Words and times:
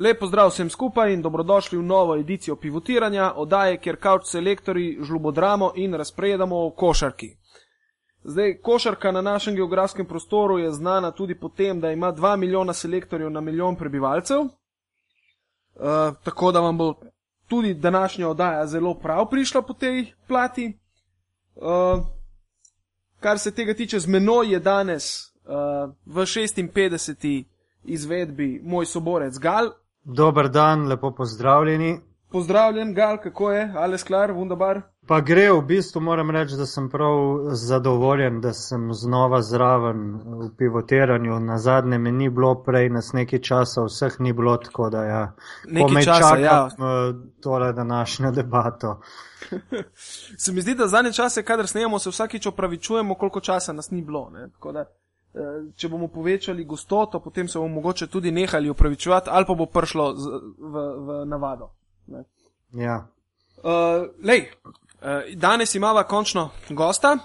Lepo 0.00 0.26
zdrav 0.26 0.48
vsem 0.48 0.70
skupaj 0.70 1.12
in 1.12 1.22
dobrodošli 1.22 1.78
v 1.78 1.82
novo 1.82 2.16
edicijo 2.16 2.56
pivotiranja, 2.56 3.32
oddaje, 3.36 3.76
kjer 3.80 3.96
kauč 4.00 4.30
selektori 4.30 4.98
žlubodramo 5.02 5.72
in 5.76 5.94
razpredamo 5.94 6.56
o 6.66 6.70
košarki. 6.70 7.36
Zdaj, 8.24 8.54
košarka 8.62 9.12
na 9.12 9.20
našem 9.20 9.54
geografskem 9.54 10.06
prostoru 10.06 10.58
je 10.58 10.72
znana 10.72 11.10
tudi 11.10 11.34
po 11.34 11.48
tem, 11.48 11.80
da 11.80 11.90
ima 11.90 12.12
2 12.12 12.36
milijona 12.36 12.72
selektorjev 12.72 13.30
na 13.30 13.40
milijon 13.40 13.76
prebivalcev. 13.76 14.40
Uh, 14.40 14.48
tako 16.24 16.52
da 16.52 16.60
vam 16.60 16.78
bo 16.78 16.94
tudi 17.48 17.74
današnja 17.74 18.28
oddaja 18.28 18.66
zelo 18.66 18.94
prav 18.94 19.28
prišla 19.30 19.62
po 19.62 19.74
tej 19.74 20.12
plati. 20.28 20.78
Uh, 21.56 22.00
kar 23.20 23.38
se 23.38 23.54
tega 23.54 23.74
tiče, 23.74 24.00
z 24.00 24.06
menoj 24.06 24.52
je 24.52 24.58
danes 24.58 25.04
uh, 25.44 25.92
v 26.06 26.20
56. 26.24 27.44
izvedbi 27.84 28.60
moj 28.64 28.86
soborec 28.86 29.38
Gal, 29.38 29.70
Dober 30.14 30.48
dan, 30.48 30.88
lepo 30.88 31.10
pozdravljeni. 31.14 32.00
Pozdravljen, 32.30 32.94
Gal, 32.94 33.18
kako 33.22 33.50
je, 33.50 33.72
alles 33.76 34.02
klar, 34.02 34.30
wunderbar. 34.30 34.80
Pa 35.06 35.20
gre, 35.20 35.48
v 35.52 35.62
bistvu 35.66 36.00
moram 36.00 36.30
reči, 36.30 36.54
da 36.56 36.66
sem 36.66 36.88
prav 36.90 37.14
zadovoljen, 37.58 38.40
da 38.40 38.52
sem 38.52 38.94
znova 38.94 39.40
zraven 39.42 40.20
v 40.24 40.50
pivotiranju. 40.58 41.40
Na 41.40 41.58
zadnje 41.58 41.98
me 41.98 42.12
ni 42.12 42.28
bilo, 42.30 42.54
prej 42.62 42.90
nas 42.90 43.12
nekaj 43.12 43.42
časa, 43.42 43.82
vseh 43.84 44.20
ni 44.20 44.32
bilo, 44.32 44.56
tako 44.56 44.90
da 44.90 45.02
ja. 45.04 45.24
Nekaj 45.66 46.04
časa, 46.04 46.20
čakam, 46.20 46.42
ja. 46.42 46.68
eh, 46.68 47.12
tole 47.42 47.72
današnjo 47.72 48.30
debato. 48.38 49.00
Se 50.44 50.52
mi 50.52 50.60
zdi, 50.60 50.74
da 50.74 50.86
zadnje 50.86 51.12
čase, 51.12 51.42
kadar 51.42 51.66
snemamo, 51.66 51.98
se 51.98 52.10
vsakič 52.10 52.46
opravičujemo, 52.46 53.14
koliko 53.14 53.40
časa 53.40 53.72
nas 53.72 53.90
ni 53.90 54.02
bilo. 54.02 54.30
Ne? 54.30 54.48
Tako 54.52 54.72
da, 54.72 54.84
če 55.76 55.88
bomo 55.88 56.08
povečali 56.08 56.64
gostoto, 56.64 57.20
potem 57.20 57.48
se 57.48 57.58
bomo 57.58 57.74
mogoče 57.74 58.06
tudi 58.06 58.30
nehali 58.30 58.70
opravičevati, 58.70 59.30
ali 59.30 59.46
pa 59.46 59.54
bo 59.54 59.66
prišlo 59.66 60.14
z, 60.16 60.40
v, 60.58 60.84
v 61.06 61.24
navado. 61.26 61.70
Ne? 62.06 62.24
Ja. 62.72 63.06
Uh, 63.62 64.08
lej, 64.24 64.48
uh, 64.64 65.30
danes 65.34 65.74
imamo 65.74 66.02
končno 66.02 66.48
gosta, 66.68 67.18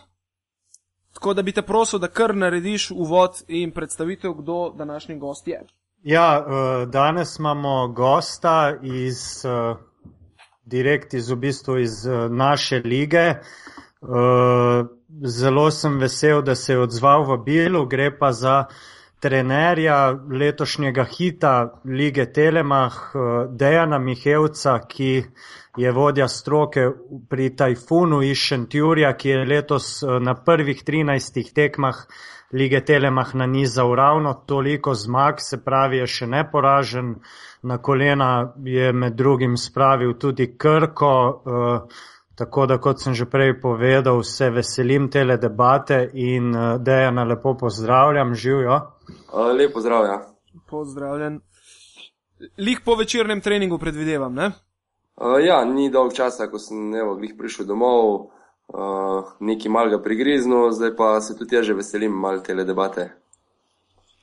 tako 1.14 1.34
da 1.34 1.42
bi 1.42 1.52
te 1.52 1.62
prosil, 1.62 2.00
da 2.00 2.08
kar 2.08 2.36
narediš 2.36 2.92
uvod 2.92 3.44
in 3.47 3.72
predstavitev, 3.72 4.34
kdo 4.34 4.73
današnji 4.78 5.19
gost 5.19 5.47
je. 5.47 5.64
Ja, 6.06 6.45
eh, 6.47 6.86
danes 6.86 7.40
imamo 7.40 7.88
gosta 7.88 8.75
iz, 8.84 9.45
eh, 9.45 9.75
direkt 10.66 11.14
iz, 11.14 11.30
v 11.30 11.36
bistvu 11.36 11.78
iz 11.80 12.08
eh, 12.08 12.30
naše 12.30 12.81
lige. 12.84 13.17
Eh, 13.17 14.86
Zelo 15.09 15.72
sem 15.72 16.00
vesel, 16.00 16.42
da 16.42 16.56
se 16.56 16.73
je 16.73 16.80
odzval 16.80 17.23
v 17.23 17.38
Bilu, 17.45 17.86
gre 17.86 18.09
pa 18.17 18.31
za 18.31 18.66
trenerja 19.22 19.97
letošnjega 20.31 21.03
hita 21.03 21.81
lige 21.86 22.25
Telemah, 22.34 22.94
eh, 22.94 23.47
Dejana 23.50 24.00
Mihevca, 24.00 24.80
ki 24.88 25.25
je 25.78 25.92
vodja 25.92 26.28
stroke 26.28 26.89
pri 27.30 27.56
Tajfunu 27.56 28.22
iz 28.23 28.38
Šentjurja, 28.38 29.14
ki 29.14 29.30
je 29.30 29.45
letos 29.45 30.03
eh, 30.03 30.20
na 30.20 30.34
prvih 30.34 30.84
13 30.84 31.53
tekmah 31.53 32.02
lige 32.52 32.81
Telemah 32.86 33.36
nanizal 33.36 33.95
ravno 33.95 34.34
toliko 34.34 34.94
zmag, 34.94 35.36
se 35.38 35.64
pravi, 35.64 35.97
je 35.97 36.08
še 36.08 36.28
neporažen. 36.28 37.16
Na 37.62 37.78
kolena 37.78 38.53
je 38.64 38.94
med 38.94 39.14
drugim 39.14 39.58
spravil 39.58 40.17
tudi 40.17 40.53
Krko, 40.58 41.16
eh, 41.45 42.06
tako 42.36 42.66
da, 42.66 42.78
kot 42.78 43.02
sem 43.02 43.14
že 43.14 43.25
prej 43.25 43.59
povedal, 43.61 44.23
se 44.23 44.50
veselim 44.50 45.09
tele 45.11 45.38
debate 45.38 46.09
in 46.14 46.55
eh, 46.55 46.78
Dejana 46.80 47.23
lepo 47.23 47.55
pozdravljam, 47.58 48.36
živijo. 48.36 48.80
Lepo 49.58 49.81
zdrav, 49.81 50.05
ja. 50.05 50.22
Pozdravljen. 50.69 51.39
Lih 52.58 52.80
po 52.86 52.95
večernem 52.95 53.41
treningu 53.41 53.78
predvidevam, 53.78 54.33
ne? 54.33 54.52
Uh, 55.16 55.39
ja, 55.39 55.63
ni 55.66 55.88
dolg 55.91 56.11
časa, 56.13 56.50
ko 56.52 56.59
sem 56.59 56.91
evo, 57.00 57.13
glih 57.16 57.38
prišel 57.39 57.66
domov, 57.66 58.09
uh, 58.67 59.30
nekaj 59.39 59.72
malega 59.72 60.02
prigriznil, 60.03 60.73
zdaj 60.75 60.91
pa 60.97 61.13
se 61.24 61.38
tudi 61.40 61.56
jaz 61.56 61.69
že 61.69 61.78
veselim 61.78 62.12
mal 62.12 62.41
tele 62.44 62.66
debate. 62.68 63.13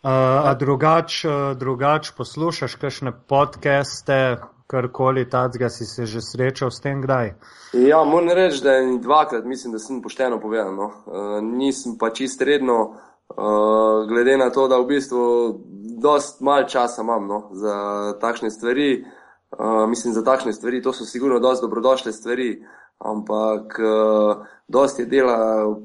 Uh, 0.03 0.11
a 0.51 0.53
drugač, 0.59 1.23
uh, 1.25 1.55
drugač 1.57 2.11
poslušaš 2.19 2.77
kakšne 2.77 3.15
podcaste, 3.29 4.43
karkoli 4.73 5.29
tacga 5.31 5.69
si 5.69 5.85
se 5.87 6.07
že 6.09 6.21
srečal 6.25 6.71
s 6.73 6.81
tem 6.81 7.03
kdaj? 7.05 7.35
Ja, 7.77 8.01
moram 8.05 8.33
reči, 8.33 8.63
da 8.65 8.73
je 8.81 8.99
dvakrat, 8.99 9.45
mislim, 9.45 9.73
da 9.73 9.79
sem 9.79 10.01
pošteno 10.03 10.41
povedal. 10.41 10.73
No. 10.75 10.89
Uh, 11.07 11.41
nisem 11.45 11.99
pa 12.01 12.11
čist 12.11 12.41
redno, 12.43 12.79
uh, 12.89 14.09
glede 14.09 14.37
na 14.41 14.49
to, 14.51 14.69
da 14.69 14.81
v 14.81 14.89
bistvu 14.95 15.25
dost 16.01 16.41
mal 16.41 16.65
časa 16.69 17.03
imam 17.05 17.29
no, 17.29 17.41
za 17.53 17.77
takšne 18.21 18.51
stvari. 18.51 19.05
Uh, 19.53 19.85
mislim, 19.89 20.15
za 20.17 20.25
takšne 20.25 20.53
stvari, 20.53 20.83
to 20.83 20.93
so 20.97 21.05
sigurno 21.05 21.39
dosti 21.39 21.67
dobrodošle 21.67 22.13
stvari, 22.13 22.63
ampak 22.99 23.77
uh, 23.79 24.47
dosti 24.69 25.03
je 25.03 25.07
dela 25.07 25.37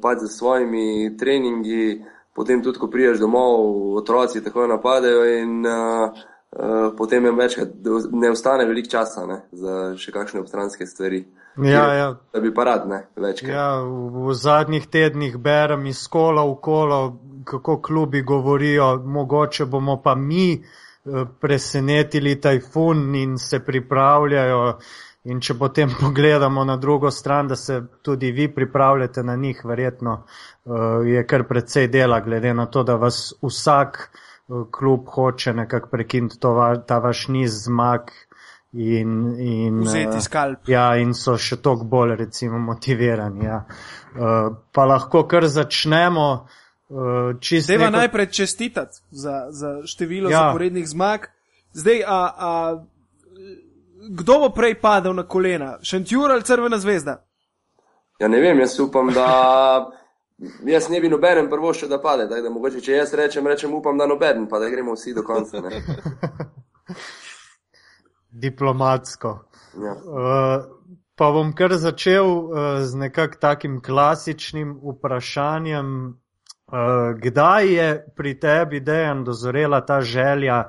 pač 0.02 0.24
za 0.24 0.28
svojimi 0.32 1.18
treningi, 1.20 2.06
potem 2.36 2.64
tudi, 2.64 2.80
ko 2.80 2.88
priješ 2.88 3.20
domov, 3.20 3.98
otroci 4.00 4.44
takoj 4.44 4.70
napadajo 4.72 5.26
in 5.42 5.68
uh, 5.68 6.16
uh, 6.52 6.94
potem 6.98 7.26
jim 7.26 7.38
večkrat 7.38 7.70
ne 8.12 8.32
ostane 8.32 8.66
veliko 8.66 8.90
časa 8.90 9.26
ne, 9.26 9.42
za 9.52 9.96
še 9.98 10.12
kakšne 10.12 10.42
obstranske 10.42 10.88
stvari. 10.88 11.26
Ja, 11.58 11.86
ja. 11.94 12.10
Da 12.34 12.42
bi 12.42 12.54
pa 12.54 12.64
rad, 12.64 12.86
ne, 12.90 13.02
večkrat. 13.16 13.50
Ja, 13.52 13.70
v, 13.82 14.28
v 14.28 14.36
zadnjih 14.38 14.88
tednih 14.88 15.38
berem 15.42 15.88
iz 15.90 16.06
kola 16.08 16.46
v 16.46 16.60
kolo, 16.62 17.02
kako 17.48 17.80
klubi 17.82 18.22
govorijo, 18.22 18.98
mogoče 19.06 19.66
bomo 19.66 19.98
pa 20.04 20.16
mi 20.16 20.54
eh, 20.54 21.26
presenetili 21.42 22.36
tajfun 22.42 23.16
in 23.16 23.38
se 23.38 23.60
pripravljajo. 23.66 24.78
In 25.28 25.42
če 25.44 25.58
potem 25.60 25.92
pogledamo 26.02 26.64
na 26.64 26.78
drugo 26.78 27.12
stran, 27.12 27.48
da 27.48 27.56
se 27.56 27.82
tudi 28.02 28.32
vi 28.32 28.48
pripravljate 28.54 29.24
na 29.24 29.36
njih, 29.36 29.60
verjetno 29.66 30.14
uh, 30.24 31.04
je 31.04 31.26
kar 31.28 31.44
precej 31.50 31.90
dela, 31.92 32.22
glede 32.24 32.54
na 32.54 32.66
to, 32.72 32.84
da 32.88 32.96
vas 32.96 33.34
vsak 33.44 33.98
uh, 33.98 34.22
klub 34.72 35.08
hoče 35.10 35.54
nekako 35.54 35.90
prekiniti 35.92 36.40
to, 36.40 36.54
va, 36.54 36.76
ta 36.78 36.98
vaš 37.00 37.28
niz 37.28 37.52
zmag 37.66 38.12
in, 38.74 39.36
in, 39.40 39.80
Vzeti 39.82 40.22
skalp. 40.22 40.68
ja, 40.70 40.96
in 40.98 41.14
so 41.14 41.38
še 41.38 41.58
toliko 41.58 41.86
bolj 41.86 42.16
recimo 42.16 42.60
motivirani. 42.60 43.46
Ja. 43.46 43.66
Uh, 44.16 44.56
pa 44.72 44.86
lahko 44.86 45.24
kar 45.28 45.48
začnemo. 45.48 46.48
Čist 47.40 47.68
Deva 47.68 47.90
neko- 47.90 47.98
najprej 47.98 48.28
čestitati 48.32 49.02
za, 49.12 49.48
za 49.52 49.82
število 49.86 50.30
Ja. 50.32 50.38
zaporednih 50.48 50.88
zmag. 50.88 51.26
Zdaj, 51.74 52.04
a, 52.08 52.20
a, 52.38 52.52
kdo 54.10 54.40
bo 54.40 54.50
prej 54.56 54.78
padel 54.82 55.14
na 55.14 55.24
kolena? 55.28 55.78
Šentjur 55.84 56.32
ali 56.32 56.42
Crvena 56.48 56.78
zvezda? 56.80 57.18
Ja, 58.20 58.28
ne 58.28 58.40
vem, 58.40 58.60
jaz 58.60 58.80
upam, 58.80 59.12
da 59.14 59.28
jaz 60.66 60.90
ne 60.90 61.02
bi 61.02 61.10
nobenem 61.10 61.50
prvoščil, 61.50 61.90
da 61.90 62.02
pade. 62.02 62.28
Tako 62.30 62.46
da 62.46 62.54
mogoče, 62.54 62.82
če 62.82 63.00
jaz 63.00 63.14
rečem, 63.18 63.48
rečem 63.48 63.74
upam, 63.74 63.98
da 63.98 64.08
nobeden, 64.10 64.48
pa 64.50 64.60
da 64.60 64.70
gremo 64.70 64.94
vsi 64.98 65.16
do 65.18 65.24
konca. 65.26 65.62
Ne. 65.62 65.80
Diplomatsko. 68.44 69.34
Ja. 69.82 69.94
Uh, 69.94 70.68
pa 71.18 71.32
bom 71.34 71.54
kar 71.58 71.74
začel 71.78 72.28
uh, 72.28 72.70
z 72.86 73.02
nekak 73.08 73.40
takim 73.42 73.82
klasičnim 73.82 74.78
vprašanjem. 74.84 75.90
Uh, 76.68 77.16
kdaj 77.24 77.74
je 77.74 77.90
pri 78.16 78.40
tebi, 78.40 78.82
Dejan, 78.84 79.24
dozorela 79.24 79.80
ta 79.86 80.02
želja 80.02 80.66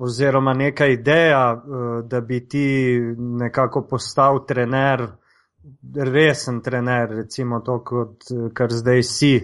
oziroma 0.00 0.54
neka 0.54 0.86
ideja, 0.86 1.52
uh, 1.52 2.04
da 2.08 2.20
bi 2.20 2.40
ti 2.48 2.98
nekako 3.18 3.86
postal 3.90 4.46
trener, 4.46 5.06
resen 5.94 6.60
trener, 6.60 7.10
recimo 7.10 7.60
to, 7.60 7.78
kot 7.84 8.30
eh, 8.30 8.48
kar 8.54 8.72
zdaj 8.72 9.02
si? 9.02 9.34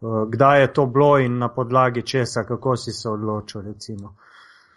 Uh, 0.00 0.28
kdaj 0.30 0.60
je 0.60 0.72
to 0.72 0.86
bilo 0.86 1.18
in 1.18 1.38
na 1.38 1.48
podlagi 1.48 2.02
česa, 2.06 2.44
kako 2.46 2.76
si 2.76 2.92
se 2.92 3.08
odločil? 3.08 3.60
Recimo? 3.62 4.14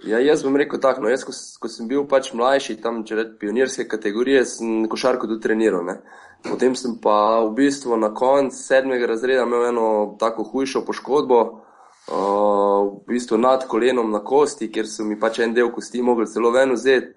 Ja, 0.04 0.20
jaz 0.20 0.44
bom 0.44 0.56
rekel 0.58 0.80
tako, 0.82 1.04
no, 1.06 1.10
jaz, 1.14 1.24
ko, 1.24 1.34
ko 1.62 1.70
sem 1.70 1.88
bil 1.88 2.08
pač 2.10 2.32
mlajši, 2.34 2.80
tam 2.82 3.04
če 3.06 3.20
rečem 3.20 3.36
pionirske 3.40 3.86
kategorije, 3.88 4.42
sem 4.50 4.88
košarko 4.90 5.30
tudi 5.30 5.44
treniral. 5.44 5.86
Ne. 5.86 6.00
Potem 6.42 6.74
sem 6.76 6.96
pa 7.04 7.44
v 7.46 7.52
bistvu 7.60 8.00
na 8.02 8.10
koncu 8.18 8.58
sedmega 8.58 9.12
razreda 9.12 9.46
imel 9.46 9.68
eno 9.70 9.90
tako 10.20 10.48
hujšo 10.50 10.82
poškodbo, 10.88 11.42
uh, 11.46 12.90
v 12.90 13.14
bistvu 13.14 13.38
nad 13.38 13.68
kolenom 13.70 14.10
na 14.10 14.24
kosti, 14.26 14.72
kjer 14.74 14.90
so 14.90 15.06
mi 15.06 15.20
pač 15.22 15.44
en 15.46 15.54
del 15.54 15.70
kosti 15.70 16.02
mogli 16.02 16.26
celo 16.26 16.50
ven 16.50 16.74
vzeti. 16.74 17.14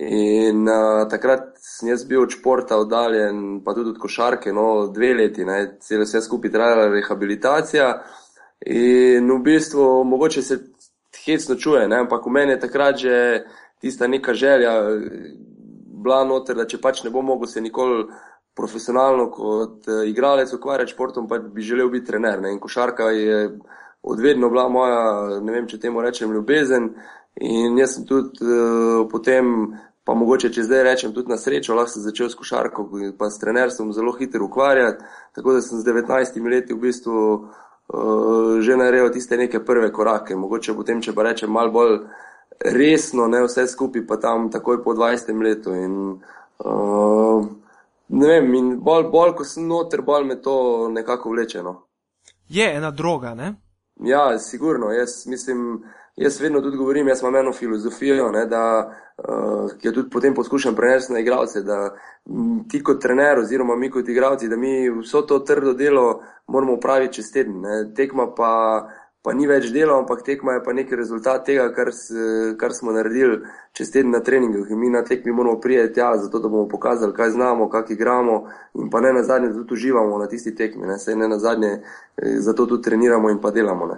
In 0.00 0.66
uh, 0.66 1.04
takrat 1.06 1.52
sem 1.62 1.88
jaz 1.92 2.02
bil 2.08 2.24
od 2.24 2.32
športa 2.34 2.80
oddaljen, 2.82 3.60
pa 3.64 3.76
tudi 3.76 3.92
od 3.92 3.98
košarke, 4.02 4.52
no, 4.52 4.88
dve 4.90 5.12
leti, 5.14 5.44
ne, 5.46 5.76
celo 5.80 6.02
vse 6.02 6.22
skupaj 6.24 6.50
trajala 6.50 6.88
rehabilitacija. 6.90 7.90
In 8.74 9.30
v 9.30 9.38
bistvu 9.44 9.86
mogoče 10.04 10.42
se 10.42 10.58
hecno 11.24 11.54
čuje, 11.54 11.86
ne? 11.88 12.00
ampak 12.02 12.26
v 12.26 12.30
meni 12.30 12.52
je 12.52 12.60
takrat 12.60 12.96
že 12.96 13.44
tista 13.80 14.06
neka 14.06 14.34
želja 14.34 14.72
eh, 14.72 15.34
bila 16.04 16.24
noter, 16.24 16.56
da 16.56 16.66
če 16.66 16.80
pač 16.80 17.04
ne 17.04 17.10
bom 17.10 17.24
mogel 17.24 17.48
se 17.48 17.60
nikoli 17.60 18.04
profesionalno 18.54 19.30
kot 19.30 19.86
uh, 19.88 20.02
igralec 20.06 20.52
ukvarjati 20.52 20.90
s 20.90 20.94
športom, 20.94 21.28
pa 21.28 21.38
bi 21.38 21.62
želel 21.62 21.88
biti 21.90 22.06
trener. 22.06 22.42
Ne? 22.42 22.52
In 22.52 22.60
košarka 22.60 23.10
je 23.10 23.38
odvedno 24.04 24.48
bila 24.48 24.68
moja, 24.68 25.40
ne 25.40 25.52
vem, 25.52 25.66
če 25.68 25.80
temu 25.80 26.02
rečem, 26.04 26.32
ljubezen. 26.32 26.90
In 27.40 27.78
jaz 27.78 27.96
sem 27.96 28.04
tudi 28.06 28.44
uh, 28.44 29.06
potem, 29.10 29.72
pa 30.04 30.14
mogoče 30.14 30.52
če 30.54 30.66
zdaj 30.68 30.84
rečem, 30.86 31.14
tudi 31.16 31.32
na 31.32 31.38
srečo, 31.40 31.74
lahko 31.74 31.96
sem 31.96 32.04
začel 32.04 32.28
s 32.30 32.38
košarko, 32.38 32.86
pa 33.18 33.30
s 33.30 33.40
trenerstvom 33.42 33.94
zelo 33.96 34.12
hitro 34.18 34.46
ukvarjati. 34.46 35.02
Tako 35.34 35.56
da 35.56 35.64
sem 35.64 35.80
z 35.80 35.88
19 35.88 36.50
leti 36.52 36.76
v 36.76 36.82
bistvu 36.84 37.24
uh, 37.32 38.60
že 38.60 38.76
naredil 38.76 39.10
tiste 39.16 39.40
neke 39.40 39.64
prve 39.64 39.90
korake. 39.92 40.36
Mogoče 40.36 40.76
potem, 40.76 41.02
če 41.02 41.16
pa 41.16 41.26
rečem 41.30 41.50
malo 41.50 41.72
bolj 41.74 41.98
resno, 42.60 43.26
ne 43.26 43.42
vse 43.48 43.66
skupaj, 43.72 44.06
pa 44.06 44.20
tam 44.20 44.50
takoj 44.52 44.82
po 44.84 44.94
20 44.94 45.42
letu. 45.42 45.74
In, 45.74 45.98
uh, 46.60 47.50
ne 48.14 48.30
vem, 48.30 48.54
in 48.54 48.70
bolj, 48.84 49.08
bolj 49.10 49.34
ko 49.40 49.48
sem 49.48 49.66
noter, 49.66 50.04
bolj 50.06 50.28
me 50.28 50.38
to 50.42 50.56
nekako 50.92 51.34
vlečeno. 51.34 51.78
Je 52.52 52.68
ena 52.76 52.92
droga, 52.92 53.34
ne? 53.34 53.54
Ja, 54.00 54.38
sigurno. 54.38 54.92
Jaz 54.92 55.26
mislim, 55.26 55.82
jaz 56.16 56.40
vedno 56.40 56.60
tudi 56.60 56.76
govorim, 56.76 57.08
jaz 57.08 57.22
imam 57.22 57.36
eno 57.36 57.52
filozofijo, 57.52 58.30
ne, 58.32 58.46
da, 58.46 58.92
uh, 59.18 59.70
ki 59.78 59.88
jo 59.88 59.92
tudi 59.92 60.10
potem 60.10 60.34
poskušam 60.34 60.74
prenesti 60.74 61.12
na 61.12 61.18
igralce, 61.18 61.62
da 61.62 61.94
m, 62.26 62.64
ti 62.68 62.82
kot 62.82 63.02
trener 63.02 63.38
oziroma 63.38 63.76
mi 63.76 63.90
kot 63.90 64.08
igralci, 64.08 64.48
da 64.48 64.56
mi 64.56 64.90
vso 64.90 65.22
to 65.22 65.38
trdo 65.38 65.72
delo 65.72 66.22
moramo 66.46 66.74
upraviti 66.74 67.14
čez 67.14 67.32
teden. 67.32 67.60
Ne. 67.60 67.94
Tekma 67.94 68.34
pa, 68.34 68.52
pa 69.24 69.32
ni 69.32 69.46
več 69.48 69.70
delo, 69.72 69.96
ampak 70.02 70.20
tekma 70.20 70.58
je 70.58 70.62
pa 70.66 70.72
neki 70.76 70.96
rezultat 71.00 71.46
tega, 71.48 71.70
kar, 71.72 71.88
kar 72.60 72.74
smo 72.76 72.92
naredili 72.92 73.38
čez 73.72 73.88
teden 73.90 74.12
na 74.12 74.20
treningih. 74.20 74.68
In 74.68 74.78
mi 74.78 74.90
na 74.92 75.00
tekmi 75.04 75.32
moramo 75.32 75.56
prijeti 75.60 75.94
tja, 75.96 76.10
zato 76.20 76.42
da 76.44 76.48
bomo 76.52 76.68
pokazali, 76.68 77.14
kaj 77.16 77.30
znamo, 77.32 77.70
kak 77.72 77.90
igramo 77.90 78.42
in 78.76 78.90
pa 78.92 79.00
ne 79.00 79.14
na 79.16 79.22
zadnje, 79.24 79.48
da 79.48 79.54
tudi 79.62 79.78
uživamo 79.78 80.18
na 80.20 80.26
tisti 80.28 80.52
tekmi. 80.54 80.84
Ne, 80.86 80.98
ne 81.16 81.28
na 81.28 81.38
zadnje, 81.38 81.70
eh, 81.80 82.36
zato 82.44 82.66
tudi 82.66 82.84
treniramo 82.84 83.30
in 83.32 83.40
pa 83.40 83.50
delamo. 83.50 83.86
Ne. 83.86 83.96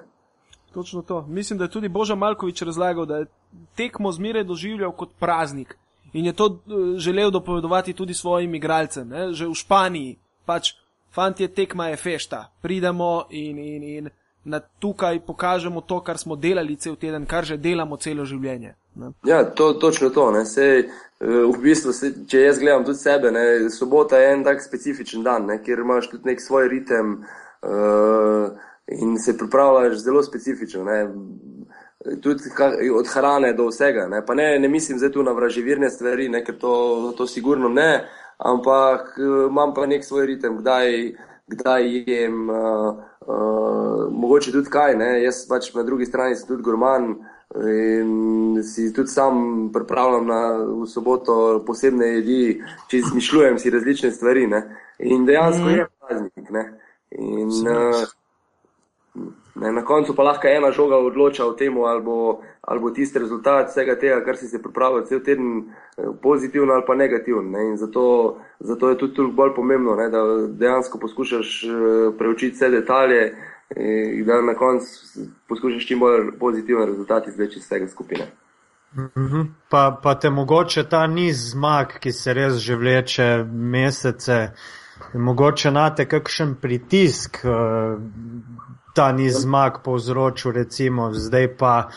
Točno 0.75 1.03
to. 1.03 1.25
Mislim, 1.29 1.59
da 1.59 1.65
je 1.65 1.75
tudi 1.75 1.89
Boža 1.89 2.15
Malkovič 2.15 2.63
razlagal, 2.63 3.07
da 3.07 3.17
je 3.17 3.27
tekmo 3.75 4.13
zmeraj 4.13 4.45
doživljal 4.45 4.93
kot 4.93 5.17
praznik 5.19 5.75
in 6.13 6.27
je 6.27 6.33
to 6.33 6.47
eh, 6.47 6.99
želel 6.99 7.31
dopovedovati 7.31 7.93
tudi 7.93 8.15
svojim 8.15 8.55
igralcem. 8.55 9.09
Ne? 9.09 9.33
Že 9.33 9.49
v 9.49 9.55
Španiji, 9.55 10.15
pač, 10.47 10.71
fanti, 11.11 11.49
tekma 11.49 11.89
je 11.89 11.97
fešta, 11.97 12.45
pridemo 12.63 13.27
in, 13.31 13.59
in, 13.59 13.83
in 13.83 14.09
na 14.47 14.61
tukaj 14.61 15.21
pokažemo 15.27 15.81
to, 15.81 16.01
kar 16.01 16.19
smo 16.19 16.37
delali 16.37 16.77
cel 16.77 16.97
teden, 16.97 17.27
kar 17.27 17.45
že 17.45 17.57
delamo 17.57 17.97
celo 17.97 18.25
življenje. 18.25 18.75
Ne? 18.97 19.11
Ja, 19.27 19.43
to, 19.45 19.73
točno 19.83 20.11
to. 20.11 20.29
Sej, 20.45 20.79
eh, 20.79 20.87
v 21.27 21.59
bistvu, 21.63 21.93
se, 21.93 22.13
če 22.29 22.47
jaz 22.47 22.61
gledam 22.63 22.87
tudi 22.87 23.03
sebe, 23.03 23.33
ne, 23.35 23.71
sobota 23.71 24.21
je 24.23 24.31
en 24.33 24.45
tak 24.47 24.63
specifičen 24.63 25.27
dan, 25.27 25.51
ne, 25.51 25.59
kjer 25.63 25.83
imaš 25.85 26.09
tudi 26.15 26.33
nek 26.33 26.41
svoj 26.41 26.71
ritem. 26.73 27.19
Uh, 27.67 28.53
in 28.87 29.19
se 29.19 29.39
pripravljaš 29.39 29.97
zelo 29.97 30.23
specifično. 30.23 30.85
Ne. 30.85 31.09
Tudi 32.23 32.43
od 32.99 33.09
hrane 33.09 33.53
do 33.53 33.67
vsega. 33.67 34.07
Ne, 34.07 34.23
ne, 34.35 34.59
ne 34.59 34.69
mislim 34.69 34.99
zdaj 34.99 35.13
tu 35.13 35.23
na 35.23 35.33
vraževirne 35.33 35.91
stvari, 35.91 36.29
ne, 36.29 36.45
ker 36.45 36.59
to, 36.59 37.13
to 37.17 37.27
sigurno 37.27 37.69
ne, 37.69 38.09
ampak 38.39 39.19
imam 39.51 39.75
pa 39.75 39.87
nek 39.87 40.05
svoj 40.05 40.27
ritem, 40.27 40.59
kdaj, 40.59 41.13
kdaj 41.47 41.91
jem, 42.07 42.51
uh, 42.51 43.03
uh, 43.27 44.13
mogoče 44.13 44.53
tudi 44.53 44.71
kaj. 44.71 44.97
Ne. 44.97 45.11
Jaz 45.23 45.45
pač 45.49 45.73
na 45.75 45.83
drugi 45.83 46.07
strani 46.07 46.37
sem 46.37 46.49
tudi 46.49 46.63
gorman 46.63 47.15
in 47.57 48.63
si 48.67 48.93
tudi 48.93 49.09
sam 49.09 49.71
pripravljam 49.73 50.27
na 50.27 50.41
v 50.83 50.87
soboto 50.91 51.63
posebne 51.67 52.09
jedi, 52.17 52.61
če 52.91 52.99
izmišljujem 53.05 53.59
si 53.59 53.71
različne 53.71 54.11
stvari. 54.11 54.47
Ne. 54.51 54.63
In 54.99 55.27
dejansko 55.27 55.65
mm. 55.65 55.75
je 55.77 55.89
praznik. 56.01 56.51
Ne. 56.51 56.65
In, 57.11 57.51
uh, 57.71 58.07
Ne, 59.57 59.73
na 59.73 59.85
koncu 59.85 60.15
pa 60.15 60.23
lahko 60.23 60.49
ena 60.49 60.71
žoga 60.71 60.97
odloča 61.01 61.47
o 61.47 61.53
tem, 61.57 61.77
ali, 61.79 62.03
ali 62.61 62.81
bo 62.81 62.91
tisti 62.91 63.19
rezultat 63.19 63.71
vsega 63.71 63.95
tega, 63.97 64.21
kar 64.25 64.37
si 64.37 64.49
se 64.49 64.61
pripravil 64.63 65.07
cel 65.09 65.23
teden, 65.25 65.73
eh, 65.97 66.11
pozitiven 66.23 66.71
ali 66.71 66.85
pa 66.87 66.95
negativen. 66.95 67.51
Ne, 67.51 67.77
zato, 67.77 68.37
zato 68.61 68.89
je 68.89 68.99
tudi 68.99 69.15
toliko 69.15 69.37
bolj 69.37 69.55
pomembno, 69.57 69.97
ne, 69.97 70.09
da 70.13 70.23
dejansko 70.49 70.99
poskušaš 70.99 71.63
eh, 71.65 71.71
preučiti 72.19 72.55
vse 72.57 72.71
detalje 72.71 73.35
in 73.77 74.25
da 74.25 74.43
na 74.43 74.55
koncu 74.55 74.87
poskušaš 75.49 75.87
čim 75.87 75.99
bolj 75.99 76.37
pozitiven 76.39 76.87
rezultat 76.87 77.27
izvleči 77.27 77.59
iz 77.59 77.65
vsega 77.65 77.89
skupine. 77.89 78.29
Mhm. 78.95 79.41
Pa, 79.69 80.01
pa 80.03 80.15
te 80.15 80.31
mogoče 80.31 80.85
ta 80.89 81.07
niz 81.07 81.51
zmag, 81.51 81.99
ki 82.01 82.13
se 82.13 82.35
res 82.35 82.55
že 82.55 82.77
vleče 82.77 83.45
mesece, 83.53 84.51
mogoče 85.15 85.71
na 85.71 85.91
te 85.95 86.09
kakšen 86.09 86.57
pritisk. 86.61 87.43
Uh, 87.45 88.01
ta 88.97 89.13
ni 89.13 89.31
zmag 89.31 89.83
povzročil, 89.85 90.53
recimo 90.53 91.13
zdaj 91.13 91.57
pa, 91.57 91.89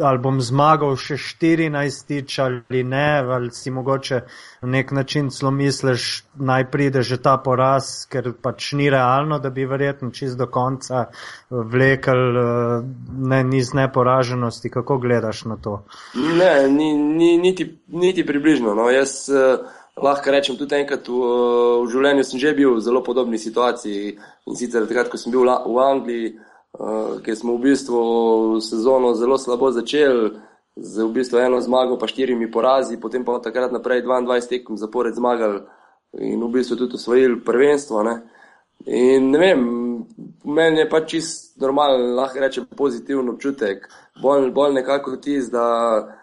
ali 0.00 0.18
bom 0.20 0.40
zmagal 0.40 0.96
še 1.00 1.16
14 1.16 2.40
ali 2.44 2.82
ne, 2.84 3.06
ali 3.36 3.48
si 3.56 3.72
mogoče 3.72 4.20
na 4.62 4.68
nek 4.74 4.92
način 4.92 5.30
celo 5.32 5.50
misliš, 5.50 6.24
naj 6.36 6.66
pride 6.70 7.02
že 7.02 7.16
ta 7.24 7.38
poraz, 7.44 8.04
ker 8.12 8.32
pač 8.42 8.72
ni 8.76 8.90
realno, 8.92 9.38
da 9.38 9.50
bi 9.50 9.64
verjetno 9.64 10.10
čist 10.12 10.36
do 10.38 10.46
konca 10.52 11.06
vlekel 11.50 12.22
ne, 13.32 13.42
niz 13.44 13.72
neporaženosti. 13.74 14.70
Kako 14.70 14.98
gledaš 14.98 15.44
na 15.48 15.56
to? 15.56 15.82
Ne, 16.14 16.68
ni, 16.68 16.92
ni, 16.92 17.36
niti, 17.38 17.70
niti 17.88 18.26
približno. 18.26 18.76
No. 18.76 18.90
Jaz, 18.92 19.24
uh 19.32 19.77
lahko 20.02 20.30
rečem, 20.30 20.56
tudi 20.56 20.76
enkrat 20.78 21.08
v, 21.08 21.20
v 21.84 21.88
življenju 21.92 22.24
sem 22.24 22.40
že 22.40 22.54
bil 22.54 22.76
v 22.76 22.84
zelo 22.84 23.02
podobni 23.02 23.38
situaciji. 23.38 24.18
In 24.46 24.56
sicer 24.58 24.86
takrat, 24.86 25.10
ko 25.12 25.20
sem 25.20 25.32
bil 25.32 25.46
v 25.46 25.78
Angliji, 25.82 26.36
uh, 26.78 27.18
kjer 27.24 27.36
smo 27.36 27.56
v 27.56 27.70
bistvu 27.70 28.00
sezono 28.64 29.14
zelo 29.14 29.38
slabo 29.38 29.72
začeli, 29.72 30.36
z 30.78 31.02
v 31.02 31.10
bistvu 31.10 31.42
eno 31.42 31.58
zmago, 31.60 31.98
pa 31.98 32.06
štirimi 32.06 32.50
porazi, 32.50 33.00
potem 33.00 33.24
pa 33.26 33.34
od 33.34 33.42
takrat 33.42 33.74
naprej 33.74 34.06
22 34.06 34.48
tekem 34.48 34.78
zapored 34.78 35.14
zmagali 35.14 35.66
in 36.14 36.40
v 36.40 36.50
bistvu 36.52 36.76
tudi 36.76 36.94
osvojili 36.94 37.42
prvenstvo. 37.44 38.02
Ne. 38.02 38.22
In 38.86 39.30
ne 39.30 39.38
vem, 39.38 39.60
meni 40.44 40.84
je 40.84 40.88
pač 40.88 41.10
čist 41.10 41.58
normalen, 41.60 42.14
lahko 42.14 42.40
rečem, 42.40 42.66
pozitiven 42.78 43.28
občutek, 43.28 43.88
bolj, 44.22 44.50
bolj 44.54 44.78
nekako 44.78 45.16
tisti, 45.16 45.52
da, 45.52 45.66
eh, 45.98 46.17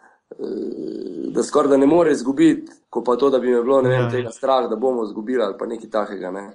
da 1.36 1.44
skoraj 1.44 1.70
da 1.70 1.78
ne 1.78 1.86
more 1.86 2.12
izgubiti 2.12 2.72
ko 2.96 3.04
pa 3.04 3.16
to, 3.16 3.30
da 3.30 3.40
bi 3.40 3.52
me 3.52 3.62
bilo 3.62 3.82
vem, 3.82 3.92
ja. 3.92 4.10
tega 4.10 4.32
strah, 4.32 4.70
da 4.70 4.76
bomo 4.76 5.04
izgubili 5.04 5.44
ali 5.44 5.56
pa 5.60 5.66
nekaj 5.66 5.90
takega. 5.90 6.32
Ne. 6.32 6.46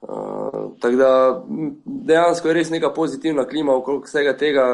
Uh, 0.00 0.72
tako 0.80 0.96
da 0.96 1.10
dejansko 1.84 2.48
je 2.48 2.54
res 2.54 2.70
neka 2.70 2.90
pozitivna 2.92 3.46
klima 3.48 3.72
okrog 3.76 4.04
vsega 4.04 4.36
tega, 4.36 4.66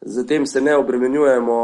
zatem 0.00 0.46
se 0.46 0.60
ne 0.60 0.76
obremenjujemo, 0.76 1.56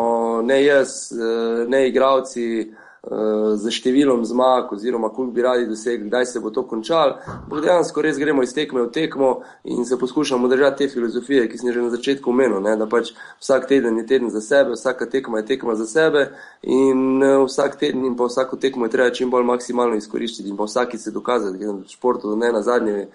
ne 0.43 0.65
jaz, 0.65 1.13
eh, 1.13 1.69
ne 1.69 1.89
igravci. 1.89 2.73
Eh, 3.05 3.57
z 3.61 3.69
številom 3.69 4.23
zmag, 4.25 4.71
oziroma 4.73 5.11
koliko 5.13 5.35
bi 5.37 5.43
radi 5.45 5.67
dosegli, 5.69 6.07
kdaj 6.09 6.25
se 6.25 6.41
bo 6.41 6.49
to 6.49 6.63
končalo. 6.65 7.19
Dejansko 7.53 8.01
res 8.01 8.17
gremo 8.17 8.41
iz 8.41 8.55
tekme 8.57 8.81
v 8.87 8.93
tekmo 8.97 9.43
in 9.69 9.85
se 9.85 9.99
poskušamo 10.01 10.49
držati 10.49 10.79
te 10.79 10.89
filozofije, 10.89 11.45
ki 11.53 11.61
sem 11.61 11.73
že 11.75 11.83
na 11.85 11.93
začetku 11.93 12.33
omenil, 12.33 12.63
ne, 12.65 12.79
da 12.81 12.89
pač 12.89 13.13
vsak 13.43 13.69
teden 13.69 14.01
je 14.01 14.07
teden 14.09 14.33
za 14.33 14.41
sebe, 14.41 14.73
vsaka 14.73 15.11
tekma 15.13 15.43
je 15.43 15.49
tekma 15.53 15.77
za 15.77 15.85
sebe 15.85 16.31
in 16.63 17.21
uh, 17.21 17.45
vsak 17.45 17.77
teden 17.77 18.09
in 18.09 18.17
pa 18.17 18.25
vsako 18.25 18.57
tekmo 18.57 18.89
je 18.89 18.97
treba 18.97 19.13
čim 19.13 19.29
bolj 19.29 19.45
maksimalno 19.53 20.01
izkoriščiti 20.01 20.49
in 20.49 20.57
pa 20.57 20.65
vsaki 20.65 20.97
se 20.97 21.13
dokazati, 21.13 21.61
da 21.61 21.77
v 21.77 21.85
športu 21.85 22.33
ne 22.41 22.53
na 22.57 22.65
zadnje 22.65 23.11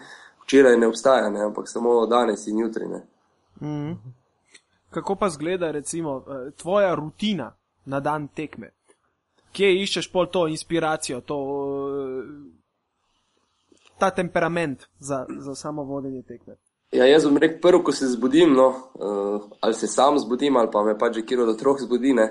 včeraj 0.46 0.77
ne 0.77 0.93
obstaja, 0.93 1.34
ne, 1.34 1.48
ampak 1.50 1.65
samo 1.65 2.05
danes 2.05 2.46
in 2.48 2.60
jutri. 2.62 2.86
Mm 2.86 3.01
-hmm. 3.65 3.96
Kako 4.89 5.15
pa 5.15 5.29
zgleda 5.29 5.72
recimo 5.72 6.22
eh, 6.27 6.51
tvoja 6.51 6.93
rutina 6.96 7.55
na 7.86 8.00
dan 8.00 8.27
tekme? 8.27 8.78
Kje 9.60 9.75
iščeš 9.84 10.08
pol 10.13 10.30
to 10.32 10.46
inspiracijo, 10.48 11.20
to, 11.28 11.38
ta 14.00 14.10
temperament 14.16 14.88
za, 15.00 15.25
za 15.28 15.56
samo 15.56 15.84
vodenje 15.84 16.24
tekme? 16.24 16.56
Ja, 16.96 17.06
jaz 17.06 17.28
bom 17.28 17.38
rekel, 17.38 17.60
prvo, 17.62 17.84
ko 17.86 17.94
se 17.94 18.08
zbudim, 18.10 18.56
no, 18.58 18.70
uh, 18.96 19.44
ali 19.62 19.75
se 19.78 19.88
sam 19.88 20.18
zbudim, 20.20 20.58
ali 20.58 20.72
pa 20.72 20.82
me 20.84 20.96
pač 20.98 21.20
že 21.20 21.25
kjer 21.28 21.44
od 21.44 21.51
otrok 21.51 21.84
zbudi. 21.84 22.16
Ne, 22.18 22.25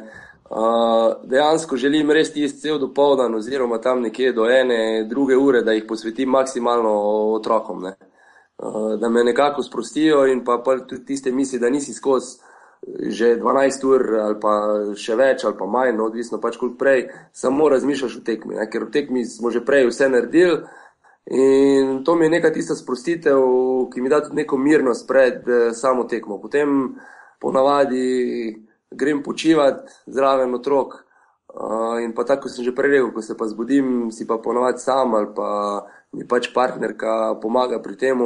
uh, 0.51 1.13
dejansko 1.31 1.77
želim 1.77 2.11
res 2.11 2.33
tisti 2.35 2.65
cel 2.65 2.81
dopoldan, 2.83 3.37
oziroma 3.39 3.79
tam 3.79 4.03
nekje 4.03 4.33
do 4.33 4.49
ene, 4.51 5.05
druge 5.11 5.37
ure, 5.37 5.63
da 5.63 5.77
jih 5.77 5.87
posvetim 5.89 6.33
maksimalno 6.35 6.97
otrokom. 7.37 7.87
Ne, 7.87 7.95
uh, 8.59 8.97
da 8.99 9.09
me 9.09 9.25
nekako 9.25 9.63
sprostijo 9.63 10.27
in 10.27 10.43
pa, 10.45 10.59
pa 10.65 10.81
tudi 10.81 11.05
tiste 11.13 11.33
misli, 11.33 11.63
da 11.63 11.71
nisi 11.71 11.95
skozi 11.95 12.48
že 12.87 13.37
12 13.37 13.85
ur 13.85 14.03
ali 14.23 14.37
pa 14.41 14.53
še 14.97 15.17
več 15.19 15.45
ali 15.45 15.57
pa 15.59 15.67
manj, 15.67 15.97
no, 15.97 16.09
odvisno 16.09 16.41
pač 16.41 16.57
koliko 16.57 16.79
prej, 16.79 17.09
samo 17.33 17.69
razmišljaš 17.69 18.21
o 18.21 18.25
tekmi, 18.25 18.59
ne? 18.59 18.69
ker 18.71 18.87
v 18.87 18.93
tekmi 18.95 19.25
smo 19.27 19.51
že 19.51 19.65
prej 19.65 19.91
vse 19.91 20.09
naredili. 20.09 20.63
In 21.29 22.05
to 22.05 22.15
mi 22.17 22.25
je 22.25 22.31
neka 22.39 22.51
tista 22.55 22.73
sprostitev, 22.73 23.43
ki 23.93 24.01
mi 24.01 24.09
da 24.09 24.23
tudi 24.25 24.41
neko 24.41 24.57
mirnost 24.57 25.05
pred 25.09 25.45
eh, 25.45 25.75
samo 25.77 26.07
tekmo. 26.09 26.39
Potem 26.41 26.95
ponavadi 27.41 28.57
grem 28.91 29.23
počivati 29.23 29.93
zraven 30.07 30.55
otrok. 30.55 31.05
Uh, 31.49 31.97
in 32.05 32.13
pa 32.13 32.25
tako 32.29 32.49
sem 32.53 32.61
že 32.65 32.75
prej 32.77 32.91
rekel, 32.93 33.09
ko 33.13 33.23
se 33.25 33.33
pa 33.37 33.49
zbudim, 33.49 34.13
si 34.13 34.27
pa 34.29 34.37
ponavadi 34.37 34.85
sam 34.85 35.15
ali 35.17 35.33
pa 35.33 35.81
mi 36.13 36.29
pač 36.29 36.53
partnerka 36.53 37.41
pomaga 37.41 37.81
pri 37.81 37.97
tem, 37.97 38.21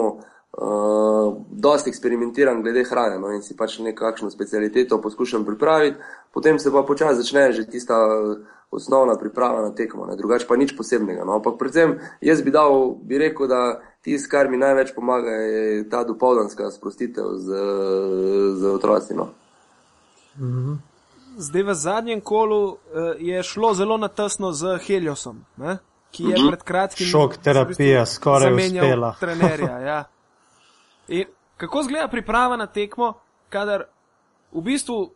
Uh, 0.52 1.36
dosti 1.50 1.88
eksperimentiram 1.90 2.62
glede 2.62 2.84
hrane 2.84 3.18
no, 3.18 3.30
in 3.32 3.40
si 3.42 3.56
pač 3.56 3.78
nekakšno 3.78 4.30
specialiteto 4.30 5.00
poskušam 5.00 5.46
pripraviti, 5.48 5.96
potem 6.32 6.58
se 6.58 6.72
pa 6.72 6.82
počasi 6.82 7.22
začne 7.22 7.52
že 7.52 7.64
tista 7.64 7.96
osnovna 8.70 9.16
priprava 9.20 9.62
na 9.62 9.74
tekmo, 9.74 10.06
ne, 10.06 10.16
drugače 10.16 10.46
pa 10.46 10.56
nič 10.56 10.76
posebnega. 10.76 11.24
No. 11.24 11.40
Ampak 11.40 11.56
predvsem 11.58 11.98
jaz 12.20 12.42
bi 12.42 12.50
dal, 12.50 12.94
bi 13.00 13.18
rekel, 13.18 13.48
da 13.48 13.80
tisto, 14.04 14.28
kar 14.30 14.48
mi 14.50 14.60
največ 14.60 14.94
pomaga, 14.94 15.30
je 15.30 15.88
ta 15.88 16.04
dopoldanska 16.04 16.70
sprostitev 16.70 17.36
z, 17.36 17.64
z 18.60 18.74
otroci. 18.74 19.14
No. 19.14 19.28
-hmm. 20.38 20.76
Zdaj 21.36 21.62
v 21.62 21.74
zadnjem 21.74 22.20
kolu 22.20 22.76
je 23.18 23.42
šlo 23.42 23.74
zelo 23.74 23.96
na 23.96 24.08
tesno 24.08 24.52
z 24.52 24.78
Heliosom, 24.86 25.44
ne? 25.56 25.78
ki 26.10 26.24
je 26.24 26.36
-hmm. 26.36 26.48
pred 26.48 26.62
kratkim. 26.62 27.06
Šok 27.06 27.36
terapija, 27.36 28.06
skoraj 28.06 28.54
uspela. 28.54 29.16
trenerja, 29.20 29.78
ja. 29.78 30.04
In 31.12 31.28
kako 31.60 31.82
zgleda 31.86 32.08
priprava 32.08 32.56
na 32.56 32.66
tekmo, 32.66 33.12
kadar 33.52 33.84
v 34.52 34.62
bistvu 34.64 35.12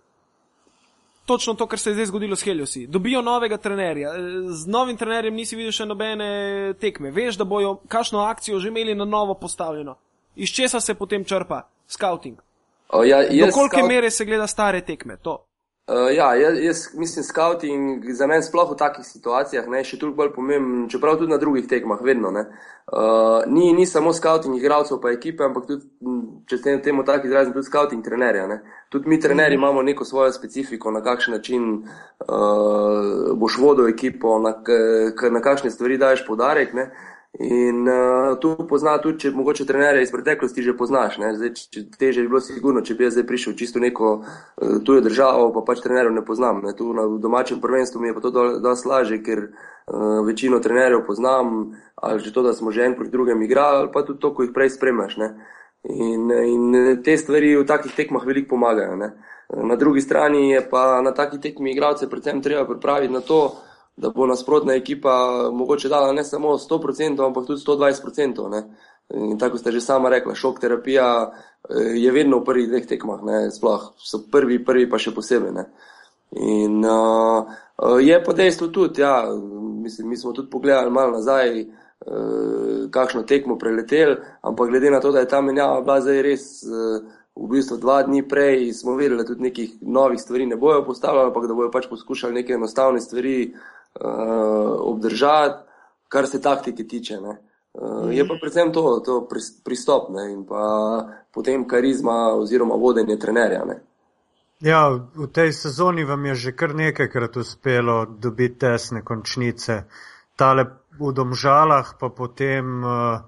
točno 1.26 1.54
to, 1.54 1.66
kar 1.66 1.78
se 1.78 1.90
je 1.90 1.94
zdaj 1.94 2.06
zgodilo 2.06 2.36
s 2.36 2.44
Heliosi. 2.44 2.86
Dobijo 2.86 3.22
novega 3.22 3.56
trenerja, 3.56 4.12
z 4.48 4.66
novim 4.66 4.96
trenerjem 4.96 5.34
nisi 5.34 5.56
videl 5.56 5.72
še 5.74 5.86
nobene 5.86 6.28
tekme, 6.80 7.10
veš, 7.10 7.40
da 7.40 7.44
bojo 7.44 7.78
kakšno 7.88 8.22
akcijo 8.28 8.60
že 8.60 8.68
imeli 8.68 8.94
na 8.94 9.04
novo 9.04 9.34
postavljeno. 9.34 9.96
Iz 10.36 10.52
česa 10.52 10.80
se 10.80 10.94
potem 10.94 11.24
črpa 11.24 11.62
scouting? 11.86 12.38
Ja, 13.06 13.22
Do 13.22 13.52
kolike 13.52 13.80
scout... 13.80 13.88
mere 13.88 14.10
se 14.10 14.24
gleda 14.24 14.46
stare 14.46 14.80
tekme? 14.80 15.16
To? 15.16 15.40
Uh, 15.86 16.16
ja, 16.16 16.34
jaz, 16.34 16.58
jaz 16.58 16.88
mislim, 16.94 17.24
scouting 17.24 18.04
za 18.10 18.26
meni 18.26 18.42
sploh 18.42 18.72
v 18.72 18.76
takih 18.76 19.06
situacijah 19.06 19.68
ne, 19.70 19.84
še 19.86 20.00
toliko 20.00 20.18
bolj 20.18 20.32
pomemben, 20.34 20.88
čeprav 20.90 21.14
tudi 21.20 21.30
na 21.30 21.38
drugih 21.38 21.68
tekmah, 21.70 22.00
vedno. 22.02 22.32
Uh, 22.34 23.46
ni, 23.46 23.68
ni 23.70 23.86
samo 23.86 24.10
scouting 24.10 24.56
igralcev, 24.58 24.98
pa 24.98 25.12
ekipe, 25.14 25.46
ampak 25.46 25.68
tudi, 25.68 25.86
če 26.50 26.58
se 26.58 26.74
temu 26.82 27.04
tako 27.06 27.30
izrazim, 27.30 27.54
tudi 27.54 27.70
scouting 27.70 28.02
trenerja. 28.02 28.48
Ne. 28.50 28.58
Tudi 28.90 29.06
mi 29.14 29.20
trenerji 29.22 29.54
mhm. 29.54 29.62
imamo 29.62 29.86
neko 29.86 30.04
svojo 30.04 30.34
specifiko, 30.34 30.90
na 30.90 31.04
kakšen 31.06 31.38
način 31.38 31.70
uh, 31.78 33.30
boš 33.38 33.60
vodil 33.62 33.86
ekipo, 33.86 34.40
na, 34.42 34.56
na 35.30 35.44
kakšne 35.44 35.70
stvari 35.70 36.02
daješ 36.02 36.26
podarek. 36.26 36.74
Ne. 36.74 36.90
In 37.38 37.88
uh, 37.88 38.38
tu 38.40 38.54
pozna 38.68 38.94
tudi, 38.96 39.18
če 39.26 39.30
mogoče 39.36 39.66
trenerje 39.68 40.06
iz 40.06 40.12
preteklosti 40.12 40.62
že 40.64 40.72
poznaš. 40.76 41.18
Zdaj, 41.20 41.50
če, 41.52 41.82
teže 41.98 42.22
bi 42.24 42.30
bilo 42.32 42.40
sigurno, 42.40 42.80
če 42.80 42.96
bi 42.96 43.04
jaz 43.04 43.12
zdaj 43.18 43.26
prišel 43.28 43.56
čisto 43.58 43.82
neko 43.82 44.12
uh, 44.16 44.78
tujo 44.86 45.02
državo, 45.04 45.50
pa 45.52 45.60
pač 45.66 45.82
trenerjev 45.84 46.14
ne 46.16 46.24
poznam. 46.24 46.62
Ne. 46.64 46.72
Tu 46.78 46.86
na 46.96 47.04
domačem 47.20 47.60
prvenstvu 47.60 48.00
mi 48.00 48.08
je 48.08 48.16
pa 48.16 48.24
to 48.24 48.32
dosti 48.64 48.88
lažje, 48.88 49.20
ker 49.26 49.42
uh, 49.50 50.24
večino 50.24 50.62
trenerjev 50.64 51.04
poznam, 51.04 51.76
ali 52.00 52.24
že 52.24 52.32
to, 52.32 52.46
da 52.46 52.56
smo 52.56 52.72
že 52.72 52.88
en 52.88 52.96
proti 52.96 53.12
drugem 53.12 53.44
igrali, 53.44 53.84
ali 53.84 53.92
pa 53.92 54.06
tudi 54.06 54.22
to, 54.24 54.32
ko 54.32 54.46
jih 54.46 54.56
prej 54.56 54.72
spremljaš. 54.78 55.20
In, 55.92 56.32
in 56.32 56.72
te 57.04 57.18
stvari 57.20 57.52
v 57.60 57.68
takih 57.68 57.92
tekmah 57.92 58.24
veliko 58.24 58.56
pomagajo. 58.56 58.96
Ne. 58.96 59.12
Na 59.52 59.76
drugi 59.76 60.00
strani 60.00 60.50
je 60.50 60.64
pa 60.70 61.02
na 61.04 61.12
takih 61.14 61.40
tekmih 61.40 61.76
igralce 61.76 62.08
predvsem 62.10 62.40
treba 62.42 62.64
pripraviti 62.64 63.12
na 63.12 63.20
to, 63.20 63.60
da 63.96 64.10
bo 64.10 64.26
nasprotna 64.26 64.74
ekipa 64.74 65.50
mogoče 65.52 65.88
dala 65.88 66.12
ne 66.12 66.24
samo 66.24 66.48
100%, 66.48 67.26
ampak 67.26 67.46
tudi 67.46 67.62
120%. 67.66 68.50
Ne. 68.50 68.62
In 69.14 69.38
tako 69.38 69.58
ste 69.58 69.72
že 69.72 69.80
sama 69.80 70.08
rekla, 70.08 70.34
šok 70.34 70.60
terapija 70.60 71.32
eh, 71.70 71.94
je 71.94 72.12
vedno 72.12 72.38
v 72.38 72.44
prvih 72.44 72.68
dveh 72.68 72.86
tekmah, 72.86 73.22
ne, 73.22 73.50
sploh 73.50 73.92
so 73.96 74.24
prvi, 74.32 74.64
prvi 74.64 74.90
pa 74.90 74.98
še 74.98 75.14
posebej. 75.14 75.52
Ne. 75.54 75.68
In 76.36 76.82
uh, 76.82 77.46
je 78.02 78.16
pa 78.24 78.32
dejstvo 78.34 78.68
tudi, 78.68 79.00
ja, 79.00 79.30
mislim, 79.82 80.08
mi 80.08 80.16
smo 80.16 80.32
tudi 80.32 80.50
pogledali 80.50 80.90
malo 80.90 81.14
nazaj, 81.16 81.60
uh, 81.62 82.90
kakšno 82.90 83.22
tekmo 83.22 83.54
preletel, 83.58 84.16
ampak 84.42 84.74
glede 84.74 84.90
na 84.90 85.00
to, 85.00 85.12
da 85.14 85.22
je 85.22 85.30
ta 85.30 85.40
menjava 85.40 85.80
bila 85.80 86.00
zdaj 86.00 86.22
res. 86.22 86.50
Uh, 86.66 87.14
V 87.36 87.50
bistvu 87.52 87.76
dva 87.76 87.98
dni 88.00 88.22
prej 88.24 88.70
smo 88.72 88.94
vedeli, 88.96 89.18
da 89.20 89.26
tudi 89.28 89.44
nekih 89.44 89.74
novih 89.84 90.16
stvari 90.16 90.46
ne 90.48 90.56
bojo 90.56 90.86
postavljali, 90.86 91.28
ampak 91.28 91.44
da 91.44 91.54
bojo 91.54 91.68
pač 91.68 91.84
poskušali 91.90 92.32
neke 92.32 92.54
enostavne 92.56 93.00
stvari 93.04 93.34
uh, 93.50 93.75
uh, 94.00 94.76
obdržati, 94.80 95.64
kar 96.08 96.26
se 96.26 96.42
taktike 96.42 96.84
tiče. 96.84 97.20
Ne. 97.20 97.36
Uh, 97.72 98.14
je 98.14 98.28
pa 98.28 98.34
predvsem 98.40 98.72
to, 98.72 99.00
to 99.04 99.28
pristop 99.64 100.10
ne, 100.10 100.32
in 100.32 100.44
pa 100.46 101.06
potem 101.34 101.68
karizma 101.68 102.34
oziroma 102.34 102.74
vodenje 102.74 103.18
trenerja. 103.18 103.64
Ne. 103.64 103.80
Ja, 104.60 104.88
v 105.14 105.28
tej 105.28 105.52
sezoni 105.52 106.04
vam 106.04 106.24
je 106.26 106.34
že 106.34 106.56
kar 106.56 106.74
nekajkrat 106.74 107.36
uspelo 107.36 108.06
dobiti 108.06 108.58
tesne 108.58 109.04
končnice. 109.04 109.84
Tale 110.36 110.64
v 110.98 111.12
Domžalah, 111.12 111.96
pa 112.00 112.08
potem 112.08 112.84
uh, 112.84 113.20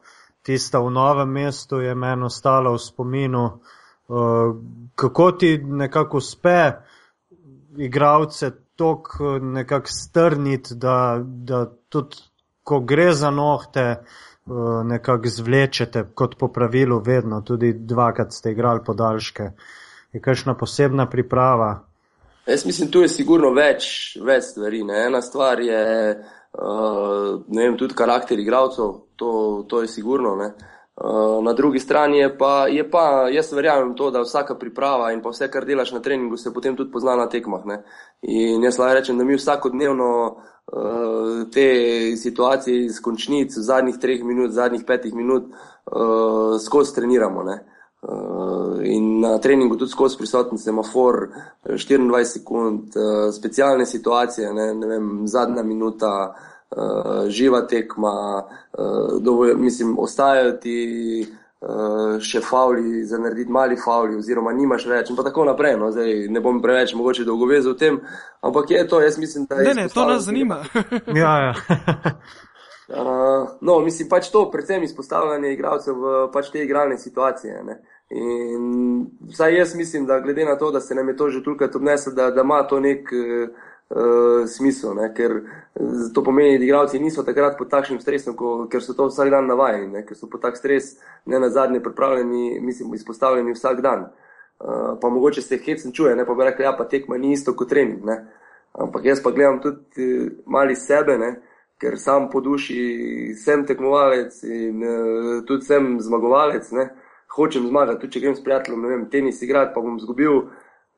tista 0.42 0.80
v 0.80 0.90
novem 0.90 1.28
mestu 1.28 1.80
je 1.84 1.92
meni 1.94 2.24
ostala 2.24 2.72
v 2.72 2.80
spominu. 2.80 3.60
Uh, 4.08 4.56
kako 4.96 5.32
ti 5.32 5.58
nekako 5.60 6.16
uspe 6.16 6.72
igravce 7.76 8.67
tako 8.78 9.36
eh, 9.36 9.40
nekako 9.40 9.86
strniti, 9.86 10.74
da, 10.74 11.20
da 11.22 11.66
tudi 11.88 12.16
ko 12.62 12.80
gre 12.80 13.12
za 13.12 13.30
nohte, 13.30 13.80
eh, 13.80 14.00
nekako 14.84 15.28
zvlečete, 15.28 16.04
kot 16.14 16.38
po 16.38 16.48
pravilu, 16.52 17.02
vedno, 17.06 17.40
tudi 17.40 17.72
dvakrat 17.72 18.32
ste 18.32 18.52
igrali 18.52 18.84
podaljške. 18.86 19.50
Je 20.12 20.20
kakšna 20.20 20.54
posebna 20.54 21.06
priprava? 21.10 21.84
Jaz 22.46 22.66
mislim, 22.66 22.90
tu 22.90 23.00
je 23.04 23.08
sigurno 23.08 23.50
več, 23.52 24.16
več 24.24 24.52
stvari. 24.52 24.84
Ne? 24.84 25.02
Ena 25.06 25.20
stvar 25.22 25.60
je 25.60 25.82
uh, 26.16 27.40
vem, 27.56 27.76
tudi 27.76 27.94
karakter 27.94 28.40
igralcev, 28.40 28.94
to, 29.16 29.32
to 29.68 29.82
je 29.82 29.88
sigurno. 29.92 30.32
Ne? 30.36 30.54
Eh, 31.04 31.42
na 31.42 31.52
drugi 31.52 31.78
strani 31.78 32.18
je 32.18 32.38
pa, 32.38 32.66
je 32.66 32.90
pa, 32.90 33.28
jaz 33.30 33.52
verjamem 33.52 33.94
to, 33.94 34.10
da 34.10 34.20
vsaka 34.20 34.54
priprava 34.58 35.12
in 35.12 35.20
pa 35.22 35.30
vse, 35.30 35.46
kar 35.50 35.64
delaš 35.64 35.92
na 35.92 36.00
treningu, 36.02 36.36
se 36.36 36.52
potem 36.52 36.76
tudi 36.76 36.90
pozna 36.90 37.14
na 37.16 37.28
tekmah. 37.28 37.66
Ne? 37.66 37.82
In 38.22 38.64
jaz 38.66 38.78
lahko 38.78 38.94
rečem, 38.94 39.18
da 39.18 39.24
mi 39.24 39.36
vsakodnevno 39.38 40.08
uh, 40.26 41.44
te 41.54 41.68
situacije 42.16 42.84
iz 42.86 42.98
končnic, 43.00 43.54
v 43.56 43.62
zadnjih 43.62 44.00
treh 44.02 44.24
minut, 44.26 44.50
zadnjih 44.50 44.82
petih 44.86 45.14
minut, 45.14 45.52
uh, 45.86 46.58
skozi 46.64 46.94
treniramo. 46.94 47.46
Uh, 47.46 48.82
in 48.82 49.20
na 49.20 49.36
treningu 49.38 49.76
tudi 49.78 49.94
skozi 49.94 50.18
prisoten 50.18 50.58
semafor, 50.58 51.28
24 51.64 52.24
sekund, 52.24 52.98
uh, 52.98 53.30
specialne 53.34 53.86
situacije, 53.86 54.50
ne, 54.52 54.72
ne 54.74 54.94
vem, 54.96 55.10
zadnja 55.30 55.62
minuta, 55.62 56.34
uh, 56.76 57.28
živa 57.28 57.66
tekma, 57.66 58.42
uh, 58.78 59.22
dovolj, 59.22 59.54
mislim, 59.54 59.98
ostajajo 59.98 60.52
ti 60.52 60.78
uh, 61.60 62.18
še 62.20 62.40
fauli, 62.40 63.04
za 63.04 63.18
narediti 63.18 63.52
mali 63.52 63.76
fauli, 63.84 64.18
oziroma 64.18 64.52
nimaš 64.52 64.86
več 64.86 65.10
in 65.10 65.16
tako 65.16 65.46
naprej. 65.48 65.76
No, 65.80 65.90
zdaj, 65.94 66.28
ne 66.32 66.42
bom 66.44 66.62
preveč 66.62 66.94
mogoče 66.94 67.26
dolgovezel 67.28 67.74
v 67.74 67.78
tem, 67.78 68.00
ampak 68.44 68.70
je 68.74 68.86
to, 68.88 69.02
jaz 69.04 69.18
mislim, 69.18 69.46
da 69.50 69.60
je. 69.60 69.70
Ne, 69.70 69.82
ne, 69.82 69.88
to 69.92 70.06
nas 70.08 70.24
zanima. 70.28 70.62
ja, 71.22 71.34
ja. 71.48 71.54
uh, 72.94 73.54
no, 73.68 73.80
mislim 73.84 74.08
pač 74.08 74.32
to, 74.34 74.48
predvsem 74.50 74.84
izpostavljanje 74.84 75.54
igralcev 75.54 76.02
v 76.02 76.26
pač 76.32 76.52
te 76.52 76.64
igralne 76.64 76.98
situacije. 76.98 77.62
Ne. 77.64 77.80
In 78.08 79.02
vsaj 79.34 79.58
jaz 79.58 79.74
mislim, 79.76 80.06
da 80.08 80.20
glede 80.24 80.46
na 80.48 80.54
to, 80.56 80.70
da 80.72 80.80
se 80.80 80.94
nam 80.96 81.08
je 81.08 81.16
to 81.16 81.26
že 81.28 81.42
tukaj 81.44 81.68
odneslo, 81.76 82.14
da, 82.16 82.30
da 82.30 82.44
ima 82.44 82.62
to 82.68 82.80
nek. 82.80 83.10
Uh, 83.12 83.66
uh, 83.88 84.46
smisel, 84.46 84.94
ne? 84.94 85.08
ker 85.14 85.32
eh, 85.38 86.08
to 86.14 86.22
pomeni, 86.24 86.58
da 86.58 86.64
igralci 86.64 87.00
niso 87.00 87.22
takrat 87.24 87.58
pod 87.58 87.70
takšnim 87.72 88.00
stresom, 88.00 88.36
ko, 88.36 88.66
ker 88.70 88.84
so 88.84 88.94
to 88.96 89.08
vsak 89.08 89.30
dan 89.32 89.48
navajeni, 89.48 89.90
ne? 89.92 90.04
ker 90.06 90.16
so 90.16 90.28
pod 90.30 90.44
tak 90.44 90.56
stres 90.60 90.96
ne 91.26 91.40
na 91.40 91.50
zadnje 91.50 91.80
pripravljeni, 91.84 92.60
mislim, 92.60 92.94
izpostavljeni 92.94 93.56
vsak 93.56 93.82
dan. 93.84 94.08
Uh, 94.58 94.98
pa 95.00 95.08
mogoče 95.08 95.42
se 95.42 95.60
hecen 95.64 95.92
čuje, 95.94 96.16
ne 96.16 96.26
pa 96.26 96.34
bi 96.34 96.44
rekli, 96.44 96.64
ja, 96.66 96.74
pa 96.76 96.84
tekma 96.84 97.18
ni 97.18 97.32
isto 97.32 97.54
kot 97.56 97.70
trening. 97.70 98.04
Ne? 98.04 98.24
Ampak 98.78 99.04
jaz 99.04 99.22
pa 99.22 99.30
gledam 99.30 99.60
tudi 99.62 100.08
mali 100.46 100.76
sebe, 100.76 101.18
ne? 101.18 101.36
ker 101.78 101.94
sam 101.94 102.26
po 102.30 102.40
duši 102.42 103.34
sem 103.38 103.62
tekmovalec 103.66 104.34
in 104.42 104.82
uh, 104.82 105.44
tudi 105.46 105.64
sem 105.64 105.94
zmagovalec. 106.02 106.72
Ne? 106.74 106.88
Hočem 107.36 107.68
zmagati, 107.68 108.00
tudi 108.02 108.16
če 108.16 108.22
grem 108.24 108.34
s 108.34 108.42
prijateljem, 108.42 108.82
ne 108.82 108.88
vem, 108.90 109.04
tenis 109.12 109.42
igrati, 109.44 109.70
pa 109.74 109.80
bom 109.84 109.98
izgubil 110.00 110.48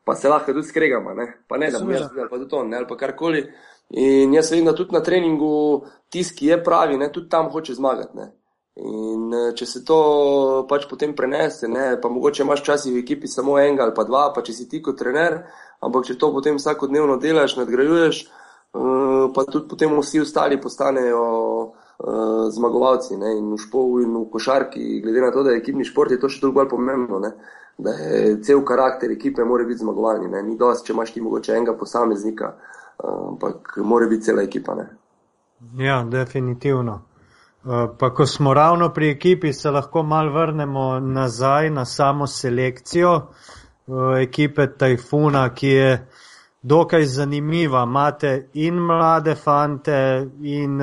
pa 0.05 0.15
se 0.15 0.29
lahko 0.29 0.53
tudi 0.53 0.67
skregamo, 0.67 1.15
ne? 1.15 1.27
pa 1.49 1.59
ne 1.59 1.71
da 1.71 1.79
bi 1.79 1.95
jaz 1.95 2.09
videl, 2.11 2.29
pa 2.31 2.39
tudi 2.39 2.57
on, 2.57 2.75
ali 2.75 2.87
pa 2.89 2.97
karkoli. 2.97 3.45
In 3.91 4.35
jaz 4.35 4.53
vem, 4.53 4.65
da 4.65 4.75
tudi 4.75 4.95
na 4.95 5.03
treningu 5.03 5.85
tisti, 6.11 6.37
ki 6.39 6.47
je 6.47 6.61
pravi, 6.65 6.99
ne, 6.99 7.11
tudi 7.13 7.29
tam 7.29 7.51
hoče 7.51 7.75
zmagati. 7.75 8.17
Ne? 8.17 8.29
In 8.81 9.35
eh, 9.35 9.49
če 9.59 9.67
se 9.67 9.83
to 9.85 9.97
pač 10.71 10.87
potem 10.91 11.13
prenese, 11.17 11.69
ne, 11.69 11.97
pa 12.01 12.09
mogoče 12.09 12.45
imaš 12.45 12.63
včasih 12.63 12.95
v 12.95 13.03
ekipi 13.03 13.29
samo 13.29 13.59
enega 13.59 13.89
ali 13.89 13.97
pa 13.97 14.07
dva, 14.07 14.29
pa 14.35 14.45
če 14.47 14.55
si 14.55 14.69
ti 14.71 14.81
kot 14.83 14.99
trener, 15.01 15.41
ampak 15.83 16.07
če 16.07 16.17
to 16.21 16.31
potem 16.33 16.61
vsakodnevno 16.61 17.19
delaš, 17.21 17.59
nadgrajuješ, 17.59 18.23
eh, 18.25 19.27
pa 19.35 19.47
tudi 19.51 19.67
potem 19.69 19.99
vsi 19.99 20.23
ostali 20.23 20.61
postanejo 20.61 21.25
uh, 22.01 22.47
zmagovalci. 22.55 23.19
Ne, 23.19 23.35
in 23.37 23.51
v 23.53 23.59
špovu 23.59 24.01
in 24.07 24.15
v 24.15 24.29
košarki, 24.33 25.01
glede 25.03 25.27
na 25.27 25.35
to, 25.35 25.43
da 25.45 25.53
je 25.53 25.65
ekipni 25.65 25.85
šport, 25.85 26.15
je 26.15 26.21
to 26.23 26.31
še 26.31 26.41
toliko 26.41 26.63
bolj 26.63 26.71
pomembno. 26.71 27.19
Ne 27.19 27.35
da 27.83 27.91
je 27.91 28.43
cel 28.43 28.65
karakter 28.65 29.11
ekipe 29.11 29.45
mora 29.45 29.65
biti 29.65 29.79
zmagovalni. 29.79 30.29
Ne? 30.29 30.43
Ni 30.43 30.57
dosti, 30.59 30.87
če 30.87 30.93
imaš 30.93 31.13
ti 31.13 31.21
mogoče 31.21 31.53
enega 31.53 31.77
posameznika, 31.79 32.55
ampak 33.05 33.77
mora 33.85 34.07
biti 34.07 34.29
cela 34.31 34.43
ekipa. 34.43 34.75
Ne? 34.75 34.89
Ja, 35.85 36.03
definitivno. 36.05 37.01
Pa 37.99 38.15
ko 38.15 38.27
smo 38.27 38.55
ravno 38.55 38.89
pri 38.89 39.11
ekipi, 39.11 39.53
se 39.53 39.71
lahko 39.71 40.03
mal 40.03 40.33
vrnemo 40.33 41.01
nazaj 41.01 41.71
na 41.71 41.85
samo 41.85 42.27
selekcijo 42.27 43.21
ekipe 44.23 44.67
Tajfuna, 44.79 45.49
ki 45.55 45.69
je 45.69 46.07
dokaj 46.63 47.05
zanimiva. 47.05 47.83
Imate 47.83 48.49
in 48.55 48.75
mlade 48.75 49.35
fante, 49.35 50.27
in 50.43 50.81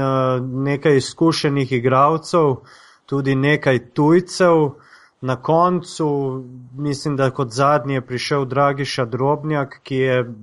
nekaj 0.63 0.98
izkušenih 0.98 1.72
igralcev, 1.72 2.56
tudi 3.06 3.36
nekaj 3.36 3.80
tujcev. 3.94 4.70
Na 5.22 5.42
koncu, 5.42 6.44
mislim, 6.78 7.16
da 7.16 7.32
kot 7.32 7.50
zadnji 7.52 7.94
je 7.94 8.06
prišel 8.06 8.46
Dragiša 8.46 9.06
Drobnjak, 9.06 9.80
ki 9.84 9.96
je, 9.96 10.34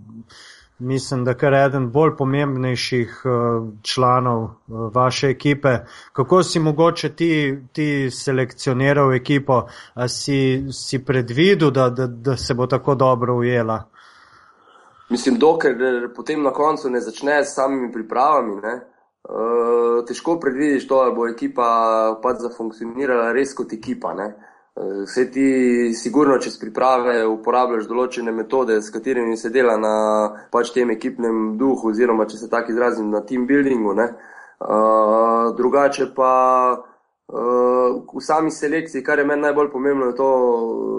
mislim, 0.79 1.25
da 1.25 1.35
kar 1.35 1.55
eden 1.55 1.91
bolj 1.93 2.17
pomembnejših 2.19 3.23
uh, 3.25 3.69
članov 3.83 4.43
uh, 4.43 4.51
vaše 4.95 5.29
ekipe. 5.29 5.79
Kako 6.13 6.43
si 6.43 6.61
mogoče 6.61 7.09
ti, 7.17 7.59
ti 7.73 8.11
selekcioniral 8.11 9.15
ekipo, 9.15 9.67
a 9.95 10.09
si, 10.09 10.65
si 10.73 11.05
predvidel, 11.05 11.71
da, 11.71 11.89
da, 11.91 12.07
da 12.07 12.37
se 12.37 12.55
bo 12.55 12.67
tako 12.67 12.95
dobro 12.95 13.37
ujela? 13.37 13.85
Mislim, 15.11 15.39
dokler 15.39 16.09
potem 16.17 16.43
na 16.43 16.51
koncu 16.51 16.91
ne 16.91 17.01
začne 17.01 17.45
s 17.45 17.55
samimi 17.55 17.93
pripravami, 17.93 18.57
ne, 18.63 18.75
uh, 19.29 20.05
težko 20.09 20.41
predvidiš 20.41 20.89
to, 20.89 21.05
da 21.05 21.15
bo 21.15 21.29
ekipa 21.29 21.69
pač 22.23 22.43
zafunkcionirala 22.43 23.31
res 23.33 23.55
kot 23.55 23.73
ekipa. 23.73 24.15
Ne. 24.15 24.33
Vse 24.75 25.31
ti, 25.31 25.95
sigurno, 25.95 26.35
čez 26.43 26.57
priprave 26.59 27.21
uporabljaš 27.31 27.85
določene 27.87 28.33
metode, 28.35 28.81
s 28.83 28.91
katerimi 28.91 29.37
se 29.39 29.53
dela 29.55 29.77
na 29.79 29.93
pač 30.51 30.73
tem 30.75 30.91
ekipnem 30.91 31.53
duhu, 31.61 31.93
oziroma, 31.93 32.27
če 32.27 32.41
se 32.41 32.49
tako 32.51 32.75
izrazim, 32.75 33.13
na 33.15 33.21
team 33.23 33.47
buildingu. 33.47 33.95
Uh, 33.95 35.55
drugače 35.55 36.09
pa 36.17 36.33
uh, 36.75 38.03
v 38.03 38.25
sami 38.27 38.51
selekciji, 38.51 39.05
kar 39.07 39.23
je 39.23 39.29
meni 39.31 39.47
najbolj 39.47 39.71
pomembno, 39.71 40.11
je 40.11 40.19
to, 40.19 40.31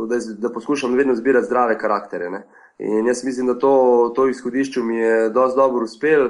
da, 0.07 0.23
da 0.39 0.55
poskušam 0.55 0.95
vedno 0.95 1.19
zbirati 1.19 1.51
zdrave 1.51 1.75
karaktere. 1.77 2.31
Ne. 2.31 2.45
In 2.79 3.11
jaz 3.11 3.25
mislim, 3.27 3.51
da 3.51 3.59
to, 3.59 3.75
to 4.15 4.29
izhodišče 4.31 4.87
mi 4.87 5.03
je 5.03 5.29
dosti 5.35 5.59
dobro 5.59 5.83
uspel. 5.83 6.29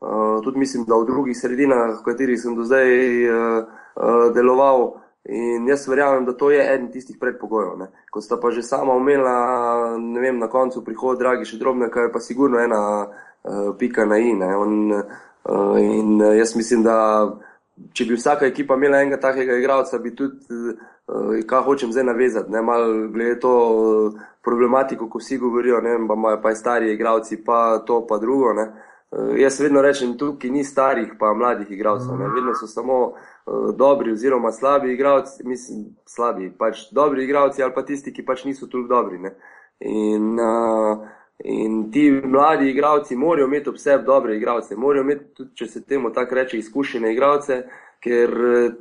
Uh, 0.00 0.40
tudi 0.44 0.64
mislim, 0.64 0.88
da 0.88 0.96
v 0.96 1.12
drugih 1.12 1.36
sredinah, 1.36 1.98
v 2.00 2.04
katerih 2.08 2.40
sem 2.40 2.56
do 2.56 2.64
zdaj 2.64 2.88
uh, 2.88 3.66
uh, 4.00 4.30
deloval. 4.32 4.94
In 5.28 5.66
jaz 5.66 5.88
verjamem, 5.88 6.24
da 6.24 6.32
to 6.32 6.50
je 6.50 6.62
eden 6.62 6.90
tistih 6.92 7.16
predpogojev. 7.20 7.78
Ne. 7.78 7.86
Ko 8.10 8.20
sta 8.20 8.38
pa 8.40 8.50
že 8.50 8.62
sama 8.62 8.94
omenila, 8.94 9.96
ne 9.98 10.20
vem, 10.20 10.38
na 10.38 10.48
koncu 10.48 10.84
prihod, 10.84 11.18
dragi 11.18 11.48
še 11.48 11.58
drobne, 11.58 11.90
kaj 11.90 12.08
je 12.08 12.12
pa 12.14 12.22
sigurno 12.22 12.60
ena 12.62 12.80
uh, 13.06 13.72
pika 13.78 14.06
na 14.06 14.20
in. 14.22 14.42
On, 14.42 14.92
uh, 14.92 15.80
in 15.82 16.20
jaz 16.38 16.54
mislim, 16.56 16.86
da 16.86 16.96
če 17.92 18.06
bi 18.06 18.14
vsaka 18.14 18.46
ekipa 18.46 18.78
imela 18.78 19.02
enega 19.02 19.18
takega 19.20 19.58
igralca, 19.58 19.98
bi 19.98 20.14
tudi, 20.14 20.46
uh, 21.10 21.34
kaj 21.48 21.66
hočem 21.66 21.92
zdaj 21.92 22.06
navezati, 22.06 22.52
ne 22.54 22.62
mal 22.62 22.86
glede 23.10 23.40
to. 23.42 23.58
Uh, 23.74 24.24
problematiko, 24.46 25.08
ko 25.10 25.18
vsi 25.18 25.38
govorijo, 25.38 25.80
da 25.80 26.14
imajo 26.14 26.38
pa 26.42 26.54
stari 26.54 26.92
igravci, 26.92 27.40
pa 27.44 27.78
to, 27.86 28.06
pa 28.06 28.18
drugo. 28.18 28.52
Ne. 28.54 28.66
Uh, 29.10 29.38
jaz 29.38 29.60
vedno 29.60 29.82
rečem, 29.82 30.16
tukaj 30.18 30.50
ni 30.50 30.64
starih, 30.64 31.12
pa 31.18 31.34
mladih 31.34 31.70
igralcev. 31.70 32.18
Ne. 32.18 32.28
Vedno 32.34 32.54
so 32.54 32.66
samo 32.66 32.98
uh, 33.06 33.74
dobri, 33.76 34.12
oziroma 34.12 34.52
slabi 34.52 34.92
igralci, 34.92 35.44
mislim, 35.44 35.84
slabi, 36.06 36.50
pač 36.58 36.88
dobri 36.92 37.24
igralci 37.24 37.62
ali 37.62 37.74
pa 37.74 37.84
tisti, 37.84 38.12
ki 38.12 38.24
pač 38.24 38.44
niso 38.44 38.66
toliko 38.66 38.94
dobri. 38.94 39.20
In, 39.80 40.40
uh, 40.40 41.06
in 41.44 41.90
ti 41.92 42.10
mladi 42.10 42.70
igralci 42.70 43.16
morajo 43.16 43.46
imeti 43.46 43.68
ob 43.68 43.78
sebi 43.78 44.04
dobre 44.04 44.36
igralce, 44.36 44.76
morajo 44.76 45.04
imeti 45.04 45.24
tudi, 45.34 45.50
če 45.54 45.66
se 45.66 45.84
temu 45.84 46.10
tako 46.12 46.34
reče, 46.34 46.58
izkušene 46.58 47.12
igralce, 47.12 47.62
ker 48.02 48.34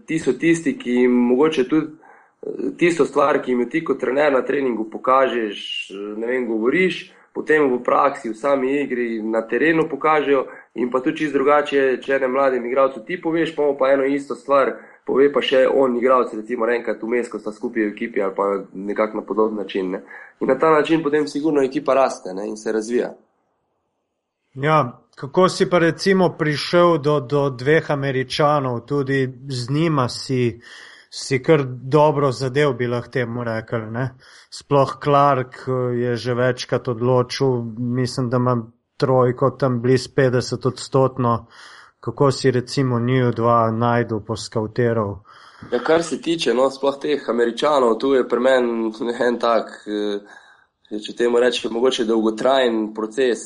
ti 0.05 0.19
so 0.19 0.33
tisti, 0.33 0.77
ki 0.79 1.01
jim 1.01 1.21
mogoče 1.29 1.67
tudi 1.69 2.05
tisto 2.77 3.05
stvar, 3.05 3.41
ki 3.41 3.51
jim 3.51 3.61
jo 3.61 3.69
ti 3.69 3.83
kot 3.83 3.99
trener 3.99 4.33
na 4.33 4.41
treningu 4.45 4.89
pokažeš, 4.89 5.61
ne 6.17 6.27
vem, 6.27 6.47
govoriš, 6.47 7.11
potem 7.35 7.67
v 7.67 7.83
praksi, 7.83 8.29
v 8.31 8.37
sami 8.39 8.81
igri, 8.81 9.19
na 9.21 9.41
terenu 9.43 9.89
pokažejo 9.91 10.45
in 10.79 10.87
pa 10.91 11.01
tudi 11.03 11.17
čisto 11.17 11.35
drugače, 11.35 11.99
če 11.99 12.19
ne 12.23 12.27
mladim 12.31 12.65
igralcu 12.65 13.03
ti 13.03 13.19
poveš, 13.21 13.51
pa 13.55 13.67
pa 13.79 13.91
eno 13.91 14.07
isto 14.07 14.35
stvar, 14.39 14.71
pove 15.05 15.27
pa 15.33 15.43
še 15.43 15.65
on 15.67 15.97
igralec, 15.99 16.31
recimo 16.33 16.69
enkrat 16.71 17.03
vmes, 17.03 17.27
ko 17.29 17.39
sta 17.39 17.51
skupaj 17.51 17.83
v 17.83 17.91
ekipi 17.91 18.23
ali 18.23 18.35
pa 18.35 18.47
nekako 18.73 19.19
na 19.19 19.27
podoben 19.27 19.59
način. 19.59 19.91
Ne. 19.91 20.01
In 20.39 20.47
na 20.47 20.55
ta 20.59 20.71
način 20.71 21.03
potem 21.03 21.27
sigurno 21.27 21.61
ekipa 21.61 21.93
raste 21.93 22.33
ne, 22.33 22.47
in 22.47 22.55
se 22.57 22.71
razvija. 22.71 23.11
Ja, 24.55 24.79
kako 25.15 25.49
si 25.49 25.69
pa 25.69 25.79
recimo 25.83 26.29
prišel 26.39 26.97
do, 27.03 27.19
do 27.19 27.49
dveh 27.49 27.91
američanov, 27.91 28.85
tudi 28.87 29.27
z 29.47 29.71
njima 29.71 30.07
si 30.09 30.61
si 31.09 31.43
kar 31.43 31.63
dobro 31.67 32.31
zadev, 32.31 32.73
bi 32.73 32.87
lahko 32.87 33.11
temu 33.11 33.43
rekel. 33.43 33.91
Ne? 33.91 34.09
Sploh 34.49 34.97
Clark 35.03 35.55
eh, 35.67 35.71
je 35.97 36.15
že 36.15 36.33
večkrat 36.33 36.87
odločil, 36.87 37.61
mislim, 37.77 38.29
da 38.29 38.37
ima 38.37 38.57
trojko 38.97 39.51
tam 39.59 39.81
blizu 39.81 40.09
50 40.15 40.67
odstotno. 40.67 41.47
Kako 41.99 42.31
si 42.31 42.51
recimo 42.51 42.99
njiju 42.99 43.31
dva 43.31 43.71
najdu 43.71 44.21
po 44.27 44.35
skauterov? 44.35 45.15
Ja, 45.71 45.79
kar 45.79 46.03
se 46.03 46.21
tiče, 46.21 46.53
no, 46.53 46.69
sploh 46.69 46.99
teh 47.01 47.29
američanov, 47.29 47.97
tu 47.97 48.13
je 48.13 48.27
pri 48.27 48.39
meni 48.39 48.91
en 49.27 49.39
tak, 49.39 49.71
eh, 49.87 50.99
če 51.01 51.15
temu 51.17 51.39
rečem, 51.39 51.73
mogoče 51.73 52.05
dolgotrajen 52.05 52.93
proces, 52.93 53.39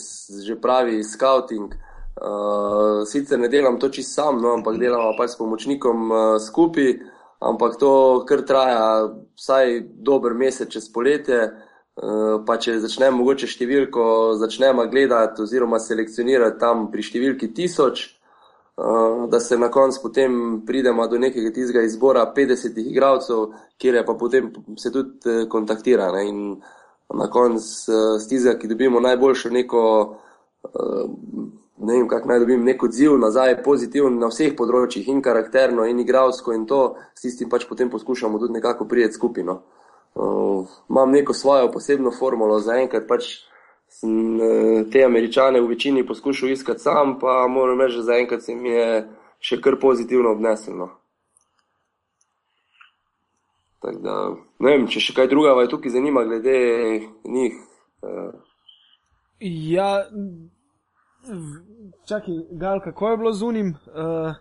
že 0.46 0.60
pravi 0.60 1.04
scouting. 1.04 1.76
Uh, 2.20 3.06
sicer 3.08 3.40
ne 3.40 3.48
delam 3.48 3.78
to 3.80 3.88
čisto 3.90 4.22
sam, 4.22 4.42
no, 4.42 4.52
ampak 4.54 4.76
delamo 4.80 5.14
pa 5.18 5.28
s 5.28 5.38
pomočnikom 5.38 6.12
uh, 6.12 6.18
skupaj 6.44 6.98
ampak 7.40 7.80
to 7.80 8.26
kar 8.28 8.44
traja 8.48 8.84
vsaj 9.40 9.82
dober 10.04 10.34
mesec 10.34 10.70
čez 10.70 10.92
poletje. 10.94 11.50
Eh, 12.00 12.36
pa 12.48 12.56
če 12.56 12.78
začnemo 12.80 13.18
mogoče 13.20 13.48
številko, 13.50 14.04
začnemo 14.40 14.86
gledati 14.88 15.42
oziroma 15.44 15.82
selekcionirati 15.84 16.56
tam 16.62 16.86
pri 16.94 17.04
številki 17.04 17.50
tisoč, 17.52 18.06
eh, 18.06 19.26
da 19.28 19.40
se 19.44 19.58
na 19.60 19.68
koncu 19.68 20.00
potem 20.06 20.62
pridemo 20.66 21.08
do 21.12 21.20
nekega 21.20 21.52
tistega 21.52 21.84
izbora 21.84 22.24
50 22.32 22.80
igralcev, 22.80 23.52
kjer 23.78 24.00
je 24.00 24.06
pa 24.06 24.16
potem 24.16 24.48
se 24.78 24.94
tudi 24.96 25.20
eh, 25.26 25.46
kontaktira. 25.52 26.08
Ne? 26.16 26.24
In 26.30 26.40
na 27.20 27.28
koncu 27.28 28.24
tistega, 28.30 28.56
ki 28.56 28.72
dobimo 28.72 29.04
najboljšo 29.04 29.50
neko 29.50 29.84
ne 31.80 31.94
vem, 31.94 32.08
kako 32.08 32.28
naj 32.28 32.40
dobim 32.40 32.64
nek 32.64 32.84
odziv 32.84 33.18
nazaj, 33.20 33.62
pozitiven 33.64 34.20
na 34.20 34.30
vseh 34.32 34.56
področjih, 34.58 35.08
in 35.12 35.22
karakterno, 35.24 35.86
in 35.88 36.02
igravsko, 36.04 36.54
in 36.56 36.66
to 36.68 36.82
s 37.16 37.24
tistim 37.24 37.50
pač 37.50 37.66
potem 37.70 37.90
poskušamo 37.90 38.40
tudi 38.40 38.58
nekako 38.58 38.88
prijeti 38.88 39.16
skupino. 39.16 39.62
Uh, 40.20 40.68
imam 40.90 41.12
neko 41.12 41.34
svojo 41.34 41.70
posebno 41.72 42.12
formulo, 42.12 42.60
zaenkrat 42.60 43.08
pač 43.08 43.30
sem 43.88 44.12
uh, 44.36 44.82
te 44.92 45.06
američane 45.06 45.62
v 45.62 45.70
večini 45.72 46.06
poskušal 46.08 46.52
iskati 46.52 46.84
sam, 46.84 47.16
pa 47.22 47.46
moram 47.48 47.82
reči, 47.82 48.02
da 48.02 48.10
zaenkrat 48.12 48.44
se 48.44 48.56
mi 48.56 48.74
je 48.74 48.90
še 49.40 49.62
kar 49.64 49.80
pozitivno 49.80 50.34
obneseno. 50.36 50.90
Da, 53.80 54.16
ne 54.60 54.74
vem, 54.74 54.90
če 54.92 55.00
še 55.00 55.16
kaj 55.16 55.30
druga, 55.32 55.56
vaj 55.56 55.70
tukaj 55.72 55.94
zanima 55.96 56.26
glede 56.28 56.60
njih. 57.24 57.56
Uh. 58.04 58.34
Ja, 59.40 60.10
Čakaj, 62.08 62.34
Gal, 62.52 62.80
kako 62.84 63.10
je 63.10 63.18
bilo 63.18 63.34
z 63.34 63.44
unim? 63.44 63.68
Uh, 63.88 64.36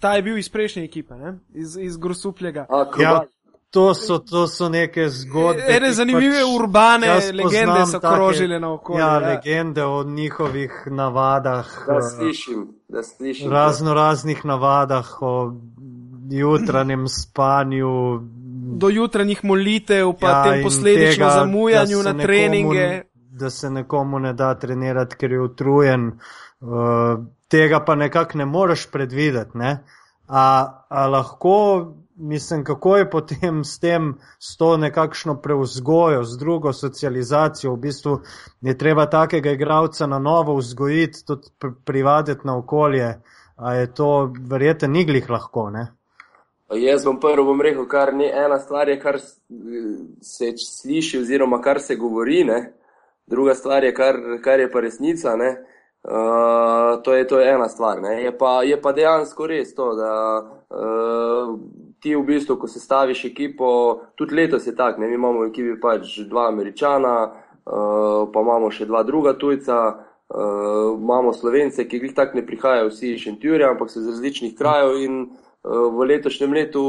ta 0.00 0.14
je 0.14 0.22
bil 0.22 0.38
iz 0.38 0.48
prejšnje 0.48 0.84
ekipe, 0.84 1.14
ne? 1.14 1.38
iz, 1.54 1.76
iz 1.76 1.96
Grosupljega. 1.96 2.66
Ja, 3.00 3.24
to, 3.70 3.94
so, 3.94 4.18
to 4.18 4.46
so 4.48 4.68
neke 4.68 5.08
zgodbe. 5.08 5.62
Ene 5.68 5.92
zanimive 5.92 6.40
pač 6.40 6.54
urbane 6.54 7.08
legende 7.32 7.86
so 7.86 8.00
krožile 8.00 8.60
na 8.60 8.72
okolje. 8.72 9.00
Ja, 9.00 9.12
ja, 9.12 9.18
legende 9.18 9.84
o 9.84 10.04
njihovih 10.04 10.82
navadah. 10.86 11.66
Da 11.86 12.02
slišim, 12.02 12.68
da 12.88 13.02
slišim. 13.02 13.50
Razno 13.50 13.94
raznih 13.94 14.44
navadah 14.44 15.22
o 15.22 15.52
jutranjem 16.30 17.08
spanju. 17.08 18.20
Do 18.76 18.88
jutranjih 18.88 19.44
molitev, 19.44 20.12
pa 20.20 20.28
ja, 20.28 20.42
tem 20.44 20.62
posledično 20.62 21.30
zamujanju 21.30 22.02
na 22.02 22.14
treninge. 22.22 23.02
Da 23.36 23.50
se 23.50 23.70
nekomu 23.70 24.18
ne 24.18 24.32
da 24.32 24.54
trenirati, 24.54 25.16
ker 25.20 25.32
je 25.32 25.40
utrujen, 25.44 26.06
uh, 26.60 27.18
tega 27.52 27.82
pa 27.84 27.94
nekako 27.94 28.38
ne 28.38 28.46
moreš 28.48 28.86
predvideti. 28.90 29.58
Ne? 29.58 29.72
A, 30.28 30.84
a 30.88 31.06
lahko, 31.06 31.92
mislim, 32.16 32.64
kako 32.64 32.96
je 32.96 33.10
potem 33.10 33.64
s 33.64 33.78
tem, 33.78 34.14
s 34.38 34.56
to 34.56 34.76
nekakšno 34.76 35.36
preuzgojo, 35.42 36.24
z 36.24 36.38
drugo 36.38 36.72
socializacijo, 36.72 37.74
v 37.74 37.76
bistvu 37.76 38.20
je 38.60 38.78
treba 38.78 39.06
takega 39.06 39.52
igralca 39.52 40.06
na 40.06 40.18
novo 40.18 40.56
vzgojiti, 40.56 41.24
tudi 41.26 41.48
privaditi 41.84 42.46
na 42.46 42.56
okolje. 42.56 43.14
A 43.56 43.74
je 43.74 43.94
to 43.94 44.32
verjete 44.48 44.88
niglih 44.88 45.30
lahko, 45.30 45.70
ne? 45.70 45.86
Jaz 46.74 47.04
bom 47.04 47.20
prvo 47.20 47.44
bom 47.44 47.60
rekel, 47.62 47.86
kar 47.88 48.10
ni 48.14 48.26
ena 48.26 48.58
stvar, 48.58 48.88
je, 48.88 48.98
kar 49.00 49.20
se 50.20 50.52
sliši 50.58 51.20
oziroma 51.20 51.60
kar 51.62 51.80
se 51.80 51.96
govori, 51.96 52.42
ne? 52.44 52.72
Druga 53.26 53.54
stvar 53.54 53.84
je, 53.84 53.94
kar, 53.94 54.16
kar 54.44 54.60
je 54.60 54.70
pa 54.70 54.80
resnica. 54.80 55.36
Ne? 55.36 55.56
Uh, 56.06 57.02
to, 57.02 57.14
je, 57.14 57.26
to 57.26 57.40
je 57.40 57.50
ena 57.50 57.68
stvar. 57.68 57.98
Je 57.98 58.38
pa, 58.38 58.62
je 58.62 58.76
pa 58.82 58.92
dejansko 58.92 59.46
res 59.46 59.74
to, 59.74 59.88
da 59.98 60.12
uh, 60.70 61.56
ti 62.00 62.14
v 62.14 62.22
bistvu, 62.22 62.54
ko 62.62 62.68
se 62.70 62.80
staviš 62.80 63.24
ekipo, 63.24 63.70
tudi 64.14 64.36
letos 64.38 64.66
je 64.66 64.76
tako, 64.76 65.00
mi 65.00 65.14
imamo 65.14 65.42
v 65.42 65.48
ekipi 65.50 65.80
pač 65.82 66.20
dva 66.30 66.46
američana, 66.48 67.14
uh, 67.26 68.28
pa 68.30 68.44
imamo 68.46 68.70
še 68.70 68.86
dva 68.86 69.02
druga 69.02 69.34
tujca, 69.34 69.80
uh, 70.30 70.94
imamo 70.94 71.34
slovence, 71.34 71.88
ki 71.88 71.98
jih 71.98 72.14
tako 72.14 72.38
ne 72.38 72.46
prihajajo 72.46 72.92
vsi 72.92 73.10
iz 73.16 73.26
Šentjurja, 73.26 73.72
ampak 73.74 73.90
so 73.90 73.98
iz 73.98 74.06
različnih 74.12 74.54
krajev 74.54 75.00
in 75.02 75.20
uh, 75.26 75.90
v 75.90 76.06
letošnjem 76.12 76.54
letu 76.54 76.86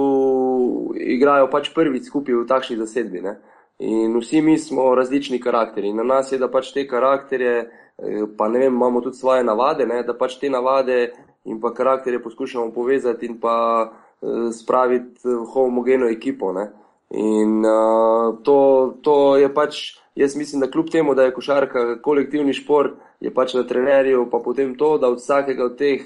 igrajo 0.93 1.49
pač 1.49 1.73
prvič 1.73 2.11
skupaj 2.11 2.37
v 2.37 2.45
takšni 2.53 2.77
zasedbi. 2.85 3.25
Ne? 3.25 3.39
In 3.79 4.15
vsi 4.19 4.41
mi 4.41 4.57
smo 4.57 4.95
različni 4.95 5.39
karakteri. 5.39 5.93
Na 5.93 6.03
nas 6.03 6.31
je, 6.31 6.37
da 6.37 6.49
pač 6.51 6.71
te 6.73 6.87
karakterje 6.87 7.69
Eh, 7.97 8.25
pa 8.37 8.47
ne 8.47 8.59
vem, 8.59 8.73
imamo 8.73 9.01
tudi 9.01 9.17
svoje 9.17 9.43
navade, 9.43 9.85
ne, 9.85 10.03
da 10.03 10.13
pač 10.13 10.35
te 10.37 10.49
navade 10.49 11.13
in 11.49 11.57
pa 11.61 11.73
karakterje 11.73 12.21
poskušamo 12.21 12.71
povezati 12.71 13.25
in 13.25 13.39
pa 13.39 13.89
uh, 13.89 14.51
spraviti 14.53 15.25
v 15.25 15.45
homogeno 15.53 16.05
ekipo. 16.05 16.51
Ne. 16.53 16.67
In 17.09 17.65
uh, 17.65 18.37
to, 18.43 18.57
to 19.01 19.37
je 19.37 19.49
pač, 19.53 19.79
jaz 20.15 20.35
mislim, 20.35 20.61
da 20.61 20.69
kljub 20.69 20.91
temu, 20.91 21.15
da 21.15 21.23
je 21.23 21.33
košarka 21.33 22.01
kolektivni 22.05 22.53
šport, 22.53 22.99
je 23.19 23.33
pač 23.33 23.55
na 23.57 23.63
trenerju 23.63 24.27
pa 24.29 24.43
potem 24.45 24.75
to, 24.77 24.97
da 25.01 25.09
od 25.09 25.17
vsakega 25.17 25.65
od 25.65 25.77
teh 25.79 26.05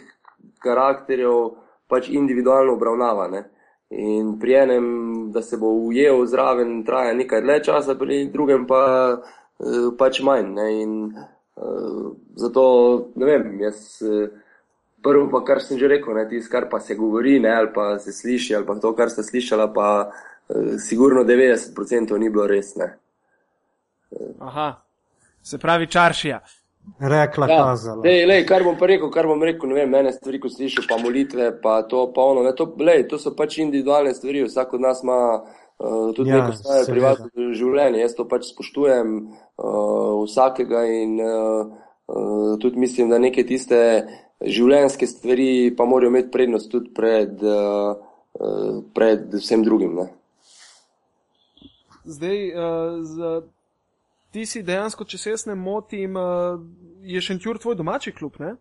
karakterjev 0.63 1.57
pač 1.91 2.07
individualno 2.07 2.77
obravnava. 2.77 3.27
Ne. 3.27 3.49
In 3.91 4.38
pri 4.39 4.54
enem, 4.62 4.88
da 5.32 5.41
se 5.43 5.58
bo 5.60 5.73
ujel 5.89 6.25
zraven, 6.25 6.84
traja 6.88 7.13
nekaj 7.13 7.41
dlje 7.43 7.60
časa, 7.67 7.95
pri 7.99 8.23
drugem 8.32 8.63
pa, 8.67 8.82
uh, 9.19 9.91
pač 9.99 10.21
manj. 10.23 10.54
Ne. 10.56 10.67
In 10.82 10.95
Uh, 11.56 12.15
zato 12.36 13.12
ne 13.15 13.25
vem, 13.25 13.60
jaz 13.60 14.01
uh, 14.01 14.30
prvo, 15.04 15.27
pa, 15.30 15.43
kar 15.45 15.60
sem 15.62 15.77
že 15.77 15.89
rekel, 15.91 16.15
ne, 16.15 16.23
tis, 16.30 16.47
kar 16.49 16.69
pa 16.71 16.80
se 16.80 16.95
govori, 16.95 17.39
ne, 17.43 17.51
ali 17.51 17.69
pa 17.75 17.99
se 17.99 18.13
sliši, 18.15 18.56
ali 18.56 18.65
pa 18.65 18.77
to, 18.80 18.93
kar 18.95 19.12
ste 19.12 19.23
slišali, 19.23 19.67
pa 19.75 19.89
uh, 20.08 20.71
sigurno 20.80 21.25
90% 21.27 22.17
ni 22.17 22.32
bilo 22.32 22.47
res. 22.47 22.71
Ne. 22.80 22.88
Aha, 24.39 24.69
se 25.43 25.60
pravi 25.60 25.88
čaršija. 25.91 26.39
Rekla, 26.99 27.47
ja, 27.49 27.57
kazala. 27.63 28.01
Dej, 28.01 28.25
lej, 28.25 28.43
kar 28.45 28.63
bom 28.65 28.75
pa 28.77 28.85
rekel, 28.89 29.09
kar 29.13 29.25
bom 29.29 29.41
rekel, 29.41 29.69
ne 29.69 29.79
vem, 29.79 29.89
mene 29.89 30.11
stvari, 30.13 30.39
ko 30.41 30.49
slišiš, 30.49 30.85
pa 30.89 30.97
molitve, 31.01 31.49
pa 31.61 31.79
to 31.89 32.03
polno, 32.13 32.43
ne, 32.45 32.53
to, 32.57 32.67
lej, 32.77 33.07
to 33.09 33.17
so 33.21 33.33
pač 33.37 33.57
individualne 33.61 34.13
stvari, 34.13 34.43
vsak 34.45 34.75
od 34.77 34.83
nas 34.85 35.01
ima 35.05 35.19
uh, 35.41 36.11
tudi 36.17 36.29
ja, 36.29 36.41
neko 36.41 36.57
svoje 36.57 36.85
privatno 36.89 37.47
življenje, 37.57 38.01
jaz 38.03 38.17
to 38.17 38.25
pač 38.29 38.49
spoštujem, 38.51 39.15
uh, 39.21 40.21
vsakega 40.25 40.83
in 40.93 41.17
uh, 41.21 41.71
uh, 42.05 42.53
tudi 42.61 42.81
mislim, 42.81 43.09
da 43.13 43.21
neke 43.21 43.45
tiste 43.49 43.81
življenjske 44.41 45.09
stvari 45.09 45.51
pa 45.77 45.85
morajo 45.89 46.13
imeti 46.13 46.33
prednost 46.33 46.69
tudi 46.73 46.93
pred, 46.97 47.41
uh, 47.45 47.97
uh, 48.41 48.81
pred 48.93 49.29
vsem 49.37 49.65
drugim. 49.65 49.97
Ne. 50.01 50.07
Zdaj, 52.09 52.39
uh, 52.53 53.01
z, 53.05 53.33
ti 54.31 54.45
si 54.45 54.63
dejansko, 54.63 55.05
če 55.05 55.17
se 55.17 55.33
jaz 55.35 55.45
ne 55.45 55.55
motim, 55.55 56.15
uh, 56.15 56.59
je 57.03 57.21
Šentjur 57.21 57.59
tvoj 57.59 57.75
domači 57.75 58.11
klub, 58.11 58.39
ne? 58.39 58.55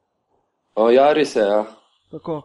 O, 0.74 0.90
ja, 0.90 1.12
res 1.12 1.36
je, 1.36 1.42
ja. 1.42 1.64
Tako. 2.10 2.42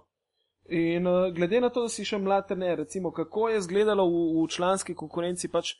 In 0.70 1.08
uh, 1.08 1.32
glede 1.34 1.62
na 1.62 1.70
to, 1.70 1.86
da 1.86 1.94
si 1.94 2.06
še 2.06 2.18
mlad, 2.18 2.52
ne, 2.58 2.76
recimo, 2.76 3.12
kako 3.12 3.50
je 3.50 3.58
izgledalo 3.62 4.06
v, 4.10 4.22
v 4.38 4.48
članski 4.50 4.96
konkurenci 4.96 5.52
pač 5.54 5.76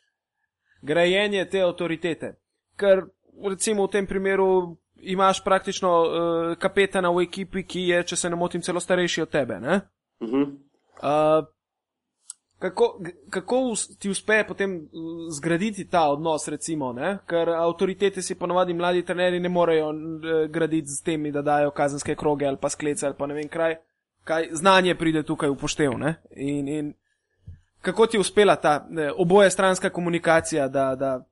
grajenje 0.82 1.44
te 1.50 1.62
avtoritete? 1.62 2.36
ker 2.76 3.08
recimo 3.42 3.86
v 3.86 3.90
tem 3.90 4.06
primeru 4.06 4.76
imaš 4.96 5.44
praktično 5.44 5.90
uh, 5.90 6.10
kapetana 6.58 7.10
v 7.10 7.26
ekipi, 7.26 7.64
ki 7.64 7.88
je, 7.90 8.02
če 8.12 8.16
se 8.16 8.30
ne 8.30 8.36
motim, 8.36 8.62
celo 8.62 8.80
starejši 8.80 9.22
od 9.22 9.30
tebe. 9.30 9.56
Uh 9.56 10.28
-huh. 10.28 10.44
uh, 11.02 11.44
kako, 12.58 13.00
kako 13.30 13.74
ti 13.98 14.10
uspe 14.10 14.44
potem 14.48 14.76
eh, 14.76 14.80
zgraditi 15.36 15.88
ta 15.88 16.08
odnos, 16.08 16.48
recimo, 16.48 16.92
ne? 16.92 17.18
ker 17.26 17.48
avtoritete 17.48 18.22
si 18.22 18.34
ponovadi 18.34 18.74
mladi 18.74 19.04
trenerji 19.04 19.40
ne 19.40 19.48
morejo 19.48 19.88
uh, 19.88 20.50
graditi 20.50 20.88
z 20.88 21.02
temi, 21.02 21.32
da 21.32 21.42
dajo 21.42 21.70
kazenske 21.70 22.14
kroge 22.14 22.46
ali 22.46 22.56
pa 22.60 22.68
sklece 22.68 23.06
ali 23.06 23.14
pa 23.18 23.26
ne 23.26 23.34
vem 23.34 23.48
kraj, 23.48 23.76
kaj 24.24 24.48
znanje 24.52 24.94
pride 24.94 25.22
tukaj 25.22 25.48
upoštev. 25.48 25.92
In, 26.36 26.68
in 26.68 26.94
kako 27.82 28.06
ti 28.06 28.16
je 28.16 28.20
uspela 28.20 28.56
ta 28.56 28.86
ne, 28.90 29.12
oboje 29.12 29.50
stranska 29.50 29.90
komunikacija, 29.90 30.68
da, 30.68 30.94
da 30.94 31.24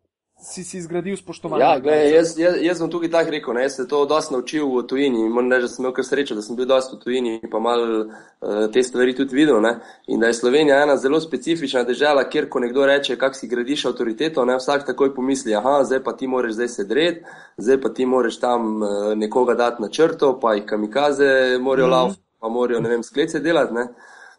si 0.45 0.65
si 0.65 0.81
zgradil 0.81 1.17
spoštovanje. 1.17 1.65
Ja, 1.65 1.79
gledaj, 1.79 2.11
jaz, 2.13 2.39
jaz, 2.39 2.55
jaz 2.61 2.79
sem 2.79 2.91
tukaj 2.91 3.11
tako 3.11 3.33
rekel, 3.33 3.55
ne, 3.57 3.63
jaz 3.65 3.79
sem 3.79 3.87
to 3.89 4.03
dosti 4.07 4.35
naučil 4.35 4.67
v 4.69 4.83
tujini. 4.89 5.29
Moram 5.29 5.53
reči, 5.53 5.65
da 5.65 5.69
sem 5.73 5.85
imel 5.85 5.95
kar 5.97 6.05
srečo, 6.05 6.37
da 6.37 6.43
sem 6.45 6.57
bil 6.57 6.69
dosti 6.69 6.97
v 6.97 7.01
tujini 7.01 7.33
in 7.39 7.51
pa 7.51 7.61
mal 7.65 7.85
uh, 7.85 8.67
te 8.73 8.83
stvari 8.85 9.15
tudi 9.17 9.37
videl. 9.37 9.63
Ne. 9.65 9.79
In 10.13 10.21
da 10.21 10.29
je 10.29 10.37
Slovenija 10.37 10.83
ena 10.85 10.97
zelo 11.01 11.21
specifična 11.21 11.85
država, 11.89 12.27
kjer 12.29 12.49
ko 12.53 12.61
nekdo 12.61 12.85
reče, 12.87 13.17
kak 13.17 13.37
si 13.37 13.49
gradiš 13.49 13.87
avtoriteto, 13.89 14.45
ne, 14.45 14.59
vsak 14.61 14.85
takoj 14.91 15.15
pomisli, 15.15 15.57
aha, 15.57 15.79
zdaj 15.89 16.05
pa 16.05 16.13
ti 16.13 16.29
moraš 16.29 16.59
zdaj 16.61 16.69
sedret, 16.77 17.25
zdaj 17.57 17.81
pa 17.81 17.95
ti 17.95 18.07
moraš 18.07 18.39
tam 18.41 18.83
uh, 18.83 19.15
nekoga 19.17 19.55
dati 19.55 19.83
na 19.83 19.89
črto, 19.89 20.37
pa 20.41 20.55
jih 20.55 20.69
kamikaze 20.69 21.59
morajo 21.61 21.87
mm 21.87 21.91
-hmm. 21.91 21.97
lav, 21.97 22.15
pa 22.41 22.49
morajo, 22.49 22.81
ne 22.81 22.89
vem, 22.89 23.03
sklece 23.03 23.41
delati. 23.41 23.75
Ne. 23.75 23.89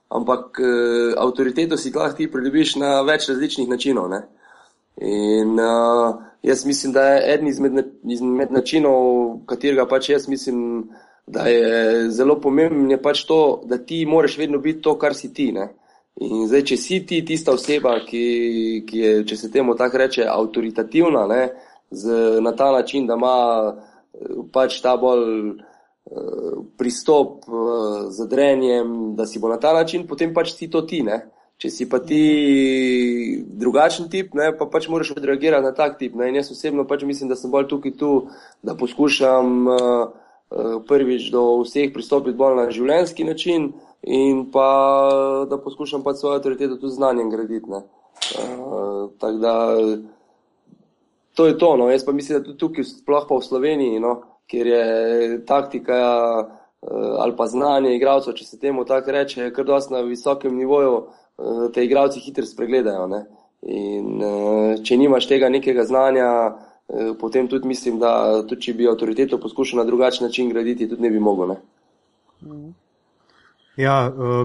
Ampak 0.10 0.60
uh, 0.60 1.14
avtoriteto 1.18 1.78
si 1.78 1.92
lahko 1.96 2.18
ti 2.18 2.32
pridobiš 2.32 2.76
na 2.76 3.02
več 3.02 3.30
različnih 3.30 3.70
načinov. 3.70 4.10
Ne. 4.10 4.22
In 5.02 5.60
uh, 5.60 6.16
jaz 6.42 6.66
mislim, 6.66 6.94
da 6.94 7.02
je 7.02 7.34
eden 7.34 7.48
izmed, 7.48 7.86
izmed 8.04 8.52
načinov, 8.52 9.40
katerega 9.46 9.86
pač 9.88 10.10
jaz 10.10 10.28
mislim, 10.28 10.90
da 11.28 11.48
je 11.48 12.10
zelo 12.10 12.40
pomemben, 12.42 12.92
je 12.92 13.02
pač 13.02 13.26
to, 13.26 13.62
da 13.66 13.78
ti 13.78 14.06
moraš 14.06 14.38
vedno 14.38 14.58
biti 14.58 14.82
to, 14.82 14.98
kar 15.00 15.16
si 15.16 15.34
ti. 15.34 15.52
Ne? 15.52 15.68
In 16.22 16.46
zdaj, 16.48 16.64
če 16.70 16.78
si 16.78 17.02
ti 17.08 17.20
tista 17.28 17.52
oseba, 17.52 17.98
ki, 18.08 18.86
ki 18.88 19.00
je, 19.00 19.14
če 19.28 19.38
se 19.38 19.52
temu 19.52 19.76
tako 19.76 20.00
reče, 20.06 20.28
avtoritativna, 20.32 21.26
ne, 21.28 21.42
z, 21.92 22.40
na 22.42 22.54
ta 22.56 22.72
način, 22.72 23.08
da 23.08 23.18
ima 23.20 23.36
pač 24.54 24.80
ta 24.84 24.96
bolj 25.02 25.26
uh, 25.50 26.62
pristop 26.80 27.50
uh, 27.50 28.06
z 28.16 28.30
drenjem, 28.32 29.16
da 29.18 29.26
si 29.28 29.44
bo 29.44 29.52
na 29.52 29.60
ta 29.60 29.74
način, 29.76 30.08
potem 30.08 30.32
pač 30.34 30.54
si 30.56 30.70
to 30.72 30.86
ti. 30.88 31.02
Ne. 31.04 31.20
Če 31.56 31.70
si 31.72 31.86
pa 31.88 32.02
ti 32.04 32.20
drugačen 33.48 34.10
tip, 34.12 34.34
ne, 34.36 34.50
pa 34.60 34.68
pač 34.68 34.90
moraš 34.92 35.14
odreagirati 35.16 35.64
na 35.64 35.72
tak 35.76 35.96
tip. 36.02 36.18
Ne. 36.20 36.28
In 36.30 36.36
jaz 36.42 36.52
osebno 36.52 36.84
pač 36.88 37.06
mislim, 37.08 37.32
da 37.32 37.38
sem 37.40 37.52
bolj 37.52 37.70
tukaj 37.72 37.96
tu, 37.96 38.12
da 38.60 38.76
poskušam 38.76 39.70
uh, 39.72 39.80
prvič 40.88 41.30
do 41.32 41.46
vseh 41.64 41.94
pristopiti 41.96 42.38
bolj 42.38 42.60
na 42.60 42.68
življenjski 42.76 43.24
način 43.24 43.72
in 44.04 44.44
pa 44.52 44.68
da 45.50 45.58
poskušam 45.64 46.04
pač 46.04 46.20
svojo 46.20 46.42
avtoriteto 46.42 46.76
tudi 46.76 46.98
znanjem 47.00 47.32
graditi. 47.32 47.72
Uh, 47.72 49.10
Tako 49.20 49.38
da 49.40 49.56
to 51.36 51.48
je 51.48 51.58
to. 51.58 51.78
No. 51.78 51.90
Jaz 51.90 52.04
pa 52.06 52.12
mislim, 52.12 52.40
da 52.40 52.46
tudi 52.46 52.60
tukaj, 52.60 52.84
sploh 52.84 53.28
pa 53.30 53.40
v 53.40 53.48
Sloveniji, 53.48 54.00
no, 54.04 54.18
kjer 54.52 54.68
je 54.68 54.86
taktika 55.48 56.00
uh, 56.44 56.52
ali 57.24 57.36
pa 57.38 57.48
znanje 57.48 57.96
igralcev, 57.96 58.36
če 58.36 58.46
se 58.46 58.60
temu 58.60 58.84
tako 58.86 59.16
reče, 59.16 59.54
kar 59.56 59.66
dosti 59.66 59.96
na 59.96 60.04
visokem 60.04 60.60
nivoju. 60.60 61.06
Eh, 61.38 61.72
te 61.74 61.84
igravci 61.84 62.20
hitro 62.20 62.46
spregledajo. 62.46 63.08
Ne? 63.08 63.26
In 63.68 64.22
eh, 64.24 64.78
če 64.84 64.98
nimaš 64.98 65.28
tega 65.28 65.50
nekega 65.52 65.84
znanja, 65.84 66.30
eh, 66.88 67.12
potem 67.20 67.50
tudi 67.52 67.68
mislim, 67.68 68.00
da 68.00 68.42
tudi 68.48 68.70
če 68.70 68.74
bi 68.74 68.88
avtoriteto 68.88 69.40
poskušal 69.44 69.82
na 69.82 69.86
drugačen 69.86 70.28
način 70.28 70.50
graditi, 70.50 70.90
tudi 70.90 71.04
ne 71.04 71.12
bi 71.12 71.20
mogel. 71.20 71.56
Ne? 71.56 71.60
Ja, 73.76 73.98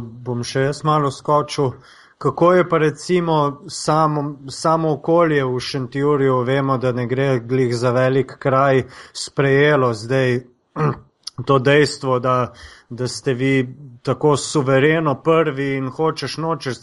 bom 0.02 0.42
še 0.42 0.66
jaz 0.70 0.82
malo 0.84 1.12
skočil. 1.14 1.76
Kako 2.20 2.48
je 2.52 2.64
pa 2.68 2.78
recimo 2.82 3.36
samo, 3.70 4.24
samo 4.50 4.90
okolje 4.98 5.44
v 5.46 5.60
Šentjurju, 5.62 6.40
vemo, 6.44 6.76
da 6.78 6.90
ne 6.92 7.06
gre 7.06 7.38
glih 7.38 7.70
za 7.76 7.94
velik 7.96 8.34
kraj, 8.42 8.82
sprejelo 9.16 9.94
zdaj 9.94 10.40
to 11.46 11.58
dejstvo, 11.58 12.18
da 12.20 12.52
da 12.90 13.08
ste 13.08 13.34
vi 13.34 13.76
tako 14.02 14.36
suvereno 14.36 15.14
prvi 15.22 15.76
in 15.76 15.88
hočeš 15.88 16.36
nočeš, 16.36 16.76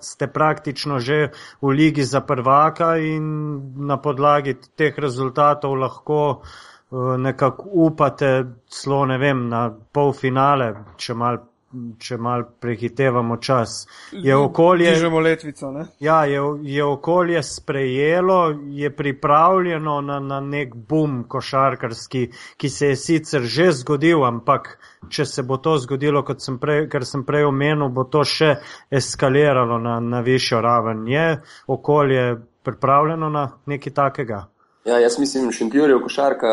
ste 0.00 0.26
praktično 0.26 0.98
že 0.98 1.28
v 1.60 1.68
ligi 1.68 2.02
za 2.02 2.20
prvaka 2.20 2.96
in 2.96 3.26
na 3.76 3.96
podlagi 3.96 4.56
teh 4.76 4.98
rezultatov 4.98 5.74
lahko 5.74 6.40
eh, 6.40 6.96
nekako 7.18 7.68
upate, 7.72 8.44
celo 8.68 9.06
ne 9.06 9.18
vem, 9.18 9.48
na 9.48 9.68
polfinale, 9.92 10.74
če 10.96 11.14
mal 11.14 11.38
če 11.98 12.16
mal 12.16 12.44
prehitevamo 12.60 13.36
čas. 13.36 13.86
Je 14.12 14.36
okolje, 14.36 14.92
letvico, 15.24 15.70
ne? 15.72 15.86
ja, 16.00 16.24
je, 16.24 16.40
je 16.62 16.84
okolje 16.84 17.42
sprejelo, 17.42 18.54
je 18.70 18.90
pripravljeno 18.96 20.00
na, 20.00 20.20
na 20.20 20.40
nek 20.40 20.74
bum 20.74 21.24
košarkarski, 21.28 22.28
ki 22.56 22.68
se 22.68 22.92
je 22.92 22.96
sicer 22.96 23.42
že 23.42 23.70
zgodil, 23.72 24.24
ampak 24.24 24.78
če 25.08 25.24
se 25.24 25.42
bo 25.42 25.56
to 25.56 25.76
zgodilo, 25.78 26.22
kot 26.22 26.42
sem 26.42 26.58
prej, 26.58 26.86
ker 26.92 27.06
sem 27.08 27.24
prej 27.24 27.48
omenil, 27.48 27.88
bo 27.88 28.04
to 28.04 28.24
še 28.24 28.54
eskaliralo 28.90 29.78
na, 29.82 29.98
na 30.00 30.20
višjo 30.20 30.60
raven. 30.60 31.06
Je 31.08 31.40
okolje 31.66 32.36
pripravljeno 32.62 33.30
na 33.30 33.48
nekaj 33.66 33.94
takega? 33.94 34.46
Ja, 34.84 34.98
jaz 34.98 35.18
mislim, 35.18 35.52
Šentjurjev 35.52 36.02
košarka 36.02 36.48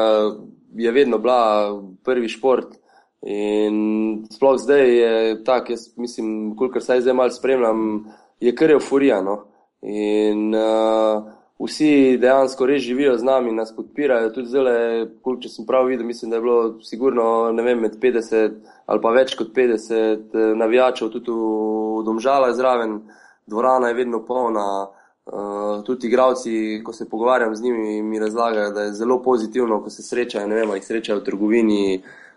je 0.78 0.92
vedno 0.92 1.18
bila 1.18 1.82
prvi 2.06 2.30
šport. 2.30 2.78
In 3.22 4.28
sploh 4.32 4.56
zdaj 4.58 4.98
je 4.98 5.44
tako, 5.44 5.74
jaz 5.74 5.98
mislim, 5.98 6.56
kolikor 6.56 6.84
se 6.84 7.02
zdaj 7.02 7.14
malo 7.14 7.30
spremljam, 7.30 8.06
je 8.40 8.56
kar 8.56 8.72
euforija. 8.72 9.22
No? 9.22 9.44
In 9.82 10.56
uh, 10.56 11.24
vsi 11.60 12.18
dejansko 12.18 12.66
res 12.66 12.84
živijo 12.84 13.18
z 13.18 13.24
nami, 13.24 13.52
nas 13.52 13.76
podpirajo. 13.76 14.32
Tudi 14.36 14.48
zdaj, 14.48 15.06
če 15.44 15.52
sem 15.52 15.68
prav 15.68 15.90
videl, 15.92 16.08
mislim, 16.08 16.32
da 16.32 16.38
je 16.40 16.46
bilo 16.46 16.62
sigurno 16.84 17.52
vem, 17.52 17.80
med 17.80 17.98
50 18.00 18.56
ali 18.90 19.02
pa 19.04 19.12
več 19.14 19.36
kot 19.38 19.52
50 19.54 19.92
eh, 20.34 20.54
navijačev, 20.58 21.12
tudi 21.14 21.30
v 21.30 22.00
Domžala 22.08 22.54
zraven, 22.58 22.96
dvorana 23.46 23.92
je 23.92 24.00
vedno 24.00 24.24
polna. 24.26 24.88
Uh, 25.30 25.84
tudi 25.86 26.08
igravci, 26.08 26.82
ko 26.82 26.90
se 26.90 27.06
pogovarjam 27.06 27.52
z 27.56 27.62
njimi, 27.62 28.00
mi 28.02 28.20
razlagajo, 28.20 28.72
da 28.74 28.88
je 28.88 28.96
zelo 28.98 29.20
pozitivno, 29.22 29.78
ko 29.84 29.90
se 29.94 30.02
srečajo, 30.02 30.48
ne 30.50 30.56
vem, 30.58 30.72
jih 30.74 30.88
srečajo 30.88 31.20
v 31.20 31.24
trgovini. 31.28 31.84
Um, 32.00 32.29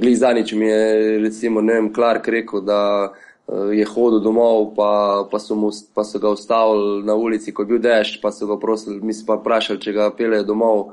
Glej 0.00 0.14
zadnjič 0.14 0.52
mi 0.52 0.66
je, 0.66 1.18
recimo, 1.18 1.60
ne 1.60 1.74
vem, 1.74 1.88
Clark 1.94 2.28
rekel, 2.28 2.60
da 2.62 2.80
uh, 3.10 3.72
je 3.74 3.84
hodil 3.84 4.20
domov, 4.22 4.74
pa, 4.76 5.26
pa, 5.30 5.40
so 5.42 5.56
mu, 5.58 5.72
pa 5.94 6.04
so 6.06 6.20
ga 6.22 6.30
ustavili 6.30 7.02
na 7.06 7.14
ulici, 7.14 7.54
ko 7.54 7.62
je 7.62 7.72
bil 7.72 7.82
dež, 7.82 8.20
pa 8.22 8.30
so 8.30 8.46
ga 8.46 8.58
prosili, 8.60 9.00
mi 9.02 9.16
pa 9.26 9.38
vprašali, 9.40 9.82
če 9.82 9.96
ga 9.96 10.10
pelejo 10.14 10.46
domov. 10.52 10.84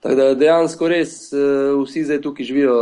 Tako 0.00 0.16
da 0.16 0.34
dejansko 0.38 0.88
res 0.88 1.12
uh, 1.34 1.76
vsi 1.82 2.06
zdaj 2.08 2.22
tukaj 2.24 2.48
živijo 2.48 2.74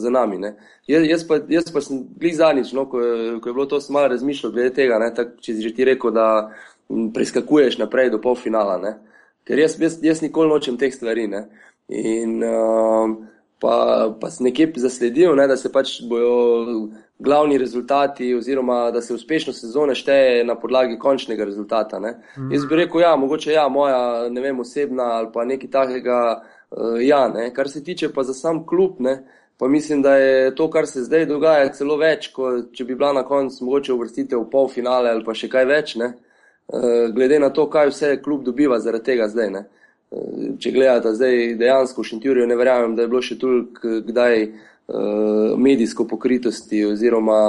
za 0.00 0.12
nami. 0.12 0.38
Ne. 0.38 0.54
Jaz, 0.86 1.08
jaz, 1.08 1.24
pa, 1.28 1.40
jaz 1.48 1.72
pa 1.72 1.80
sem 1.80 2.04
glej 2.20 2.36
zadnjič, 2.40 2.76
no, 2.76 2.84
ko, 2.90 3.00
ko 3.40 3.48
je 3.48 3.56
bilo 3.56 3.66
to, 3.70 3.80
sem 3.80 3.96
malo 3.96 4.12
razmišljal 4.12 4.52
glede 4.52 4.74
tega, 4.76 5.00
ne, 5.00 5.08
tak, 5.16 5.38
če 5.40 5.56
si 5.56 5.64
že 5.64 5.72
ti 5.76 5.88
rekel, 5.88 6.12
da 6.12 6.28
preskakuješ 6.88 7.78
naprej 7.78 8.10
do 8.12 8.20
polfinala. 8.20 8.76
Ne? 8.78 8.96
Ker 9.48 9.58
jaz, 9.58 9.78
jaz, 9.80 9.98
jaz 10.04 10.20
nikoli 10.20 10.52
nočem 10.52 10.76
teh 10.80 10.92
stvari. 10.92 11.26
Ne? 11.28 11.46
In 11.88 12.42
uh, 12.44 13.16
pa, 13.64 13.76
pa 14.20 14.30
sem 14.30 14.44
nekje 14.44 14.72
zasledil, 14.76 15.32
ne, 15.36 15.46
da 15.48 15.56
se 15.56 15.72
pač 15.72 15.96
bojo 16.08 16.88
glavni 17.18 17.58
rezultati, 17.58 18.34
oziroma 18.36 18.90
da 18.92 19.00
se 19.00 19.14
uspešno 19.14 19.52
sezone 19.56 19.94
šteje 19.96 20.42
na 20.44 20.58
podlagi 20.60 20.98
končnega 21.00 21.46
rezultata. 21.48 22.00
Mm. 22.00 22.50
Jaz 22.52 22.66
bi 22.68 22.82
rekel, 22.82 23.00
ja, 23.00 23.14
mogoče 23.16 23.54
ja, 23.54 23.68
moja 23.68 24.28
ne 24.28 24.44
vem, 24.44 24.60
osebna 24.60 25.14
ali 25.20 25.32
pa 25.32 25.46
nekaj 25.48 25.70
takega. 25.70 26.18
Uh, 26.74 26.98
ja, 27.00 27.28
ne. 27.28 27.52
Kar 27.54 27.68
se 27.70 27.84
tiče 27.84 28.08
pa 28.12 28.22
za 28.22 28.34
sam 28.34 28.66
klub. 28.66 29.00
Ne, 29.00 29.22
Pa 29.56 29.68
mislim, 29.70 30.00
da 30.02 30.16
je 30.16 30.54
to, 30.54 30.64
kar 30.70 30.86
se 30.90 31.04
zdaj 31.06 31.28
dogaja, 31.30 31.68
celo 31.72 31.94
več, 31.96 32.32
kot 32.34 32.72
če 32.74 32.84
bi 32.84 32.96
bila 32.98 33.12
na 33.14 33.22
koncu 33.22 33.64
mogoče 33.64 33.92
uvrstitev 33.94 34.40
v 34.40 34.48
polfinale 34.50 35.12
ali 35.14 35.22
pa 35.24 35.30
še 35.38 35.46
kaj 35.48 35.68
več. 35.70 35.92
Uh, 35.94 36.08
Eh, 36.72 37.12
glede 37.12 37.38
na 37.38 37.50
to, 37.50 37.66
kaj 37.70 37.88
vse 37.88 38.22
klub 38.22 38.44
dobiva 38.44 38.78
zaradi 38.80 39.04
tega 39.04 39.28
zdaj. 39.28 39.50
Ne. 39.50 39.58
Eh, 39.58 39.83
če 40.58 40.70
gledate 40.70 41.14
zdaj 41.14 41.54
dejansko 41.58 42.02
v 42.02 42.10
Šentjurju, 42.10 42.46
ne 42.46 42.56
verjamem, 42.56 42.94
da 42.96 43.04
je 43.04 43.10
bilo 43.10 43.22
še 43.22 43.38
toliko 43.38 44.00
kdaj 44.06 44.42
eh, 44.42 44.52
medijsko 45.58 46.06
pokritosti 46.10 46.84
oziroma 46.86 47.40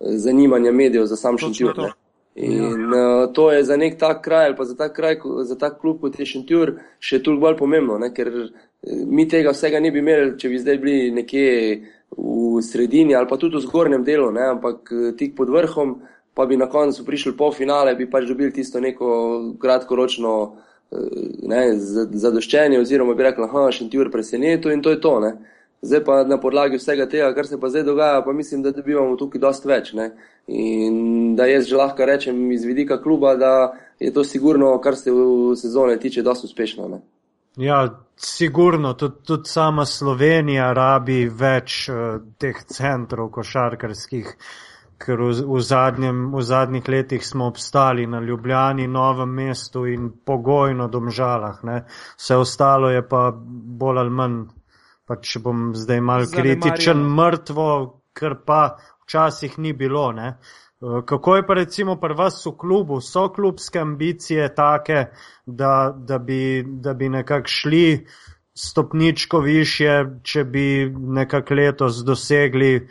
zanimanja 0.00 0.72
medijev 0.72 1.06
za 1.06 1.16
sam 1.16 1.38
Šentjur. 1.38 1.92
In 2.34 2.88
uh, 2.94 3.32
to 3.32 3.50
je 3.52 3.64
za 3.64 3.76
nek 3.76 3.98
tak 4.00 4.22
kraj 4.24 4.46
ali 4.46 4.56
pa 4.56 4.64
za 4.64 4.74
tak, 4.76 4.94
kraj, 4.96 5.18
za 5.44 5.58
tak 5.58 5.80
klub 5.80 6.00
kot 6.00 6.16
je 6.18 6.26
Šentjur 6.26 6.78
še 6.96 7.20
toliko 7.22 7.44
bolj 7.44 7.58
pomembno, 7.58 7.98
ne? 8.00 8.08
ker 8.14 8.30
mi 8.88 9.26
tega 9.28 9.52
vsega 9.52 9.80
ne 9.80 9.90
bi 9.92 10.00
imeli, 10.00 10.32
če 10.40 10.48
bi 10.48 10.60
zdaj 10.62 10.78
bili 10.80 11.10
nekje 11.12 11.50
v 12.16 12.62
sredini 12.64 13.14
ali 13.14 13.28
pa 13.28 13.36
tudi 13.36 13.60
v 13.60 13.66
zgornjem 13.66 14.04
delu, 14.04 14.30
ne? 14.32 14.46
ampak 14.54 14.88
tik 15.20 15.36
pod 15.36 15.52
vrhom, 15.52 15.98
pa 16.32 16.48
bi 16.48 16.56
na 16.56 16.70
koncu 16.72 17.04
prišli 17.04 17.36
po 17.36 17.50
finale, 17.52 17.94
bi 18.00 18.08
pač 18.08 18.24
dobili 18.24 18.52
tisto 18.52 18.80
neko 18.80 19.12
kratkoročno 19.60 20.32
eh, 20.40 20.71
ne, 21.48 21.62
zadoščenje, 22.24 22.80
oziroma 22.80 23.14
bi 23.14 23.26
rekli, 23.26 23.48
da 23.48 23.64
je 23.66 23.78
Šentjur 23.78 24.10
presenetil 24.12 24.72
in 24.72 24.82
to 24.82 24.90
je 24.90 25.00
to. 25.00 25.18
Ne. 25.20 25.32
Zdaj 25.82 26.04
pa 26.06 26.20
na 26.28 26.38
podlagi 26.40 26.78
vsega 26.78 27.08
tega, 27.10 27.32
kar 27.34 27.46
se 27.46 27.58
pa 27.60 27.68
zdaj 27.68 27.82
dogaja, 27.88 28.22
pa 28.22 28.32
mislim, 28.32 28.62
da 28.62 28.70
dobivamo 28.70 29.16
tukaj 29.18 29.40
dosti 29.42 29.68
več. 29.68 29.92
Ne. 29.98 30.12
In 30.46 31.34
da 31.38 31.48
jaz 31.50 31.66
že 31.70 31.78
lahko 31.78 32.06
rečem 32.06 32.38
iz 32.52 32.64
vidika 32.64 33.00
kluba, 33.02 33.34
da 33.36 33.72
je 34.00 34.12
to 34.14 34.24
sigurno, 34.24 34.76
kar 34.82 34.96
se 34.96 35.10
v 35.10 35.56
sezone 35.58 35.98
tiče, 36.00 36.22
dosti 36.22 36.50
uspešno. 36.50 36.88
Ne. 36.88 37.00
Ja, 37.56 37.82
sigurno, 38.16 38.94
tudi, 38.94 39.24
tudi 39.26 39.50
sama 39.50 39.84
Slovenija 39.84 40.70
rabi 40.72 41.26
več 41.28 41.88
uh, 41.90 42.20
teh 42.40 42.62
centrov 42.70 43.28
košarkarskih. 43.34 44.30
Uh, 44.32 44.71
ker 45.02 45.18
v, 45.18 45.32
v, 45.34 45.60
zadnjem, 45.60 46.30
v 46.34 46.42
zadnjih 46.46 46.88
letih 46.88 47.26
smo 47.26 47.48
obstali 47.50 48.06
na 48.06 48.20
Ljubljani, 48.20 48.86
Novem 48.88 49.34
mestu 49.34 49.86
in 49.90 50.10
pogojno 50.26 50.88
domžalah. 50.88 51.60
Ne. 51.66 51.82
Vse 52.16 52.38
ostalo 52.38 52.90
je 52.90 53.02
pa 53.08 53.30
bolj 53.82 54.02
ali 54.04 54.10
manj, 54.10 54.40
pa 55.06 55.18
če 55.18 55.42
bom 55.42 55.70
zdaj 55.74 56.00
mal 56.00 56.26
kritičen, 56.30 57.02
mrtvo, 57.18 57.68
ker 58.14 58.38
pa 58.46 58.62
včasih 59.04 59.58
ni 59.58 59.72
bilo. 59.72 60.10
Ne. 60.12 60.36
Kako 61.06 61.36
je 61.36 61.46
pa 61.46 61.54
recimo 61.54 61.96
pri 62.00 62.14
vas 62.18 62.40
v 62.46 62.56
klubu? 62.58 63.00
So 63.00 63.28
klubske 63.34 63.78
ambicije 63.78 64.48
take, 64.54 65.06
da, 65.46 65.94
da 65.96 66.18
bi, 66.18 66.62
da 66.66 66.94
bi 66.94 67.08
nekako 67.08 67.48
šli 67.48 68.06
stopničko 68.54 69.40
više, 69.40 70.04
če 70.22 70.44
bi 70.44 70.92
nekako 70.92 71.54
letos 71.54 72.02
dosegli 72.04 72.88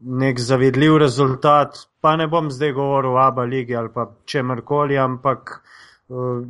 nek 0.00 0.40
zavidljiv 0.40 0.96
rezultat, 0.96 1.78
pa 2.00 2.16
ne 2.16 2.28
bom 2.28 2.50
zdaj 2.50 2.72
govoril 2.72 3.16
o 3.16 3.22
Abu 3.22 3.40
Leiji 3.40 3.76
ali 3.76 3.88
pa 3.94 4.10
čemrkoli, 4.24 4.98
ampak 4.98 5.62
uh, 6.08 6.42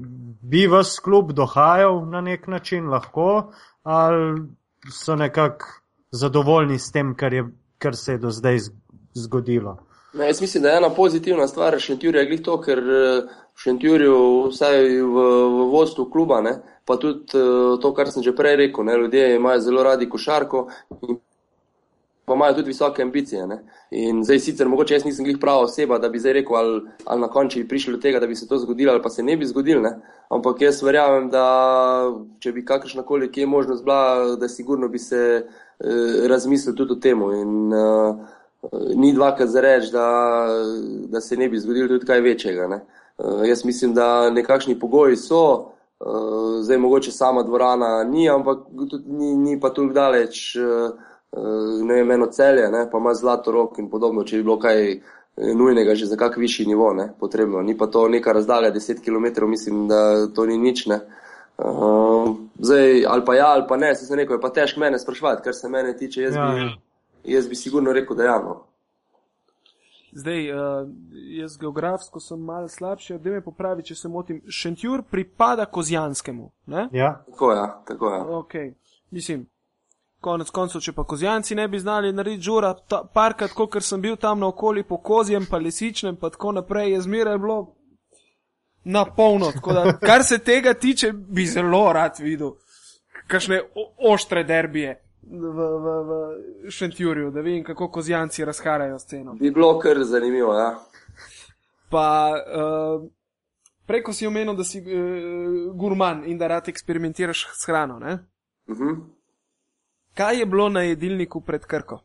bi 0.43 0.67
vas 0.67 0.99
klub 0.99 1.33
dohajal 1.33 2.05
na 2.07 2.21
nek 2.21 2.47
način 2.47 2.89
lahko, 2.91 3.53
ali 3.83 4.43
so 4.93 5.17
nekako 5.17 5.67
zadovoljni 6.11 6.79
s 6.79 6.93
tem, 6.93 7.15
kar, 7.15 7.33
je, 7.33 7.45
kar 7.79 7.97
se 7.97 8.13
je 8.13 8.19
do 8.19 8.31
zdaj 8.31 8.59
zgodilo. 9.15 9.79
Ne, 10.13 10.27
jaz 10.27 10.41
mislim, 10.41 10.63
da 10.63 10.69
je 10.69 10.77
ena 10.77 10.91
pozitivna 10.91 11.47
stvar 11.49 11.79
Šentjurja 11.79 12.25
glih 12.25 12.43
to, 12.43 12.61
ker 12.61 12.79
eh, 12.79 13.23
v 13.55 13.63
Šentjurju, 13.63 14.17
vsaj 14.49 14.87
v, 14.89 15.25
v 15.57 15.67
vodstvu 15.73 16.09
kluba, 16.11 16.41
ne, 16.41 16.55
pa 16.85 16.97
tudi 16.97 17.37
eh, 17.37 17.77
to, 17.83 17.93
kar 17.95 18.11
sem 18.11 18.25
že 18.25 18.37
prej 18.37 18.57
rekel, 18.57 18.85
ne, 18.85 18.97
ljudje 18.99 19.35
imajo 19.37 19.61
zelo 19.61 19.83
radi 19.85 20.09
košarko 20.09 20.69
in 21.09 21.21
pa 22.29 22.35
imajo 22.35 22.55
tudi 22.55 22.67
visoke 22.67 23.03
ambicije. 23.03 23.47
Ne? 23.47 23.59
In 23.91 24.25
zdaj 24.25 24.39
sicer 24.39 24.69
mogoče 24.69 24.95
jaz 24.95 25.05
nisem 25.05 25.25
glih 25.25 25.39
prava 25.41 25.65
oseba, 25.65 25.99
da 25.99 26.09
bi 26.09 26.19
zdaj 26.19 26.33
rekel, 26.33 26.57
ali, 26.57 26.81
ali 27.05 27.21
na 27.21 27.29
koncu 27.29 27.59
bi 27.59 27.69
prišli 27.69 27.93
do 27.93 28.01
tega, 28.01 28.21
da 28.21 28.27
bi 28.27 28.35
se 28.35 28.49
to 28.49 28.59
zgodilo, 28.59 28.93
ali 28.93 29.03
pa 29.03 29.11
se 29.11 29.23
ne 29.23 29.37
bi 29.37 29.47
zgodilo. 29.47 29.81
Ne? 29.83 29.97
Ampak 30.29 30.63
jaz 30.63 30.83
verjamem, 30.83 31.31
da 31.31 31.45
če 32.39 32.53
bi 32.53 32.65
kakršna 32.65 33.03
koli 33.03 33.33
kje 33.33 33.47
možnost 33.47 33.85
bila, 33.85 34.37
da 34.37 34.49
sigurno 34.49 34.89
bi 34.89 34.99
se 34.99 35.23
eh, 35.81 36.29
razmislil 36.29 36.77
tudi 36.77 36.93
o 36.93 37.01
tem. 37.01 37.23
In 37.41 37.73
eh, 37.73 38.15
ni 38.95 39.13
dvakrat 39.13 39.49
za 39.49 39.61
reči, 39.61 39.93
da, 39.93 40.07
da 41.09 41.21
se 41.21 41.37
ne 41.37 41.49
bi 41.49 41.59
zgodilo 41.59 41.89
tudi 41.89 42.07
kaj 42.07 42.21
večjega. 42.21 42.69
Eh, 42.75 43.49
jaz 43.49 43.65
mislim, 43.65 43.95
da 43.95 44.31
nekakšni 44.31 44.79
pogoji 44.79 45.17
so. 45.17 45.73
Uh, 46.01 46.63
zdaj, 46.63 46.79
mogoče 46.79 47.13
sama 47.13 47.43
dvorana 47.43 48.05
ni, 48.05 48.29
ampak 48.31 48.59
tudi 48.91 49.05
ni, 49.07 49.35
ni 49.35 49.61
pa 49.61 49.71
toliko 49.75 49.95
daleč 49.95 50.57
uh, 50.57 50.93
ne 51.83 51.95
vem, 51.95 52.11
eno 52.11 52.27
celje, 52.27 52.69
ne, 52.71 52.91
pa 52.91 52.99
ima 52.99 53.15
zlato 53.15 53.53
rok 53.53 53.79
in 53.79 53.91
podobno, 53.91 54.25
če 54.25 54.37
bi 54.37 54.43
bilo 54.43 54.59
kaj 54.59 54.93
eh, 54.93 55.01
nujnega 55.55 55.95
že 55.95 56.07
za 56.07 56.17
kak 56.17 56.37
višji 56.37 56.67
nivo, 56.67 56.93
ne, 56.95 57.11
potrebno. 57.21 57.63
Ni 57.63 57.77
pa 57.79 57.87
to 57.87 58.09
neka 58.09 58.33
razdalja 58.33 58.73
10 58.73 59.05
km, 59.05 59.47
mislim, 59.47 59.89
da 59.89 60.27
to 60.35 60.47
ni 60.47 60.59
nič, 60.59 60.87
ne. 60.87 61.01
Uh, 61.59 62.37
zdaj, 62.59 63.05
ali 63.07 63.25
pa 63.27 63.35
ja, 63.35 63.47
ali 63.47 63.65
pa 63.69 63.77
ne, 63.77 63.95
se 63.95 64.07
sem 64.07 64.17
rekel, 64.17 64.37
je 64.37 64.41
pa 64.41 64.53
težko 64.55 64.81
mene 64.81 64.99
sprašvati, 64.99 65.43
kar 65.43 65.55
se 65.55 65.69
mene 65.69 65.97
tiče, 65.97 66.23
jaz, 66.23 66.37
ja, 66.37 66.47
bi, 66.55 66.61
ja. 66.61 66.69
jaz 67.35 67.49
bi 67.49 67.59
sigurno 67.59 67.93
rekel, 67.93 68.17
da 68.17 68.25
ja. 68.25 68.37
No. 68.43 68.61
Zdaj, 70.13 70.53
uh, 70.53 70.89
jaz 71.13 71.59
geografsko 71.59 72.21
sem 72.21 72.41
malo 72.41 72.69
slabši, 72.69 73.19
da 73.19 73.31
me 73.31 73.43
popravi, 73.43 73.83
če 73.91 73.95
se 73.95 74.09
motim. 74.09 74.41
Šentjur 74.49 75.03
pripada 75.11 75.67
Kozjanskemu. 75.67 76.51
Ne? 76.67 76.89
Ja, 76.93 77.25
tako 77.27 77.51
je. 77.51 77.59
Ja, 77.59 77.67
tako 77.87 78.15
je. 78.15 78.21
Okay. 78.39 78.73
Mislim, 79.11 79.47
konec 80.21 80.51
koncev, 80.51 80.83
če 80.83 80.93
pa 80.93 81.05
kozjanci 81.05 81.55
ne 81.55 81.69
bi 81.69 81.79
znali 81.79 82.13
narediti 82.13 82.43
žura, 82.43 82.75
parkrat, 83.15 83.55
kot 83.55 83.79
sem 83.85 84.01
bil 84.03 84.17
tam 84.17 84.41
naokoli 84.43 84.83
po 84.83 84.99
kozjem, 84.99 85.47
pa 85.51 85.59
lesičnem, 85.63 86.17
pa 86.17 86.31
tako 86.35 86.53
naprej, 86.59 86.93
je 86.93 87.01
zmeraj 87.07 87.39
bilo 87.39 87.59
na 88.85 89.05
polno. 89.05 89.53
Da, 89.67 89.93
kar 90.09 90.25
se 90.25 90.39
tega 90.39 90.75
tiče, 90.75 91.13
bi 91.13 91.47
zelo 91.47 91.93
rad 91.93 92.19
videl, 92.19 92.57
kakšne 93.27 93.61
oštre 94.11 94.45
derbije. 94.45 95.03
V, 95.29 95.37
v, 95.45 95.95
v 96.09 96.71
Šentjurju, 96.73 97.31
da 97.31 97.43
vidim, 97.45 97.61
kako 97.65 97.91
kozjanci 97.93 98.45
razharajo 98.49 98.99
sceno. 98.99 99.35
Bi 99.37 99.51
bilo 99.51 99.75
kar 99.79 99.99
zanimivo, 100.05 100.55
ja. 100.57 100.71
Pa 101.91 102.33
uh, 102.33 103.05
preko 103.87 104.13
si 104.13 104.27
omenil, 104.27 104.57
da 104.57 104.65
si 104.65 104.81
uh, 104.81 105.77
gurman 105.77 106.23
in 106.25 106.39
da 106.39 106.49
rad 106.49 106.69
eksperimentiraš 106.69 107.45
s 107.61 107.69
hrano, 107.69 107.99
ne? 107.99 108.19
Uh 108.69 108.77
mhm. 108.77 108.89
-huh. 108.89 109.18
Kaj 110.19 110.39
je 110.39 110.47
bilo 110.47 110.69
na 110.69 110.83
jedilniku 110.83 111.41
pred 111.41 111.65
Krko? 111.65 112.01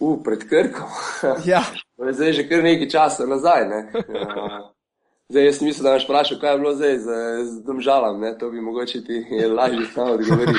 U, 0.00 0.22
pred 0.22 0.48
Krko. 0.48 0.86
ja. 1.52 1.62
Zdaj 2.12 2.28
je 2.28 2.32
že 2.32 2.48
kar 2.48 2.62
nekaj 2.62 2.88
časa 2.88 3.26
nazaj. 3.26 3.66
Ne? 3.68 3.80
Ja. 4.14 4.72
Zdaj, 5.30 5.44
jaz 5.44 5.60
nisem 5.62 5.84
da 5.84 5.92
me 5.92 5.98
vprašal, 6.02 6.38
kaj 6.40 6.52
je 6.52 6.58
bilo 6.58 6.70
zdaj 6.74 6.96
z, 6.98 7.08
z 7.46 7.62
domžalam, 7.62 8.20
ne? 8.20 8.32
to 8.38 8.50
bi 8.50 8.60
mogoče 8.60 9.04
ti 9.04 9.24
lažje 9.56 9.86
samo 9.94 10.12
odgovoriti. 10.12 10.58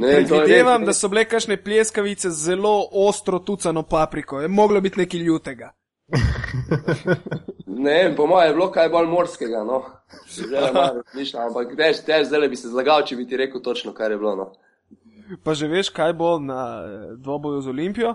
Predvidevam, 0.00 0.84
da 0.84 0.92
so 0.92 1.08
bile 1.08 1.24
kakšne 1.24 1.56
pleskavice 1.62 2.30
z 2.30 2.44
zelo 2.50 2.88
ostro 2.92 3.38
tucano 3.38 3.82
papriko, 3.82 4.40
je 4.40 4.48
moglo 4.48 4.80
biti 4.80 4.98
nekaj 4.98 5.20
ljutega. 5.20 5.70
Ne, 7.66 8.14
po 8.16 8.26
mojem 8.26 8.48
je 8.48 8.54
bilo 8.54 8.70
kaj 8.72 8.88
bolj 8.88 9.06
morskega, 9.10 9.64
no. 9.64 9.82
Zdaj, 10.30 10.72
malo, 10.72 11.02
mišljam, 11.14 11.48
ampak 11.48 11.76
tež, 11.76 12.02
tež, 12.06 12.26
zdaj 12.28 12.48
bi 12.48 12.56
se 12.56 12.72
zlagal, 12.72 13.04
če 13.06 13.16
bi 13.16 13.28
ti 13.28 13.38
rekel 13.40 13.62
točno, 13.62 13.94
kaj 13.94 14.12
je 14.12 14.18
bilo. 14.18 14.34
No. 14.36 14.50
Pa 15.44 15.54
že 15.54 15.70
veš, 15.70 15.92
kaj 15.94 16.12
bo 16.18 16.38
na 16.42 16.82
eh, 16.82 17.14
dvoboju 17.16 17.62
z 17.62 17.68
Olimpijo? 17.70 18.14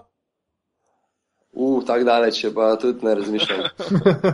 Uf, 1.55 1.85
tako 1.87 2.03
daleč, 2.03 2.41
pa 2.55 2.73
tudi 2.75 3.05
ne 3.05 3.13
razmišljam. 3.15 3.61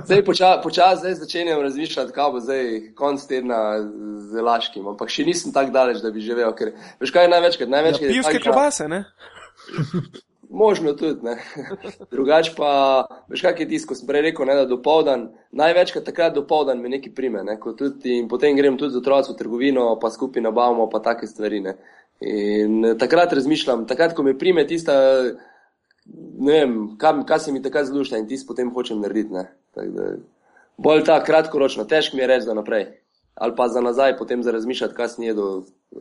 Zdaj 0.07 0.23
počasi 0.25 0.63
poča, 0.63 0.95
začenjam 0.95 1.61
razmišljati, 1.61 2.13
kaj 2.15 2.31
bo 2.33 2.39
zdaj 2.41 2.63
konc 2.97 3.25
tedna 3.29 3.59
z 4.17 4.41
Laškim, 4.41 4.87
ampak 4.89 5.13
še 5.13 5.27
nisem 5.29 5.53
tako 5.53 5.69
daleč, 5.75 6.01
da 6.01 6.09
bi 6.11 6.23
živel. 6.25 6.49
Ker, 6.57 6.73
veš 6.97 7.13
kaj 7.13 7.29
je 7.29 7.33
največkrat? 7.35 7.69
največkrat 7.69 8.09
ja, 8.09 8.15
pivske 8.17 8.41
klobase, 8.41 8.89
ne? 8.89 9.03
Možno 10.51 10.93
tudi, 10.93 11.23
ne. 11.23 11.37
Drugač 12.11 12.49
pa, 12.57 13.05
veš 13.31 13.43
kaj 13.45 13.55
je 13.63 13.67
tisto, 13.69 13.87
ko 13.87 13.95
sem 13.95 14.07
prej 14.07 14.25
rekel, 14.25 14.45
ne, 14.49 14.57
da 14.59 14.65
do 14.67 14.81
povdan, 14.83 15.29
največkrat 15.55 16.03
takrat 16.03 16.35
do 16.35 16.43
povdan 16.47 16.81
me 16.83 16.91
neki 16.91 17.13
prime, 17.15 17.43
ne, 17.47 17.55
tudi, 17.77 18.17
in 18.19 18.27
potem 18.27 18.57
grem 18.59 18.75
tudi 18.77 18.91
z 18.91 18.99
otroci 18.99 19.31
v 19.31 19.39
trgovino, 19.39 19.85
pa 20.01 20.11
skupaj 20.11 20.43
nabavimo, 20.43 20.89
pa 20.91 20.99
take 20.99 21.29
stvari, 21.29 21.61
ne. 21.63 21.77
In 22.19 22.97
takrat 22.99 23.31
razmišljam, 23.33 23.87
takrat, 23.87 24.11
ko 24.13 24.27
me 24.27 24.35
prime 24.37 24.67
tista, 24.67 24.93
ne 26.11 26.59
vem, 26.59 26.75
kaj, 26.99 27.23
kaj 27.31 27.39
se 27.47 27.55
mi 27.55 27.63
takrat 27.63 27.87
zlušta 27.87 28.19
in 28.19 28.27
tisto 28.27 28.51
potem 28.51 28.75
hočem 28.75 28.99
narediti. 28.99 29.31
Da, 29.31 30.11
bolj 30.77 31.07
ta 31.07 31.21
kratkoročno, 31.23 31.87
težko 31.87 32.19
mi 32.19 32.25
je 32.25 32.31
reči 32.35 32.49
za 32.51 32.57
naprej. 32.59 32.89
Ali 33.39 33.55
pa 33.55 33.71
za 33.71 33.81
nazaj, 33.81 34.17
potem 34.19 34.43
za 34.43 34.51
razmišljati, 34.51 34.95
kaj 34.95 35.15
snije 35.15 35.33
do 35.33 35.49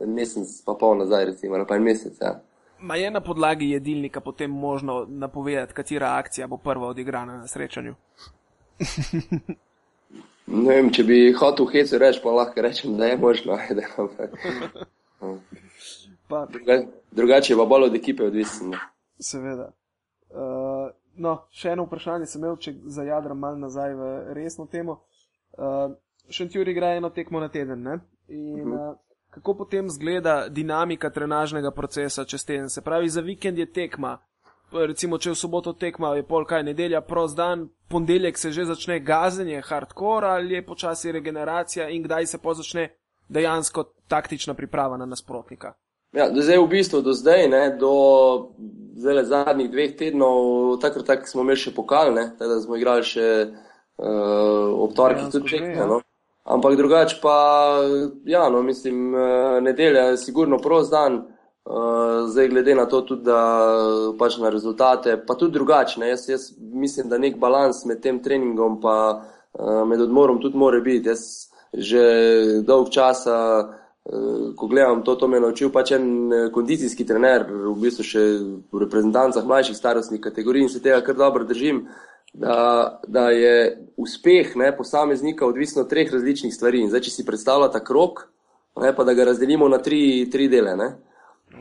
mesec, 0.05 0.51
pa 0.65 0.75
pol 0.75 0.97
nazaj, 0.99 1.31
recimo, 1.31 1.55
ali 1.55 1.65
pa 1.67 1.79
en 1.79 1.87
mesec. 1.87 2.19
Ja. 2.19 2.41
Ma 2.81 2.95
je 2.95 3.11
na 3.11 3.21
podlagi 3.21 3.69
jedilnika 3.69 4.21
potem 4.21 4.51
možno 4.51 5.05
napovedati, 5.09 5.73
katera 5.73 6.15
akcija 6.17 6.47
bo 6.47 6.57
prva 6.57 6.87
odigrana 6.87 7.37
na 7.37 7.47
srečanju? 7.47 7.95
ne 10.47 10.75
vem, 10.75 10.89
če 10.93 11.03
bi 11.03 11.33
hotel 11.37 11.67
hecu 11.69 11.97
reči, 12.01 12.19
pa 12.23 12.33
lahko 12.33 12.61
rečem, 12.61 12.97
da 12.97 13.05
je 13.05 13.17
možno. 13.17 13.57
Druga, 16.49 16.83
drugače 17.11 17.55
pa 17.55 17.65
bolj 17.65 17.83
od 17.83 17.95
ekipe 17.95 18.23
odvisno. 18.23 18.77
Seveda. 19.19 19.71
Uh, 20.31 20.89
no, 21.15 21.33
še 21.51 21.75
eno 21.75 21.83
vprašanje 21.85 22.25
sem 22.31 22.41
imel, 22.41 22.55
če 22.55 22.73
zajadram 22.87 23.39
malo 23.39 23.59
nazaj 23.59 23.95
v 23.99 24.11
resno 24.37 24.65
temo. 24.71 25.01
Uh, 25.57 25.91
Šentjur 26.31 26.69
igra 26.71 26.93
eno 26.95 27.09
tekmo 27.11 27.41
na 27.43 27.49
teden. 27.51 27.83
Ne? 27.83 27.97
In 28.31 28.71
uh, 28.71 28.95
kako 29.31 29.53
potem 29.53 29.89
zgleda 29.89 30.47
dinamika 30.49 31.09
trenažnega 31.09 31.71
procesa 31.71 32.25
čez 32.25 32.45
teden? 32.45 32.69
Se 32.69 32.81
pravi, 32.81 33.09
za 33.09 33.21
vikend 33.21 33.57
je 33.57 33.65
tekma. 33.65 34.17
Recimo, 34.71 35.17
če 35.17 35.33
v 35.33 35.35
soboto 35.35 35.73
tekma 35.73 36.13
je 36.15 36.23
pol 36.23 36.45
kaj 36.47 36.63
nedelja, 36.63 37.01
prost 37.01 37.35
dan, 37.35 37.67
ponedeljek 37.91 38.37
se 38.37 38.51
že 38.51 38.65
začne 38.65 38.99
gazenje, 38.99 39.61
hardcore 39.67 40.27
ali 40.27 40.55
je 40.55 40.65
počasi 40.65 41.11
regeneracija 41.11 41.89
in 41.89 42.03
kdaj 42.03 42.25
se 42.25 42.37
pa 42.37 42.53
začne 42.53 42.89
dejansko 43.29 43.83
taktična 44.07 44.53
priprava 44.53 44.97
na 44.97 45.05
nasprotnika. 45.05 45.73
Ja, 46.11 46.27
zdaj 46.35 46.59
v 46.59 46.67
bistvu 46.67 47.01
do 47.01 47.13
zdaj, 47.15 47.47
ne, 47.47 47.63
do 47.79 47.91
zdaj 48.99 49.23
zadnjih 49.31 49.71
dveh 49.71 49.95
tednov, 49.95 50.77
takrat 50.83 51.07
tak 51.07 51.27
smo 51.27 51.45
imeli 51.45 51.59
še 51.59 51.71
pokal, 51.75 52.11
ne, 52.15 52.25
da 52.39 52.59
smo 52.59 52.75
igrali 52.75 53.07
še 53.07 53.27
uh, 53.47 54.71
ob 54.75 54.95
torkih 54.95 55.31
tudi 55.31 55.55
čekne. 55.55 55.77
Ja. 55.79 55.87
No. 55.87 56.01
Ampak 56.43 56.75
drugače 56.75 57.19
pa, 57.21 57.35
ja, 58.25 58.49
no, 58.49 58.61
mislim, 58.61 59.13
uh, 59.13 59.61
nedelja 59.61 60.01
je 60.09 60.17
sigurno 60.17 60.57
prost 60.57 60.91
dan, 60.91 61.15
uh, 61.65 62.29
zdaj 62.29 62.47
glede 62.47 62.75
na 62.75 62.85
to 62.85 63.01
tudi, 63.01 63.23
da 63.23 63.41
pač 64.19 64.37
na 64.41 64.49
rezultate, 64.49 65.19
pa 65.27 65.35
tudi 65.35 65.53
drugačne. 65.53 66.09
Jaz, 66.09 66.29
jaz 66.29 66.47
mislim, 66.57 67.09
da 67.09 67.17
nek 67.21 67.37
balans 67.37 67.85
med 67.85 68.01
tem 68.01 68.23
treningom 68.23 68.79
pa 68.81 68.97
uh, 69.21 69.83
med 69.87 70.01
odmorom 70.01 70.41
tudi 70.41 70.57
more 70.57 70.81
biti. 70.81 71.09
Jaz 71.09 71.47
že 71.71 72.01
dolg 72.67 72.89
časa 72.91 73.37
Eh, 74.01 74.53
ko 74.55 74.67
gledam 74.67 75.03
to, 75.03 75.15
to 75.15 75.27
me 75.27 75.37
je 75.37 75.41
naučil 75.41 75.69
pač 75.69 75.91
en 75.93 76.33
eh, 76.33 76.47
kondicijski 76.49 77.05
trener, 77.05 77.43
v 77.45 77.75
bistvu 77.83 78.03
še 78.03 78.21
v 78.73 78.79
reprezentancah 78.81 79.45
mlajših 79.45 79.77
starostnih 79.77 80.21
kategorij 80.23 80.65
in 80.65 80.71
se 80.73 80.81
tega 80.81 81.03
kar 81.05 81.13
dobro 81.19 81.45
držim, 81.45 81.83
da, 82.33 82.99
da 83.07 83.29
je 83.29 83.87
uspeh 83.97 84.55
ne, 84.55 84.77
posameznika 84.77 85.45
odvisen 85.45 85.81
od 85.81 85.89
treh 85.89 86.11
različnih 86.13 86.53
stvari. 86.53 86.81
In 86.81 86.89
zdaj, 86.89 87.01
če 87.07 87.11
si 87.11 87.25
predstavljate 87.25 87.83
krok, 87.83 88.27
ne, 88.81 88.95
pa 88.95 89.03
da 89.03 89.13
ga 89.13 89.27
razdelimo 89.31 89.67
na 89.67 89.77
tri, 89.77 90.29
tri 90.31 90.47
dele. 90.47 90.75
Ne. 90.75 90.89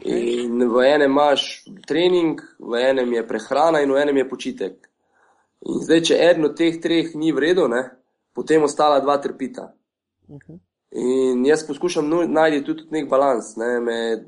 In 0.06 0.62
v 0.70 0.86
enem 0.86 1.10
imaš 1.10 1.64
trening, 1.86 2.40
v 2.58 2.82
enem 2.90 3.12
je 3.12 3.26
prehrana 3.26 3.82
in 3.82 3.92
v 3.92 4.02
enem 4.02 4.22
je 4.22 4.28
počitek. 4.28 4.90
In 5.66 5.82
zdaj, 5.84 6.02
če 6.08 6.20
eno 6.30 6.52
od 6.52 6.56
teh 6.56 6.78
treh 6.80 7.14
ni 7.18 7.32
vredno, 7.36 7.68
potem 8.32 8.62
ostala 8.62 9.00
dva 9.00 9.18
trpita. 9.18 9.72
Uh 10.28 10.38
-huh. 10.38 10.58
In 10.92 11.44
jaz 11.46 11.62
poskušam 11.66 12.08
najti 12.32 12.64
tudi 12.66 12.82
nek 12.90 13.08
balans. 13.08 13.52
Ne, 13.56 13.80
med, 13.80 14.24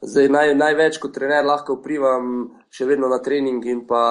zdaj, 0.00 0.28
naj, 0.28 0.52
največ 0.60 0.98
kot 1.00 1.14
trener 1.16 1.46
lahko 1.46 1.78
vplivam 1.78 2.34
še 2.74 2.84
vedno 2.84 3.08
na 3.08 3.16
trening 3.24 3.64
in 3.64 3.80
pa 3.88 4.02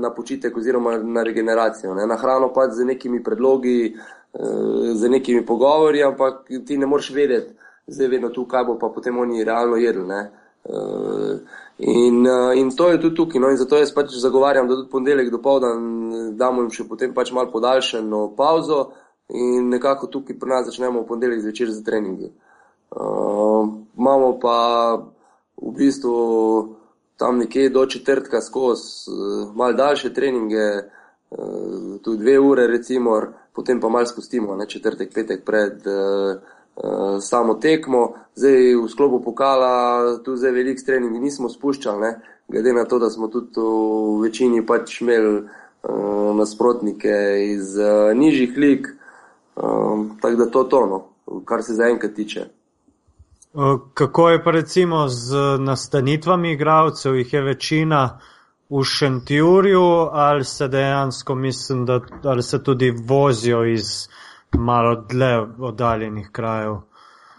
na 0.00 0.10
počitek 0.12 0.56
oziroma 0.56 0.98
na 1.00 1.24
regeneracijo. 1.24 1.94
Ne, 1.96 2.04
na 2.10 2.20
hrano 2.20 2.50
pa 2.52 2.68
z 2.68 2.84
nekimi 2.84 3.22
predlogi, 3.24 3.94
eh, 3.94 4.92
z 4.92 5.08
nekimi 5.08 5.46
pogovori, 5.46 6.02
ampak 6.04 6.44
ti 6.66 6.76
ne 6.76 6.86
moreš 6.86 7.10
vedeti, 7.16 7.56
zdaj 7.86 8.08
vedno 8.08 8.28
tu, 8.28 8.44
kaj 8.44 8.68
bo 8.68 8.78
pa 8.78 8.92
potem 8.92 9.18
oni 9.18 9.44
realno 9.44 9.80
jedli. 9.80 10.04
Ne. 10.04 10.22
Eh, 10.68 11.36
in, 11.78 12.26
eh, 12.26 12.58
in 12.60 12.76
to 12.76 12.90
je 12.90 13.00
tudi 13.00 13.16
tukaj. 13.16 13.40
No, 13.40 13.48
in 13.48 13.56
zato 13.56 13.80
jaz 13.80 13.94
pač 13.94 14.12
zagovarjam, 14.20 14.68
da 14.68 14.76
tudi 14.76 14.90
ponedeljek 14.90 15.30
do 15.32 15.40
povdan 15.40 16.36
damo 16.36 16.60
jim 16.60 16.70
še 16.70 16.84
potem 16.84 17.14
pač 17.14 17.32
malo 17.32 17.48
podaljšeno 17.48 18.34
pauzo 18.36 18.90
in 19.32 19.68
nekako 19.68 20.06
tukaj 20.06 20.38
pri 20.38 20.48
nas 20.48 20.66
začnemo 20.66 21.00
v 21.00 21.06
ponedeljek 21.06 21.40
zvečer 21.40 21.70
za 21.70 21.82
treningi. 21.84 22.30
Uh, 22.90 23.68
imamo 23.98 24.38
pa 24.42 24.58
v 25.62 25.72
bistvu 25.76 26.74
tam 27.16 27.38
nekje 27.38 27.68
do 27.70 27.86
četrtka 27.86 28.40
skozi 28.40 29.10
uh, 29.10 29.54
mal 29.54 29.74
daljše 29.74 30.14
treninge, 30.14 30.68
uh, 31.30 32.00
tu 32.02 32.16
dve 32.16 32.38
ure 32.40 32.66
recimo, 32.66 33.22
potem 33.52 33.80
pa 33.80 33.88
mal 33.88 34.06
spustimo, 34.06 34.56
ne 34.56 34.66
četrtek, 34.66 35.14
petek 35.14 35.44
pred 35.44 35.86
uh, 35.86 36.40
uh, 36.76 37.20
samo 37.20 37.54
tekmo. 37.54 38.14
Zdaj 38.34 38.74
v 38.74 38.88
sklopu 38.88 39.22
pokala 39.24 40.18
tu 40.24 40.36
zdaj 40.36 40.52
velik 40.52 40.82
trening 40.86 41.22
nismo 41.22 41.48
spuščali, 41.48 42.00
ne, 42.00 42.20
glede 42.48 42.72
na 42.72 42.84
to, 42.84 42.98
da 42.98 43.10
smo 43.10 43.28
tudi 43.28 43.60
v 43.60 44.22
večini 44.22 44.66
pač 44.66 45.00
imeli 45.00 45.36
uh, 45.38 46.34
nasprotnike 46.36 47.14
iz 47.52 47.76
uh, 47.78 48.16
nižjih 48.16 48.56
lig. 48.56 48.96
Um, 49.62 50.18
tako 50.22 50.36
da 50.36 50.50
to 50.50 50.62
je 50.62 50.68
to, 50.68 50.86
no, 50.86 51.04
kar 51.44 51.62
se 51.62 51.74
zaenkrat 51.74 52.14
tiče. 52.14 52.44
Kako 53.94 54.28
je 54.30 54.44
pa 54.44 54.50
recimo 54.50 55.08
z 55.08 55.36
nastanitvami 55.58 56.52
igralcev, 56.52 57.16
jih 57.16 57.32
je 57.32 57.42
večina 57.42 58.20
v 58.70 58.84
Šentjurju 58.84 60.08
ali 60.12 60.44
se 60.44 60.68
dejansko 60.68 61.34
mislim, 61.34 61.86
da 61.86 62.00
ali 62.24 62.42
se 62.42 62.62
tudi 62.62 62.94
vozijo 63.04 63.64
iz 63.64 64.08
malo 64.52 65.04
dlje 65.08 65.46
oddaljenih 65.58 66.28
krajev? 66.32 66.76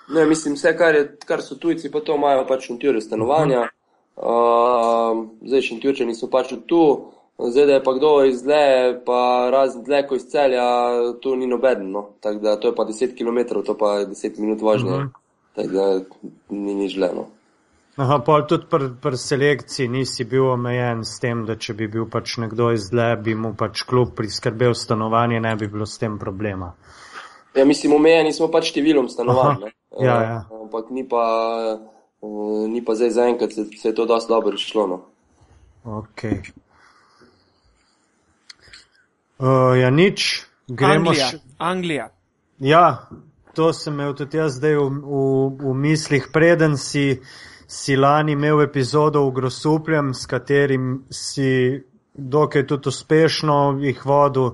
Ne, 0.09 0.25
mislim, 0.25 0.53
vse, 0.53 0.77
kar, 0.77 0.95
je, 0.95 1.17
kar 1.25 1.41
so 1.41 1.55
tujci, 1.55 1.91
pa 1.91 1.99
to 1.99 2.15
imajo 2.15 2.45
pač 2.47 2.63
v 2.63 2.67
Šentjurju 2.67 3.01
stanovanja. 3.01 3.61
Uh, 4.15 5.25
zdaj 5.47 5.61
Šentjurčani 5.61 6.15
so 6.15 6.27
pač 6.27 6.53
tu. 6.67 6.83
Zdaj, 7.37 7.65
da 7.65 7.73
je 7.73 7.83
pa 7.83 7.93
kdo 7.93 8.23
iz 8.25 8.43
dle, 8.43 8.63
pa 9.05 9.49
razen 9.51 9.83
dle, 9.83 10.03
ko 10.07 10.15
iz 10.15 10.27
celja, 10.29 10.65
tu 11.21 11.35
ni 11.35 11.47
noben. 11.47 11.91
No. 11.91 12.09
Tako 12.19 12.39
da 12.39 12.55
to 12.59 12.67
je 12.67 12.75
pa 12.75 12.83
10 12.85 13.17
km, 13.17 13.61
to 13.65 13.77
pa 13.77 13.93
je 13.99 14.07
10 14.07 14.39
minut 14.39 14.61
vožnje. 14.61 14.91
Uh 14.91 14.97
mhm. 14.97 15.07
-huh. 15.07 15.21
Tako 15.55 15.67
da 15.67 16.01
ni 16.49 16.75
nič 16.75 16.93
želeno. 16.93 17.25
Aha, 17.95 18.19
pa 18.25 18.41
tudi 18.47 18.65
pri 18.69 18.87
pr 19.01 19.17
selekciji 19.17 19.87
nisi 19.87 20.23
bil 20.23 20.45
omejen 20.49 21.03
s 21.05 21.19
tem, 21.19 21.43
da 21.45 21.55
če 21.55 21.73
bi 21.73 21.87
bil 21.91 22.05
pač 22.09 22.37
nekdo 22.39 22.71
iz 22.71 22.87
dle, 22.89 23.15
bi 23.19 23.35
mu 23.35 23.51
pač 23.57 23.83
klub 23.83 24.15
priskrbel 24.15 24.73
stanovanje, 24.73 25.41
ne 25.43 25.55
bi 25.55 25.67
bilo 25.67 25.85
s 25.85 25.99
tem 25.99 26.15
problema. 26.19 26.71
Ja, 27.55 27.65
mislim, 27.65 27.93
omejeni 27.93 28.31
smo 28.33 28.47
pač 28.47 28.71
številom 28.71 29.09
stanovanj. 29.11 29.67
Ja, 29.99 30.15
ja. 30.23 30.37
Ampak 30.55 30.87
ni 30.95 31.03
pa, 31.03 31.23
ni 32.71 32.79
pa 32.85 32.95
zdaj 32.95 33.11
zaenkrat, 33.17 33.51
se, 33.51 33.65
se 33.75 33.89
je 33.89 33.95
to 33.95 34.05
dosti 34.07 34.31
dobro 34.31 34.55
išlo. 34.55 34.87
No. 34.87 35.01
Okay. 35.99 36.39
Uh, 39.41 39.73
ja, 39.79 39.89
nič, 39.89 40.45
gremo 40.67 41.09
Anglija. 41.09 41.27
Š... 41.27 41.37
Anglija. 41.57 42.09
Ja, 42.59 43.09
to 43.53 43.73
sem 43.73 43.93
imel 43.93 44.13
tudi 44.13 44.37
jaz 44.37 44.59
zdaj 44.59 44.75
v, 44.77 44.83
v, 45.01 45.21
v 45.65 45.73
mislih, 45.73 46.27
preden 46.33 46.77
si, 46.77 47.17
si 47.65 47.97
lani 47.97 48.35
imel 48.37 48.61
epizodo 48.61 49.25
v 49.25 49.33
Grosupljem, 49.39 50.13
s 50.13 50.29
katerim 50.29 51.07
si 51.09 51.81
dokaj 52.13 52.67
tudi 52.69 52.93
uspešno 52.93 53.79
jih 53.81 54.05
vodil, 54.05 54.51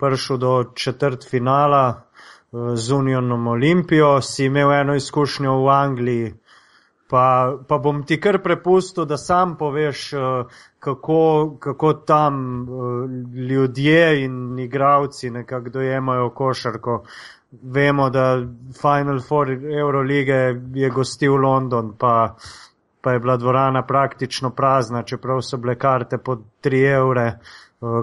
prišel 0.00 0.40
do 0.40 0.52
četrt 0.72 1.28
finala 1.28 1.84
uh, 1.92 2.72
z 2.74 2.96
Unionom 2.96 3.46
Olimpijo, 3.46 4.22
si 4.24 4.48
imel 4.48 4.72
eno 4.72 4.96
izkušnjo 4.96 5.58
v 5.60 5.68
Angliji. 5.68 6.32
Pa, 7.10 7.56
pa 7.68 7.78
bom 7.78 8.02
ti 8.06 8.20
kar 8.20 8.38
prepustil, 8.42 9.04
da 9.04 9.16
sam 9.16 9.56
poveš, 9.58 10.10
kako, 10.78 11.56
kako 11.58 11.92
tam 11.92 12.66
ljudje 13.48 14.24
in 14.24 14.58
igravci 14.58 15.30
nekako 15.30 15.68
dojemajo 15.68 16.30
košarko. 16.30 17.02
Vemo, 17.62 18.10
da 18.10 18.38
Final 18.80 19.20
Four 19.28 19.50
Eurolige 19.50 20.54
je 20.74 20.90
gostil 20.90 21.34
London, 21.34 21.96
pa 21.98 22.36
pa 23.00 23.12
je 23.12 23.18
bila 23.18 23.36
dvorana 23.36 23.86
praktično 23.86 24.50
prazna, 24.50 25.02
čeprav 25.02 25.40
so 25.40 25.56
bile 25.56 25.78
karte 25.78 26.18
po 26.18 26.36
3 26.62 26.96
evre. 26.96 27.26
Eh, 27.26 27.36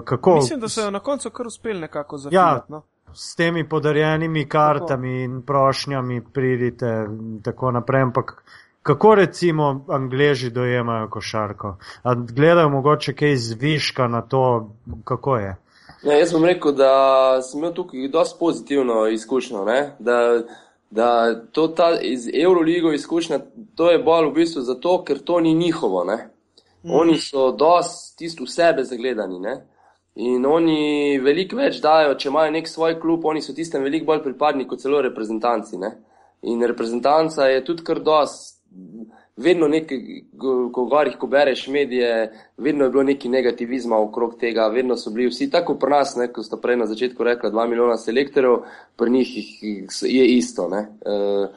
kako? 0.04 0.34
Mislim, 0.34 0.60
da 0.60 0.68
so 0.68 0.80
jo 0.80 0.90
na 0.90 1.00
koncu 1.00 1.30
kar 1.30 1.46
uspeli 1.46 1.80
nekako 1.80 2.18
zavedati. 2.18 2.36
Ja, 2.36 2.64
no? 2.68 2.82
s 3.14 3.36
temi 3.36 3.68
podarjenimi 3.68 4.48
kartami 4.48 5.08
tako. 5.08 5.24
in 5.24 5.42
prošnjami 5.42 6.24
pridite 6.32 7.06
in 7.08 7.42
tako 7.42 7.70
naprej. 7.70 8.02
Ampak 8.02 8.44
kako 8.88 9.14
recimo 9.14 9.84
Angleži 9.88 10.50
dojemajo 10.50 11.10
košarko? 11.10 11.76
A 12.02 12.14
gledajo 12.14 12.68
mogoče 12.68 13.12
kaj 13.14 13.36
zviška 13.36 14.08
na 14.08 14.22
to, 14.22 14.70
kako 15.04 15.36
je? 15.36 15.56
Ja, 16.02 16.18
jaz 16.18 16.32
bom 16.32 16.44
rekel, 16.44 16.72
da 16.72 16.92
sem 17.42 17.60
imel 17.60 17.74
tukaj 17.74 18.08
dosti 18.08 18.36
pozitivno 18.40 19.06
izkušnjo. 19.12 19.64
Da 19.98 20.16
da 20.90 21.40
to 21.52 21.68
ta 21.68 22.00
iz 22.00 22.28
Euroligo 22.34 22.92
izkušnja, 22.92 23.38
to 23.74 23.90
je 23.90 23.98
bolj 23.98 24.26
v 24.26 24.32
bistvu 24.32 24.62
zato, 24.62 25.02
ker 25.04 25.18
to 25.18 25.40
ni 25.40 25.54
njihovo. 25.54 26.04
Ne? 26.04 26.28
Mm. 26.82 26.90
Oni 26.90 27.18
so 27.20 27.52
dosti 27.52 28.16
tisto 28.18 28.44
v 28.44 28.50
sebe 28.50 28.84
zagledani. 28.84 29.40
Ne? 29.40 29.56
In 30.14 30.46
oni 30.46 31.18
veliko 31.22 31.56
več 31.56 31.82
dajo, 31.84 32.14
če 32.18 32.28
imajo 32.28 32.54
nek 32.56 32.68
svoj 32.68 32.96
klub, 33.00 33.24
oni 33.24 33.42
so 33.42 33.54
tistem 33.54 33.84
veliko 33.84 34.08
bolj 34.08 34.22
pripadni 34.24 34.66
kot 34.68 34.80
celo 34.82 35.02
reprezentanci. 35.04 35.78
Ne? 35.78 35.92
In 36.48 36.62
reprezentanca 36.64 37.50
je 37.52 37.64
tudi 37.64 37.84
kar 37.84 38.00
dosti 38.00 38.57
vedno 39.38 39.68
nekaj, 39.68 39.98
ko 40.72 40.84
gorih, 40.90 41.16
ko 41.18 41.26
bereš 41.26 41.66
medije, 41.68 42.32
vedno 42.56 42.84
je 42.84 42.90
bilo 42.90 43.02
neki 43.02 43.28
negativizma 43.28 43.98
okrog 43.98 44.34
tega, 44.40 44.66
vedno 44.66 44.96
so 44.96 45.10
bili 45.10 45.28
vsi 45.28 45.50
tako 45.50 45.78
pri 45.78 45.90
nas, 45.90 46.16
ne, 46.16 46.28
ko 46.32 46.42
sta 46.42 46.56
prej 46.56 46.76
na 46.76 46.86
začetku 46.86 47.24
rekla, 47.24 47.50
dva 47.50 47.66
milijona 47.66 47.96
selektorjev, 47.96 48.58
pri 48.96 49.10
njih 49.10 49.36
je 50.02 50.26
isto. 50.36 50.68
Ne. 50.68 50.86
Eh, 51.06 51.48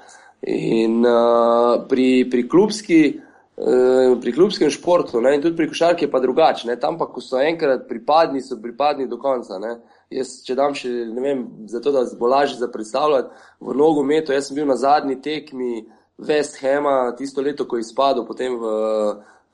in 0.42 1.06
uh, 1.06 1.88
pri, 1.90 2.30
pri 2.32 2.48
klubski. 2.50 3.20
Eh, 3.62 4.16
pri 4.22 4.32
klubskem 4.34 4.70
športu 4.74 5.20
ne, 5.22 5.36
in 5.36 5.42
tudi 5.42 5.56
pri 5.56 5.68
košarki 5.70 6.06
je 6.06 6.12
pa 6.12 6.20
drugače. 6.20 6.76
Tam 6.82 6.98
pa, 6.98 7.06
ko 7.06 7.22
so 7.22 7.38
enkrat 7.38 7.84
pripadni, 7.90 8.42
so 8.42 8.58
pripadni 8.62 9.06
do 9.08 9.20
konca. 9.22 9.60
Ne. 9.60 9.76
Jaz, 10.10 10.40
če 10.48 10.56
dam 10.58 10.74
še, 10.74 10.90
ne 10.90 11.22
vem, 11.22 11.44
zato 11.70 11.92
da 11.94 12.02
bo 12.18 12.30
lažje 12.32 12.58
za 12.58 12.72
predstavljati, 12.72 13.30
v 13.62 13.76
nogometu, 13.78 14.34
jaz 14.34 14.50
sem 14.50 14.58
bil 14.58 14.66
na 14.66 14.80
zadnji 14.80 15.20
tekmi 15.22 15.76
uh, 15.84 16.01
West 16.22 16.61
Hama, 16.61 17.15
tisto 17.17 17.41
leto, 17.41 17.65
ko 17.67 17.78
je 17.78 17.86
izpadel 17.88 18.26
potem 18.26 18.55
v, 18.59 18.65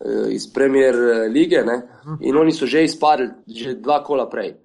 eh, 0.06 0.34
iz 0.36 0.48
Premier 0.54 0.96
lige 1.32 1.64
ne? 1.64 1.82
in 2.22 2.38
oni 2.38 2.52
so 2.52 2.66
že 2.66 2.84
izpadli, 2.84 3.30
že 3.48 3.80
dva 3.82 4.04
kola 4.04 4.30
prej. 4.30 4.56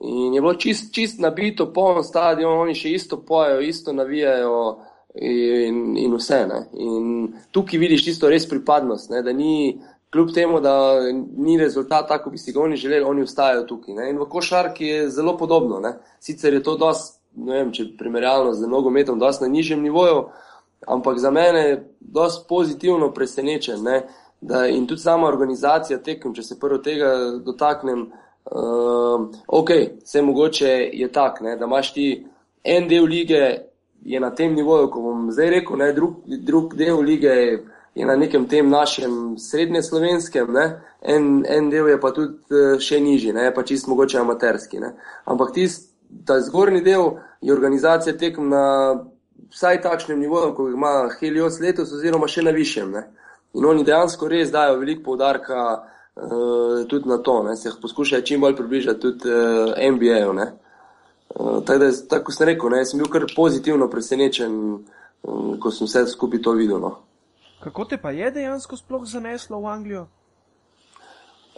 In 0.00 0.34
je 0.34 0.40
bilo 0.40 0.54
čist, 0.54 0.94
čist 0.94 1.20
nabito, 1.20 1.72
poln 1.72 2.04
stadion, 2.04 2.56
oni 2.56 2.74
še 2.74 2.94
isto 2.96 3.20
pojejo, 3.20 3.60
isto 3.60 3.92
navijajo 3.92 4.78
in, 5.14 5.96
in 5.96 6.14
vse. 6.16 6.46
Ne? 6.48 6.60
In 6.72 7.32
tukaj 7.52 7.78
vidiš 7.78 8.04
tisto 8.04 8.30
res 8.32 8.48
pripadnost, 8.48 9.10
ne? 9.10 9.22
da 9.22 9.32
ni, 9.32 9.76
kljub 10.10 10.32
temu, 10.34 10.60
da 10.64 10.74
ni 11.36 11.58
rezultat 11.60 12.08
tako, 12.08 12.30
bi 12.30 12.38
si 12.38 12.52
ga 12.52 12.62
oni 12.62 12.76
želeli, 12.76 13.04
oni 13.04 13.22
ustajajo 13.22 13.66
tukaj. 13.68 13.94
Ne? 13.94 14.10
In 14.10 14.18
v 14.18 14.28
košarki 14.30 14.86
je 14.86 15.08
zelo 15.10 15.36
podobno. 15.38 15.80
Ne? 15.80 15.98
Sicer 16.20 16.54
je 16.54 16.62
to 16.62 16.78
dosti, 16.80 17.18
ne 17.36 17.60
vem, 17.60 17.72
če 17.72 17.90
primerjalno 17.98 18.54
z 18.56 18.68
nogometom, 18.72 19.18
dosti 19.20 19.44
na 19.44 19.52
nižjem 19.52 19.82
nivoju. 19.82 20.30
Ampak 20.86 21.18
za 21.18 21.30
mene 21.30 21.60
je 21.60 21.94
dosti 22.00 22.44
pozitivno 22.48 23.12
presenečen. 23.12 23.82
Ne? 23.82 24.02
Da, 24.40 24.66
in 24.66 24.86
tudi 24.86 25.00
sama 25.00 25.28
organizacija 25.28 25.98
tekem, 25.98 26.34
če 26.34 26.42
se 26.42 26.58
prvo 26.60 26.78
tega 26.78 27.10
dotaknem, 27.44 28.06
uh, 28.44 29.26
ok, 29.46 29.70
vse 30.04 30.22
mogoče 30.22 30.70
je 30.92 31.08
tak, 31.12 31.40
ne? 31.40 31.56
da 31.56 31.68
imaš 31.68 31.92
ti 31.92 32.06
en 32.64 32.88
del 32.88 33.04
lige, 33.04 33.42
je 34.02 34.20
na 34.20 34.30
tem 34.34 34.54
nivoju, 34.56 34.88
ko 34.90 35.02
bom 35.04 35.28
zdaj 35.32 35.50
rekel, 35.50 35.76
ne? 35.76 35.92
drug, 35.92 36.24
drug 36.24 36.74
del 36.74 37.02
lige 37.04 37.36
je 37.94 38.06
na 38.06 38.16
nekem 38.16 38.48
tem 38.48 38.70
našem 38.70 39.36
srednjeslovenskem, 39.38 40.56
en, 41.02 41.44
en 41.48 41.70
del 41.70 41.92
je 41.92 42.00
pa 42.00 42.14
tudi 42.16 42.56
uh, 42.56 42.80
še 42.80 43.00
nižji, 43.04 43.36
ne? 43.36 43.50
pa 43.54 43.62
čist 43.62 43.92
mogoče 43.92 44.22
amaterski. 44.24 44.80
Ne? 44.80 44.94
Ampak 45.28 45.52
tisti, 45.52 45.90
ta 46.26 46.40
zgornji 46.40 46.80
del 46.80 47.18
je 47.44 47.52
organizacija 47.52 48.16
tekem 48.16 48.48
na 48.48 48.64
vsaj 49.50 49.80
takšnem 49.82 50.20
nivoju, 50.20 50.54
kot 50.54 50.72
ima 50.72 51.08
Helios 51.20 51.60
letos, 51.60 51.92
oziroma 51.92 52.28
še 52.28 52.42
na 52.42 52.50
višjem. 52.50 52.90
Ne. 52.92 53.06
In 53.54 53.66
oni 53.66 53.84
dejansko 53.84 54.28
res 54.28 54.52
dajo 54.52 54.78
veliko 54.78 55.02
poudarka 55.10 55.60
uh, 55.74 56.86
tudi 56.88 57.08
na 57.08 57.18
to, 57.18 57.42
da 57.42 57.56
se 57.56 57.68
jih 57.68 57.78
poskušajo 57.82 58.22
čim 58.22 58.40
bolj 58.40 58.56
približati 58.56 59.00
tudi 59.00 59.30
uh, 59.30 59.74
eh, 59.76 59.90
NBA-ju. 59.90 60.30
Uh, 60.30 61.64
tako, 61.66 61.90
tako 62.08 62.32
sem 62.32 62.46
rekel, 62.46 62.70
ne, 62.70 62.84
sem 62.84 62.98
bil 62.98 63.10
kar 63.10 63.26
pozitivno 63.36 63.90
presenečen, 63.90 64.54
um, 65.22 65.58
ko 65.60 65.70
sem 65.70 65.90
vse 65.90 66.06
skupaj 66.12 66.42
to 66.42 66.54
videl. 66.58 66.78
No. 66.80 66.96
Kako 67.60 67.84
te 67.84 67.98
pa 67.98 68.10
je 68.10 68.30
dejansko 68.30 68.76
sploh 68.76 69.04
zaneslo 69.04 69.60
v 69.60 69.66
Anglijo? 69.66 70.06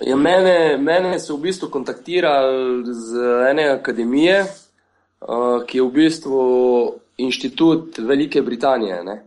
Ja, 0.03 0.17
mene, 0.17 0.79
mene 0.83 1.19
so 1.21 1.37
v 1.37 1.47
bistvu 1.47 1.69
kontaktirali 1.71 2.91
z 2.91 3.27
ene 3.51 3.69
akademije, 3.71 4.41
uh, 5.21 5.61
ki 5.67 5.79
je 5.79 5.85
v 5.85 5.93
bistvu 5.93 6.41
inštitut 7.17 7.99
Velike 7.99 8.43
Britanije. 8.43 9.05
Ne? 9.05 9.23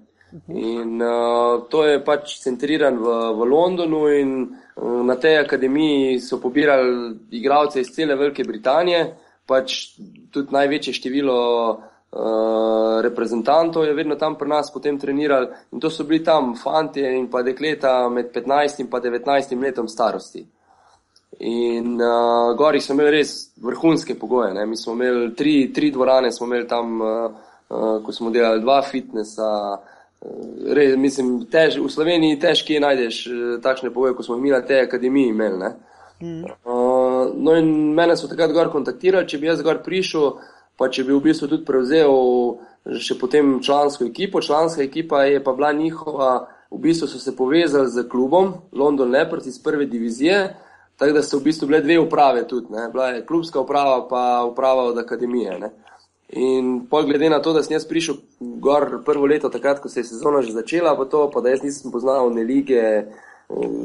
In 0.48 1.02
uh, 1.02 1.64
to 1.70 1.86
je 1.86 2.02
pač 2.04 2.40
centriran 2.44 2.98
v, 3.00 3.12
v 3.40 3.46
Londonu, 3.48 4.08
in 4.12 4.32
uh, 4.44 5.04
na 5.06 5.16
tej 5.16 5.40
akademiji 5.46 6.20
so 6.20 6.42
pobirali 6.44 7.16
igralce 7.32 7.80
iz 7.80 7.94
cele 7.96 8.18
Velike 8.20 8.44
Britanije, 8.44 9.06
pač 9.48 9.96
tudi 10.36 10.52
največje 10.52 10.98
število 10.98 11.38
uh, 11.72 13.00
reprezentantov 13.06 13.86
je 13.86 13.96
vedno 13.96 14.20
tam 14.20 14.36
pri 14.36 14.50
nas 14.50 14.74
potem 14.74 15.00
trenirali. 15.00 15.48
In 15.72 15.80
to 15.80 15.90
so 15.90 16.04
bili 16.04 16.24
tam 16.24 16.56
fanti 16.60 17.06
in 17.06 17.30
pa 17.32 17.46
dekleta 17.46 18.10
med 18.10 18.34
15 18.36 18.84
in 18.84 18.92
19 18.92 19.62
letom 19.62 19.88
starosti. 19.88 20.44
In 21.48 21.96
uh, 21.96 22.52
gori 22.58 22.82
smo 22.82 23.00
imeli 23.00 23.22
res 23.22 23.56
vrhunske 23.56 24.20
pogoje. 24.20 24.54
Ne? 24.54 24.66
Mi 24.66 24.76
smo 24.76 25.00
imeli 25.00 25.32
tri, 25.36 25.72
tri 25.72 25.92
dvorane, 25.96 26.32
smo 26.32 26.48
imeli 26.48 26.68
tam. 26.68 27.02
Uh, 27.02 27.45
ko 27.68 28.12
smo 28.12 28.30
delali 28.30 28.62
dva 28.62 28.82
fitnesa. 28.82 29.50
Uh, 30.22 30.74
res, 30.74 30.96
mislim, 30.98 31.46
tež, 31.52 31.80
v 31.82 31.90
Sloveniji 31.92 32.40
težko 32.42 32.80
najdeš 32.82 33.22
uh, 33.28 33.44
takšne 33.64 33.92
pogoje, 33.94 34.16
kot 34.18 34.26
smo 34.26 34.38
imeli 34.40 34.58
na 34.58 34.62
tej 34.66 34.86
akademiji. 34.86 35.34
Imeli, 35.34 35.72
mm. 36.22 36.44
uh, 36.66 37.34
no, 37.36 37.56
in 37.58 37.94
mene 37.98 38.18
so 38.18 38.30
takrat 38.32 38.54
gor 38.56 38.72
kontaktirali, 38.74 39.28
če 39.28 39.42
bi 39.42 39.52
jaz 39.52 39.64
gor 39.66 39.84
prišel, 39.86 40.40
pa 40.78 40.90
če 40.90 41.06
bi 41.08 41.14
v 41.16 41.24
bistvu 41.30 41.52
tudi 41.52 41.68
prevzel 41.68 42.16
še 42.86 43.18
potem 43.20 43.60
člansko 43.64 44.06
ekipo. 44.06 44.42
Članska 44.42 44.84
ekipa 44.84 45.24
je 45.24 45.44
pa 45.44 45.54
bila 45.54 45.72
njihova, 45.74 46.48
v 46.72 46.80
bistvu 46.82 47.08
so 47.08 47.20
se 47.20 47.36
povezali 47.36 47.90
z 47.90 48.08
klubom 48.10 48.54
London 48.72 49.12
Leopards 49.12 49.48
iz 49.48 49.64
prve 49.64 49.86
divizije. 49.86 50.56
Tako 50.96 51.14
da 51.14 51.22
so 51.24 51.40
v 51.40 51.44
bistvu 51.50 51.68
bile 51.68 51.82
dve 51.82 52.00
uprave 52.00 52.48
tudi, 52.48 52.72
ne? 52.72 52.88
bila 52.92 53.10
je 53.10 53.26
klubska 53.26 53.60
uprava, 53.60 54.08
pa 54.08 54.46
uprava 54.48 54.84
od 54.84 54.98
akademije. 54.98 55.60
Ne? 55.60 55.70
In 56.30 56.88
pol 56.90 57.06
glede 57.06 57.30
na 57.30 57.40
to, 57.42 57.54
da 57.54 57.62
sem 57.64 57.76
jaz 57.76 57.86
prišel 57.86 58.16
gor 58.40 59.04
prvo 59.06 59.28
leto, 59.30 59.50
takrat, 59.50 59.80
ko 59.80 59.90
se 59.90 60.00
je 60.00 60.10
sezona 60.10 60.42
že 60.42 60.52
začela, 60.52 60.96
pa 60.98 61.06
to, 61.06 61.30
pa 61.30 61.42
da 61.42 61.54
jaz 61.54 61.62
nisem 61.64 61.92
poznal 61.92 62.34
ne 62.34 62.44
lige, 62.44 62.82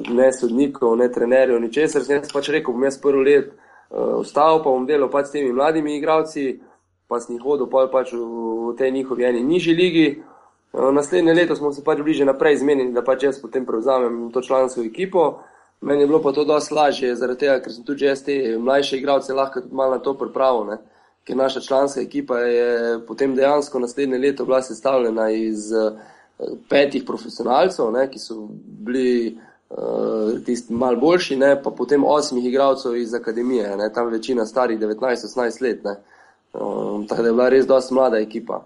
ne 0.08 0.32
sodnikov, 0.32 0.96
ne 0.96 1.10
trenerjev, 1.12 1.60
ničesar, 1.60 2.02
sem 2.02 2.16
jaz 2.16 2.32
pač 2.32 2.48
rekel, 2.48 2.72
bom 2.72 2.84
jaz 2.88 2.96
prvo 3.00 3.20
let 3.20 3.52
uh, 3.52 4.16
ostal, 4.22 4.62
pa 4.64 4.72
bom 4.72 4.86
delal 4.88 5.12
pač 5.12 5.28
s 5.28 5.36
temi 5.36 5.52
mladimi 5.52 5.98
igravci, 5.98 6.62
pa 7.08 7.20
sem 7.20 7.36
jih 7.36 7.44
hodil 7.44 7.68
pač 7.68 8.14
v, 8.16 8.24
v 8.70 8.74
tej 8.78 8.92
njihovi 8.96 9.26
eni 9.28 9.44
nižji 9.44 9.74
ligi. 9.76 10.08
Uh, 10.72 10.88
naslednje 10.96 11.34
leto 11.36 11.56
smo 11.56 11.74
se 11.76 11.84
pač 11.84 12.00
bliže 12.00 12.24
naprej 12.24 12.62
zmenili, 12.64 12.94
da 12.96 13.04
pač 13.04 13.28
jaz 13.28 13.40
potem 13.42 13.66
prevzamem 13.68 14.30
to 14.32 14.40
člansko 14.40 14.80
ekipo. 14.80 15.42
Meni 15.80 16.02
je 16.02 16.06
bilo 16.08 16.22
pa 16.24 16.32
to 16.32 16.44
dosti 16.44 16.74
lažje, 16.74 17.14
zaradi 17.16 17.44
tega, 17.44 17.60
ker 17.60 17.72
sem 17.72 17.84
tudi 17.84 18.08
jaz 18.08 18.24
te 18.24 18.56
mlajše 18.56 18.96
igralce 18.96 19.36
lahko 19.36 19.60
tudi 19.60 19.76
malo 19.76 19.96
na 19.96 20.00
to 20.00 20.16
pripravil 20.16 20.64
ker 21.24 21.36
naša 21.36 21.60
članska 21.60 22.00
ekipa 22.00 22.38
je 22.38 23.00
potem 23.06 23.34
dejansko 23.34 23.78
naslednje 23.78 24.18
leto 24.18 24.44
bila 24.44 24.62
sestavljena 24.62 25.30
iz 25.30 25.72
uh, 25.72 25.98
petih 26.68 27.04
profesionalcev, 27.06 27.92
ne, 27.92 28.06
ki 28.10 28.18
so 28.18 28.48
bili 28.62 29.38
uh, 29.70 30.40
tisti 30.44 30.72
mal 30.72 30.96
boljši, 30.96 31.36
ne, 31.36 31.62
pa 31.62 31.70
potem 31.70 32.04
osmih 32.04 32.44
igralcev 32.44 32.96
iz 32.96 33.14
akademije, 33.14 33.76
ne, 33.76 33.92
tam 33.92 34.08
večina 34.08 34.46
starih 34.46 34.78
19-18 34.80 35.62
let. 35.62 35.84
Ne. 35.84 35.96
Um, 36.52 37.06
tako 37.06 37.22
da 37.22 37.28
je 37.28 37.32
bila 37.32 37.48
res 37.48 37.66
dosti 37.66 37.94
mlada 37.94 38.18
ekipa. 38.18 38.64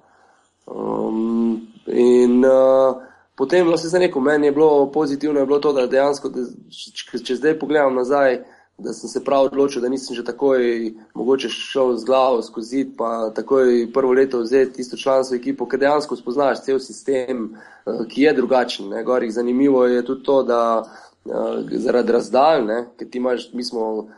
Um, 0.66 1.66
in 1.86 2.44
uh, 2.44 2.96
potem, 3.34 3.72
vse 3.72 3.90
se 3.90 3.98
neko, 3.98 4.20
meni 4.20 4.46
je 4.46 4.52
bilo 4.52 4.92
pozitivno, 4.92 5.40
je 5.40 5.46
bilo 5.46 5.58
to, 5.58 5.72
da 5.72 5.86
dejansko, 5.86 6.28
da, 6.28 6.46
če, 6.70 7.18
če 7.18 7.36
zdaj 7.36 7.58
pogledam 7.58 7.94
nazaj, 7.94 8.38
da 8.78 8.92
sem 8.92 9.08
se 9.08 9.24
prav 9.24 9.44
odločil, 9.44 9.82
da 9.82 9.88
nisem 9.88 10.16
že 10.16 10.24
takoj 10.24 10.92
mogoče 11.14 11.48
šel 11.48 11.96
z 11.96 12.04
glavo 12.04 12.42
skozi, 12.42 12.86
pa 12.96 13.30
takoj 13.34 13.92
prvo 13.92 14.12
leto 14.12 14.40
vzeti 14.40 14.80
isto 14.80 14.96
člansko 14.96 15.34
ekipo, 15.34 15.68
ker 15.68 15.80
dejansko 15.80 16.16
spoznaš 16.16 16.64
cel 16.64 16.78
sistem, 16.78 17.54
uh, 17.86 18.06
ki 18.08 18.22
je 18.22 18.32
drugačen. 18.32 18.88
Ne. 18.88 19.04
Gorih 19.04 19.32
zanimivo 19.32 19.86
je 19.86 20.04
tudi 20.04 20.22
to, 20.22 20.42
da 20.42 20.82
uh, 21.24 21.32
zaradi 21.70 22.12
razdaljne, 22.12 22.84
ker 22.98 23.10
ti 23.10 23.18
imaš, 23.18 23.52
mi 23.52 23.64
smo 23.64 24.08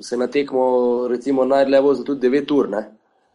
se 0.00 0.16
na 0.16 0.26
tekmo 0.26 1.08
recimo 1.08 1.44
najdlje 1.44 1.80
vozili 1.80 2.06
tudi 2.06 2.28
9 2.28 2.54
ur. 2.54 2.68
Ne. 2.68 2.88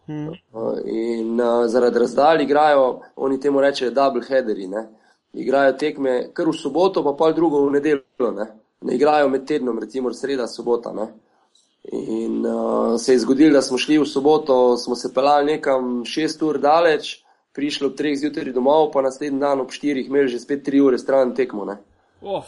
Hmm. 0.05 0.27
Uh, 0.27 0.79
in 0.85 1.39
uh, 1.41 1.67
zaradi 1.67 1.99
razdalj 1.99 2.43
igrajo, 2.43 3.01
oni 3.15 3.39
temu 3.39 3.61
rečejo 3.61 3.91
double 3.91 4.25
headeri, 4.27 4.67
ne. 4.67 4.87
igrajo 5.33 5.73
tekme 5.73 6.33
kar 6.33 6.49
v 6.49 6.53
soboto, 6.53 7.03
pa 7.03 7.13
pol 7.13 7.33
drugo 7.33 7.65
v 7.67 7.71
nedeljo. 7.77 8.31
Ne 8.35 8.62
ne 8.83 8.95
igrajo 8.95 9.29
med 9.29 9.45
tednom, 9.47 9.79
recimo 9.79 10.13
sreda, 10.13 10.47
sobota. 10.47 10.93
Ne? 10.93 11.07
In 11.91 12.45
uh, 12.45 12.99
se 12.99 13.13
je 13.13 13.19
zgodilo, 13.19 13.53
da 13.53 13.61
smo 13.61 13.77
šli 13.77 13.97
v 13.99 14.05
soboto, 14.05 14.77
smo 14.77 14.95
se 14.95 15.13
pelali 15.13 15.51
nekam 15.51 16.05
šest 16.05 16.41
ur 16.41 16.59
daleč, 16.59 17.17
prišli 17.53 17.87
ob 17.87 17.97
treh 17.97 18.15
zjutraj 18.19 18.53
domov, 18.53 18.91
pa 18.93 19.01
naslednji 19.01 19.39
dan 19.39 19.61
ob 19.61 19.71
štirih 19.71 20.07
imeli 20.07 20.31
že 20.31 20.39
spet 20.39 20.63
tri 20.63 20.81
ure 20.81 20.97
stran 20.97 21.35
tekmo. 21.35 21.67
Oh, 22.21 22.43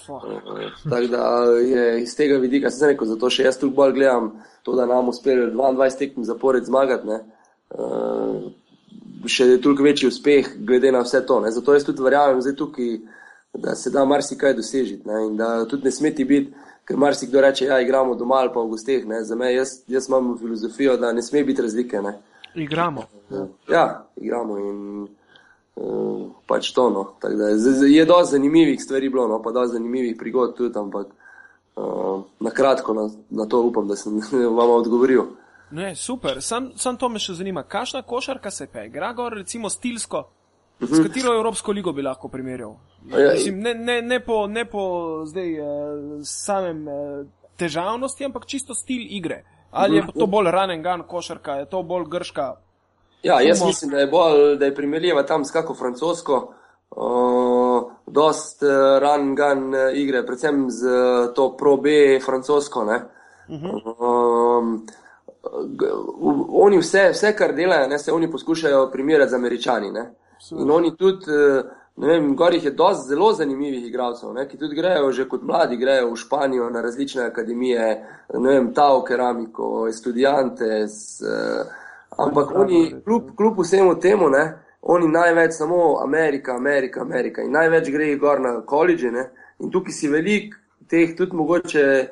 Tako 0.90 1.08
da 1.12 1.26
je 1.60 2.02
iz 2.02 2.16
tega 2.16 2.38
vidika, 2.38 2.72
se 2.72 2.88
rekel, 2.88 3.08
zato 3.08 3.30
še 3.30 3.44
jaz 3.44 3.60
tu 3.60 3.70
bolj 3.70 3.94
gledam, 3.98 4.32
to, 4.64 4.76
da 4.76 4.86
nam 4.86 5.12
uspelo 5.12 5.50
22 5.52 5.98
tekem 6.00 6.24
zapored 6.24 6.64
zmagati. 6.66 7.20
Uh, 7.76 8.48
še 9.28 9.50
je 9.50 9.62
toliko 9.62 9.84
večji 9.84 10.08
uspeh, 10.08 10.48
glede 10.64 10.92
na 10.92 11.02
vse 11.04 11.26
to. 11.28 11.42
Ne? 11.44 11.52
Zato 11.52 11.74
jaz 11.74 11.84
tudi 11.86 12.04
verjamem, 12.04 12.40
da 12.40 12.50
je 12.50 12.56
tukaj 12.56 12.98
da 13.58 13.76
se 13.76 13.90
da 13.90 14.06
marsikaj 14.06 14.54
dosežiti 14.54 15.08
ne, 15.08 15.26
in 15.26 15.38
da 15.38 15.66
tudi 15.66 15.84
ne 15.84 15.92
smeti 15.92 16.26
biti, 16.26 16.54
ker 16.86 16.98
marsikdo 16.98 17.42
reče, 17.42 17.66
ja, 17.66 17.82
igramo 17.82 18.16
doma 18.16 18.36
ali 18.36 18.52
pa 18.54 18.62
v 18.62 18.68
gosteh. 18.68 19.06
Za 19.22 19.36
me, 19.36 19.54
jaz, 19.54 19.80
jaz 19.88 20.10
imam 20.10 20.38
filozofijo, 20.38 20.98
da 20.98 21.14
ne 21.14 21.22
sme 21.22 21.44
biti 21.44 21.62
razlike. 21.62 22.02
Ne. 22.02 22.20
Igramo. 22.56 23.04
Ja, 23.70 24.08
igramo 24.16 24.58
in 24.58 25.08
uh, 25.76 26.28
pač 26.48 26.72
to. 26.72 26.90
No. 26.90 27.06
Da, 27.22 27.50
je 27.88 28.06
dosti 28.06 28.32
zanimivih 28.32 28.84
stvari 28.84 29.10
bilo, 29.10 29.28
no, 29.28 29.42
pa 29.42 29.52
dosti 29.52 29.74
zanimivih 29.74 30.16
prigod 30.20 30.56
tudi, 30.58 30.80
ampak 30.80 31.08
uh, 31.76 32.22
na 32.40 32.52
kratko 32.52 32.94
na, 32.94 33.10
na 33.30 33.46
to 33.46 33.62
upam, 33.62 33.88
da 33.88 33.96
sem 33.96 34.22
vam 34.58 34.70
odgovoril. 34.70 35.26
Ne, 35.72 35.96
super, 35.96 36.42
sam, 36.42 36.72
sam 36.78 36.98
to 36.98 37.10
me 37.10 37.20
še 37.20 37.34
zanima. 37.34 37.64
Kakšna 37.64 38.02
košarka 38.06 38.52
se 38.52 38.68
pe? 38.68 38.86
Igra 38.86 39.14
gor, 39.14 39.34
recimo, 39.34 39.70
stilsko, 39.70 40.24
S 40.80 40.92
mhm. 40.92 41.04
katero 41.08 41.34
Evropsko 41.34 41.72
ligo 41.72 41.94
bi 41.94 42.02
lahko 42.02 42.28
primerjal? 42.28 42.76
Ja, 43.10 43.32
Mislim, 43.34 43.60
ne, 43.60 43.74
ne, 43.74 44.02
ne 44.02 44.20
po, 44.20 44.48
ne 44.48 44.66
po 44.66 44.82
zdaj, 45.26 45.60
uh, 45.60 45.68
samem 46.24 46.88
uh, 46.88 47.28
težavnosti, 47.58 48.26
ampak 48.26 48.46
čisto 48.46 48.74
stil 48.74 49.06
igre. 49.10 49.44
Ali 49.72 49.98
je 49.98 50.04
mhm. 50.04 50.20
to 50.20 50.28
bolj 50.28 50.52
ranen 50.52 50.84
gan 50.84 51.04
košarka, 51.08 51.60
je 51.64 51.70
to 51.70 51.84
bolj 51.84 52.06
grška? 52.10 52.54
Ja, 53.24 53.42
jaz 53.42 53.60
Humo. 53.60 53.70
mislim, 53.70 53.92
da 53.92 54.00
je 54.00 54.08
bolj, 54.08 54.58
da 54.58 54.66
je 54.66 54.76
primerljiva 54.76 55.24
tam 55.24 55.46
s 55.46 55.52
kako 55.52 55.74
francosko. 55.74 56.54
Uh, 56.96 57.92
dost 58.08 58.64
uh, 58.64 59.00
ran 59.02 59.36
gan 59.36 59.74
uh, 59.74 59.80
igre, 59.94 60.26
predvsem 60.26 60.70
z 60.70 60.86
uh, 60.86 61.34
to 61.36 61.58
pro 61.58 61.78
B 61.78 62.20
francosko. 62.26 62.84
Uh 62.84 62.90
-huh. 63.50 64.60
um, 64.60 64.86
oni 66.50 66.78
vse, 66.78 67.10
vse, 67.12 67.36
kar 67.36 67.56
delajo, 67.56 67.88
ne, 67.88 68.00
se 68.00 68.12
oni 68.12 68.32
poskušajo 68.32 68.92
primerjati 68.92 69.32
z 69.32 69.34
američani. 69.34 69.92
Ne. 69.92 70.12
In 70.52 70.72
oni 70.72 70.96
tudi, 70.96 71.26
eh, 71.32 71.64
ne 71.96 72.08
vem, 72.08 72.36
gor 72.36 72.54
jih 72.54 72.64
je 72.64 72.72
dosti 72.72 73.08
zelo 73.10 73.32
zanimivih 73.34 73.88
igralcev, 73.88 74.34
ne, 74.34 74.48
ki 74.48 74.58
tudi 74.58 74.76
grejo 74.76 75.12
že 75.12 75.28
kot 75.30 75.44
mladi, 75.44 75.78
grejo 75.78 76.12
v 76.12 76.20
Španijo 76.20 76.70
na 76.70 76.82
različne 76.82 77.24
akademije, 77.24 77.86
ne 78.34 78.50
vem, 78.50 78.74
Tao, 78.74 79.04
keramiko, 79.04 79.88
študijante. 79.92 80.66
Eh, 80.66 81.64
ampak 82.18 82.52
oni, 82.56 82.96
kljub, 83.06 83.32
kljub 83.38 83.60
vsemu 83.60 83.96
temu, 84.00 84.30
ne, 84.30 84.46
oni 84.82 85.08
največ 85.08 85.54
samo 85.54 86.00
Amerika, 86.04 86.56
Amerika, 86.56 87.02
Amerika 87.02 87.42
in 87.42 87.52
največ 87.52 87.90
grejo 87.90 88.20
gor 88.20 88.42
na 88.42 88.62
koledže. 88.62 89.12
In 89.60 89.72
tukaj 89.72 89.94
si 89.94 90.08
velik 90.08 90.54
teh 90.88 91.16
tudi 91.18 91.36
mogoče 91.36 92.08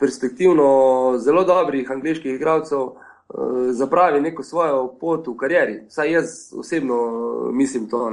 perspektivno 0.00 1.18
zelo 1.18 1.44
dobrih 1.44 1.90
angliških 1.90 2.34
igralcev. 2.34 2.94
Eh, 3.38 3.72
zapravi 3.72 4.20
neko 4.20 4.42
svojo 4.42 4.94
pot 5.00 5.26
v 5.26 5.36
karieri. 5.36 5.80
Saj 5.88 6.12
jaz 6.12 6.26
osebno 6.58 6.96
mislim 7.52 7.88
to. 7.88 8.10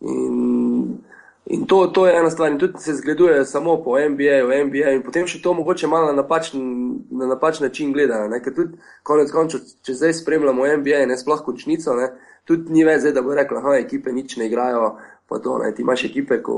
In, 0.00 0.98
in 1.46 1.66
to, 1.66 1.86
to 1.86 2.06
je 2.06 2.16
ena 2.18 2.30
stvar, 2.30 2.50
in 2.50 2.58
tudi 2.58 2.78
se 2.78 2.94
zgleduje 2.94 3.44
samo 3.44 3.82
po 3.84 3.94
NBA, 3.98 4.42
v 4.48 4.64
NBA, 4.64 4.90
in 4.90 5.04
potem 5.06 5.26
še 5.26 5.42
to 5.42 5.54
mogoče 5.54 5.86
malo 5.86 6.06
na 6.06 6.16
napačen, 6.22 6.64
na 7.10 7.30
napačen 7.30 7.66
način 7.66 7.92
gledano. 7.92 8.40
Ker 8.42 8.54
tudi 8.54 8.80
konec 9.02 9.30
koncev, 9.30 9.62
če 9.86 9.94
zdaj 9.94 10.18
spremljamo 10.18 10.66
NBA, 10.82 11.06
ne 11.06 11.18
sploh 11.18 11.44
končnico, 11.46 11.94
ne, 11.94 12.10
tudi 12.44 12.74
ni 12.74 12.84
več, 12.84 13.06
da 13.14 13.22
bo 13.22 13.38
rekla, 13.38 13.62
da 13.62 13.78
ekipe 13.78 14.12
nič 14.12 14.36
ne 14.36 14.50
igrajo. 14.50 14.96
To, 15.30 15.58
ne, 15.62 15.70
ti 15.74 15.84
imaš 15.86 16.08
ekipe, 16.08 16.40
ko 16.42 16.54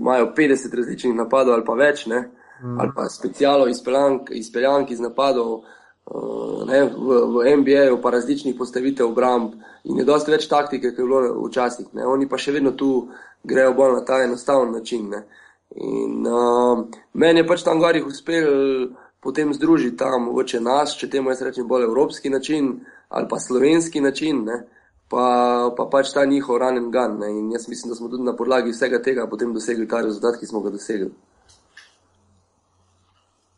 imajo 0.00 0.32
50 0.36 0.72
različnih 0.72 1.12
napadov 1.12 1.58
ali 1.58 1.64
pa 1.66 1.74
več, 1.76 2.06
ne, 2.08 2.22
mm. 2.62 2.78
ali 2.80 2.92
pa 2.96 3.04
specialov 3.12 3.68
izpeljank, 3.68 4.32
izpeljank 4.32 4.96
iz 4.96 5.04
napadov. 5.04 5.58
Eh, 6.04 6.64
ne, 6.66 6.84
v, 6.84 7.08
v 7.32 7.56
NBA-ju, 7.56 8.00
pa 8.02 8.10
različnih 8.10 8.54
postavitev 8.58 9.08
obramb 9.08 9.54
in 9.88 9.98
je 9.98 10.04
dosti 10.04 10.34
več 10.34 10.44
taktike, 10.50 10.90
kot 10.92 10.98
je 11.00 11.06
bilo 11.06 11.46
včasih. 11.46 11.86
Ne. 11.96 12.04
Oni 12.04 12.28
pa 12.28 12.36
še 12.36 12.52
vedno 12.52 12.74
tu 12.76 13.08
grejo 13.44 13.72
bolj 13.72 13.96
na 13.96 14.02
ta 14.04 14.20
enostaven 14.20 14.74
način. 14.76 15.08
Ne. 15.08 15.22
In 15.80 16.28
uh, 16.28 16.84
meni 17.16 17.40
je 17.40 17.46
pač 17.48 17.64
tam 17.64 17.80
gori 17.80 18.02
uspel 18.04 18.92
potem 19.24 19.54
združiti 19.56 19.96
tam, 19.96 20.28
mogoče 20.28 20.60
nas, 20.60 20.92
če 21.00 21.08
temu 21.08 21.32
jaz 21.32 21.40
rečem, 21.42 21.64
bolj 21.68 21.88
evropski 21.88 22.30
način 22.30 22.84
ali 23.08 23.28
pa 23.30 23.40
slovenski 23.40 24.04
način. 24.04 24.44
Ne. 24.44 24.60
Pa, 25.08 25.24
pa 25.76 25.88
pač 25.88 26.12
ta 26.12 26.26
njihov 26.28 26.60
ranen 26.60 26.90
gan. 26.92 27.16
Ne. 27.22 27.32
In 27.32 27.48
jaz 27.56 27.64
mislim, 27.68 27.94
da 27.94 27.96
smo 27.96 28.12
tudi 28.12 28.28
na 28.28 28.36
podlagi 28.36 28.76
vsega 28.76 29.00
tega 29.00 29.24
potem 29.30 29.56
dosegli 29.56 29.88
ta 29.88 30.04
rezultat, 30.04 30.36
ki 30.36 30.52
smo 30.52 30.60
ga 30.60 30.74
dosegli. 30.74 31.08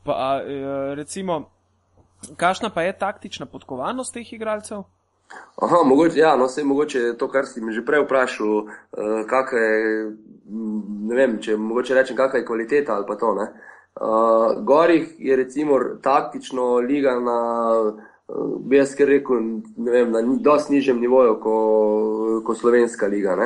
Pa, 0.06 0.38
eh, 0.46 0.94
recimo, 0.94 1.55
Kakšna 2.36 2.70
pa 2.74 2.82
je 2.82 2.98
taktična 2.98 3.46
podkovanost 3.46 4.14
teh 4.14 4.32
igralcev? 4.32 4.84
Aha, 5.62 5.76
mogoče, 5.84 6.18
ja, 6.18 6.36
no, 6.36 6.46
mogoče 6.64 7.14
to, 7.18 7.28
kar 7.28 7.46
si 7.46 7.60
mi 7.60 7.72
že 7.72 7.84
prej 7.84 8.04
vprašal, 8.04 8.50
uh, 8.56 9.22
kakšna 9.26 9.58
je, 9.58 10.10
ne 11.08 11.14
vem, 11.14 11.38
če 11.42 11.56
mogoče 11.56 11.94
rečem, 11.94 12.16
kakšna 12.16 12.42
je 12.42 12.46
kvaliteta 12.46 12.94
ali 12.94 13.06
pa 13.08 13.16
to. 13.16 13.34
Ne. 13.34 13.46
Uh, 13.96 14.64
Gorih 14.64 15.14
je 15.18 15.36
recimo 15.36 15.78
taktično 16.02 16.76
liga 16.84 17.16
na, 17.20 17.38
uh, 18.28 18.58
bi 18.60 18.76
jaz 18.76 18.94
kar 18.94 19.08
rekel, 19.08 19.40
ne 19.76 19.90
vem, 19.90 20.12
na 20.12 20.22
dosti 20.40 20.76
nižjem 20.76 21.00
nivoju 21.00 21.40
kot 21.40 22.44
ko 22.46 22.54
slovenska 22.54 23.06
liga. 23.06 23.36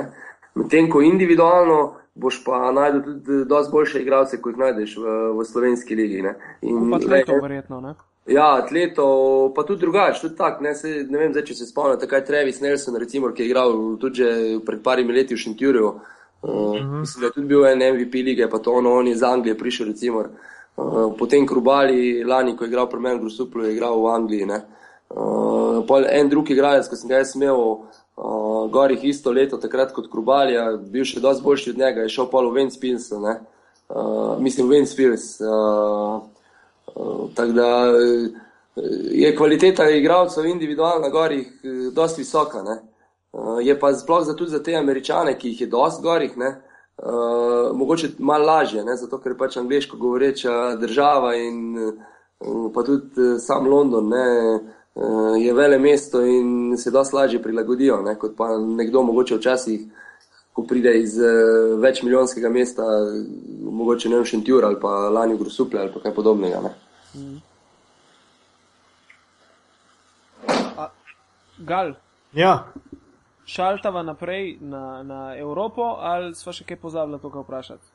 Medtem 0.55 0.91
ko 0.91 1.01
individualno 1.01 1.95
boš 2.15 2.43
pa 2.45 2.73
najdel 2.73 3.03
tudi 3.03 3.45
dosti 3.45 3.73
boljše 3.73 4.03
igralce, 4.03 4.43
kot 4.43 4.53
jih 4.53 4.61
najdeš 4.61 4.97
v, 4.99 5.17
v 5.39 5.45
slovenski 5.45 5.97
ligi. 5.97 6.23
Ne. 6.23 6.35
In, 6.63 6.91
pa 6.91 6.99
tudi 6.99 7.25
to 7.27 7.39
verjetno, 7.43 7.81
ne? 7.81 7.95
Ja, 8.31 8.55
atletov, 8.63 9.51
pa 9.55 9.63
tudi 9.67 9.81
drugače, 9.81 10.21
tudi 10.21 10.37
tako. 10.37 10.63
Ne, 10.63 10.73
ne 11.09 11.19
vem, 11.19 11.33
zdaj, 11.33 11.45
če 11.49 11.55
se 11.59 11.67
spomnite, 11.67 12.07
kaj 12.07 12.21
je 12.21 12.27
Travis 12.29 12.61
Nelson, 12.63 12.99
recimo, 13.03 13.33
ki 13.35 13.43
je 13.43 13.49
igral 13.49 13.75
tudi 13.99 14.29
pred 14.67 14.83
parimi 14.87 15.17
leti 15.17 15.35
v 15.35 15.43
Šentjurju. 15.43 15.87
Uh, 15.87 16.51
uh 16.51 16.51
-huh. 16.51 17.01
Mislim, 17.01 17.21
da 17.21 17.27
je 17.27 17.33
tudi 17.33 17.47
bil 17.47 17.67
en 17.67 17.83
MVP 17.95 18.15
lige, 18.15 18.49
pa 18.51 18.59
to 18.59 18.73
ono, 18.73 18.95
on 18.95 19.09
iz 19.09 19.23
Anglije 19.23 19.59
prišel, 19.59 19.87
recimo. 19.87 20.25
Uh, 20.77 21.13
potem 21.19 21.47
Krubali, 21.47 22.25
lani, 22.25 22.57
ko 22.57 22.65
je 22.65 22.69
igral 22.69 22.89
pri 22.89 23.01
meni 23.01 23.19
v 23.19 23.21
Grusuplu, 23.21 23.65
je 23.65 23.75
igral 23.75 24.03
v 24.03 24.07
Angliji. 24.07 24.47
Uh, 25.11 26.07
en 26.11 26.29
drug 26.29 26.51
igralec, 26.51 26.89
ko 26.89 26.97
sem 26.97 27.09
ga 27.09 27.17
jaz 27.17 27.35
imel, 27.35 27.57
uh, 27.57 28.71
gorih 28.71 29.05
isto 29.05 29.33
leto, 29.33 29.57
takrat 29.57 29.93
kot 29.93 30.11
Krubali, 30.11 30.55
bil 30.91 31.05
še 31.05 31.21
dosti 31.21 31.45
boljši 31.45 31.71
od 31.71 31.79
njega, 31.79 32.01
je 32.01 32.09
šel 32.09 32.31
pa 32.31 32.39
v 32.39 32.53
Ventspils, 32.53 33.13
uh, 33.13 34.39
mislim, 34.39 34.69
Ventspils. 34.69 35.41
Uh, 35.41 36.30
Tako 37.35 37.53
da 37.53 37.87
eh, 37.87 38.83
je 39.11 39.37
kvaliteta 39.37 39.91
igralcev 39.91 40.47
individualno 40.47 41.01
na 41.01 41.09
gorih 41.09 41.47
eh, 41.63 41.69
dosti 41.93 42.21
visoka. 42.21 42.63
Ne? 42.63 42.73
Eh, 43.33 43.39
je 43.63 43.81
pa 43.81 43.95
sploh 43.95 44.25
za 44.25 44.37
tudi 44.37 44.51
za 44.51 44.63
te 44.63 44.75
američane, 44.75 45.39
ki 45.39 45.49
jih 45.49 45.61
je 45.61 45.67
dosti 45.67 46.03
gorih, 46.03 46.37
ne? 46.37 46.63
mogoče 47.75 48.09
malo 48.19 48.45
lažje, 48.45 48.85
ne? 48.85 48.97
zato 48.97 49.19
ker 49.19 49.33
je 49.33 49.39
pač 49.39 49.57
angliško 49.57 49.97
govoreča 49.97 50.77
država 50.77 51.31
in 51.35 51.79
pa 52.75 52.83
tudi 52.83 53.39
sam 53.41 53.69
London 53.69 54.09
ne? 54.09 54.27
je 55.41 55.55
vele 55.55 55.79
mesto 55.79 56.21
in 56.21 56.77
se 56.77 56.91
dosti 56.91 57.17
lažje 57.17 57.43
prilagodijo, 57.43 58.03
ne? 58.03 58.19
kot 58.19 58.37
pa 58.37 58.59
nekdo 58.59 59.03
mogoče 59.03 59.37
včasih. 59.37 59.81
Ko 60.53 60.65
pride 60.67 60.95
iz 60.99 61.19
uh, 61.19 61.81
večmilijonskega 61.83 62.51
mesta, 62.51 62.83
mogoče 63.63 64.09
ne 64.09 64.19
v 64.19 64.25
Šentjur 64.25 64.65
ali 64.65 64.81
pa 64.81 64.89
Lani 64.89 65.35
v 65.35 65.45
Grusuple 65.45 65.81
ali 65.81 66.03
kaj 66.03 66.15
podobnega. 66.15 66.61
Ne? 66.61 66.75
Gal. 71.59 71.95
Ja. 72.33 72.65
Šaltava 73.47 74.03
naprej 74.03 74.59
na, 74.61 75.03
na 75.03 75.37
Evropo 75.39 75.83
ali 76.01 76.35
sva 76.35 76.53
še 76.55 76.65
kaj 76.65 76.79
pozabila 76.81 77.19
to, 77.19 77.31
kar 77.31 77.43
vprašati? 77.43 77.87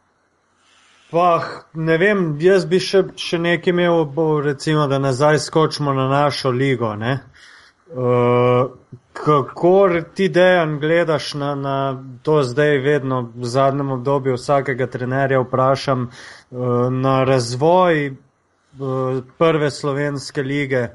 Pa, 1.11 1.27
ne 1.73 1.97
vem, 2.01 2.23
jaz 2.41 2.65
bi 2.65 2.79
še, 2.81 3.03
še 3.15 3.37
nekaj 3.39 3.71
imel, 3.71 4.01
bo, 4.09 4.41
recimo, 4.41 4.87
da 4.89 4.97
nazaj 4.99 5.39
skočimo 5.39 5.93
na 5.93 6.07
našo 6.09 6.49
ligo. 6.49 6.89
Uh, 6.97 8.71
kako 9.23 9.89
ti 10.13 10.29
dejan 10.29 10.79
gledaš 10.79 11.33
na, 11.33 11.55
na 11.55 12.03
to 12.23 12.43
zdaj 12.43 12.77
vedno 12.77 13.31
v 13.35 13.45
zadnjem 13.45 13.91
obdobju 13.91 14.35
vsakega 14.35 14.87
trenerja 14.87 15.39
vprašam 15.41 16.07
uh, 16.07 16.59
na 16.91 17.23
razvoj 17.23 18.09
uh, 18.09 19.23
prve 19.37 19.71
slovenske 19.71 20.43
lige? 20.43 20.81
Uh, 20.81 20.89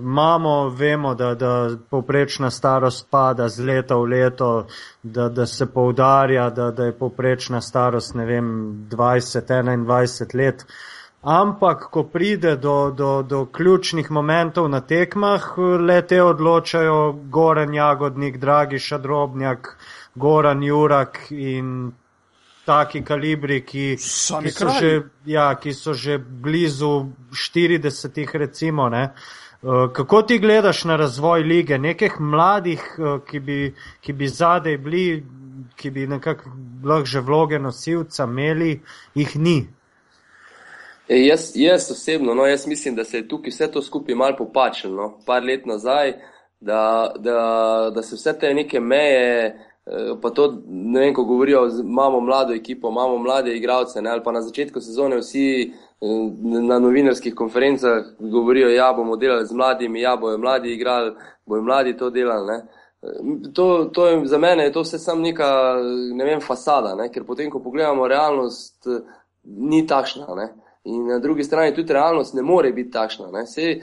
Imamo, 0.00 0.68
vemo, 0.68 1.14
da, 1.14 1.34
da 1.34 1.70
povprečna 1.90 2.50
starost 2.50 3.06
pada 3.10 3.48
z 3.48 3.64
leta 3.64 3.96
v 3.96 4.04
leto, 4.04 4.66
da, 5.02 5.28
da 5.28 5.46
se 5.46 5.66
poudarja, 5.66 6.50
da, 6.50 6.70
da 6.70 6.84
je 6.84 6.98
povprečna 6.98 7.60
starost, 7.60 8.14
ne 8.14 8.24
vem, 8.24 8.46
20-21 8.90 10.36
let. 10.36 10.64
Ampak, 11.22 11.90
ko 11.92 12.04
pride 12.04 12.56
do, 12.56 12.90
do, 12.96 13.22
do 13.22 13.44
ključnih 13.46 14.10
momentov 14.10 14.68
na 14.72 14.80
tekmah, 14.80 15.58
le 15.58 16.00
te 16.02 16.22
odločajo 16.22 17.12
Goran 17.28 17.74
Jagodnik, 17.74 18.38
Dragi 18.40 18.78
Šadrobnjak, 18.78 19.76
Goran 20.14 20.62
Jurak 20.62 21.18
in 21.30 21.92
taki 22.64 23.02
kalibri, 23.04 23.60
ki, 23.60 23.96
ki, 23.96 24.50
so, 24.50 24.70
že, 24.80 25.02
ja, 25.26 25.54
ki 25.60 25.74
so 25.74 25.92
že 25.92 26.16
blizu 26.18 27.10
40, 27.32 28.38
recimo. 28.38 28.88
Ne. 28.88 29.10
Eh, 29.62 29.88
kako 29.92 30.22
ti 30.22 30.38
gledaš 30.38 30.84
na 30.84 30.96
razvoj 30.96 31.42
lige, 31.42 31.78
nekih 31.78 32.16
mladih, 32.20 32.80
eh, 32.98 33.18
ki 33.28 33.40
bi, 33.40 33.74
ki 34.00 34.12
bi 34.12 34.28
zadej 34.28 34.78
bili, 34.78 35.24
ki 35.76 35.90
bi 35.90 36.06
nekako 36.06 36.50
lahko 36.84 37.06
že 37.06 37.20
vloge 37.20 37.58
nosilca 37.58 38.24
imeli, 38.24 38.80
jih 39.14 39.36
ni? 39.36 39.58
E, 41.10 41.16
jaz, 41.26 41.52
jaz 41.54 41.90
osebno, 41.90 42.34
no, 42.34 42.46
jaz 42.46 42.66
mislim, 42.66 42.94
da 42.94 43.04
se 43.04 43.16
je 43.18 43.28
tukaj 43.28 43.50
vse 43.50 43.66
to 43.72 43.82
skupaj 43.82 44.14
malo 44.14 44.36
popačilo. 44.38 44.94
No, 44.96 45.18
par 45.26 45.42
let 45.44 45.66
nazaj, 45.66 46.12
da, 46.60 47.12
da, 47.18 47.90
da 47.94 48.02
se 48.02 48.14
vse 48.16 48.38
te 48.38 48.54
neke 48.54 48.80
meje. 48.80 49.66
Eh, 49.86 50.14
pa 50.22 50.30
to, 50.30 50.62
ne 50.68 51.00
vem, 51.00 51.14
ko 51.14 51.24
govorijo, 51.24 51.66
imamo 51.80 52.20
mlado 52.20 52.54
ekipo, 52.54 52.90
imamo 52.90 53.18
mlade 53.18 53.56
igralce, 53.56 54.02
ne, 54.02 54.10
ali 54.10 54.22
pa 54.22 54.32
na 54.32 54.42
začetku 54.42 54.80
sezone 54.80 55.16
vsi 55.16 55.72
eh, 56.00 56.06
na 56.68 56.78
novinarskih 56.78 57.34
konferencah 57.34 58.04
govorijo, 58.18 58.68
ja, 58.70 58.92
bomo 58.92 59.16
delali 59.16 59.46
z 59.46 59.52
mladimi, 59.52 60.00
ja, 60.00 60.16
bojo 60.16 60.38
mladi 60.38 60.74
igrali, 60.74 61.12
bojo 61.46 61.62
mladi 61.62 61.96
to 61.96 62.10
delali. 62.10 62.46
Ne. 62.46 62.62
Eh, 63.02 63.52
to, 63.54 63.84
to 63.84 64.06
je, 64.06 64.26
za 64.26 64.38
mene 64.38 64.64
je 64.64 64.72
to 64.72 64.86
vse 64.86 64.98
samo 64.98 65.22
neka, 65.22 65.76
ne 66.14 66.24
vem, 66.24 66.40
fasada, 66.40 66.94
ne, 66.94 67.10
ker 67.10 67.24
potem, 67.24 67.50
ko 67.50 67.58
pogledamo 67.58 68.08
realnost, 68.08 68.86
ni 69.44 69.86
takšna. 69.86 70.34
Ne. 70.36 70.52
In 70.84 71.06
na 71.06 71.18
drugi 71.18 71.44
strani 71.44 71.74
tudi 71.74 71.92
realnost 71.92 72.34
ne 72.34 72.42
more 72.42 72.72
biti 72.72 72.90
takšna. 72.90 73.26
Vse 73.44 73.62
eh, 73.70 73.80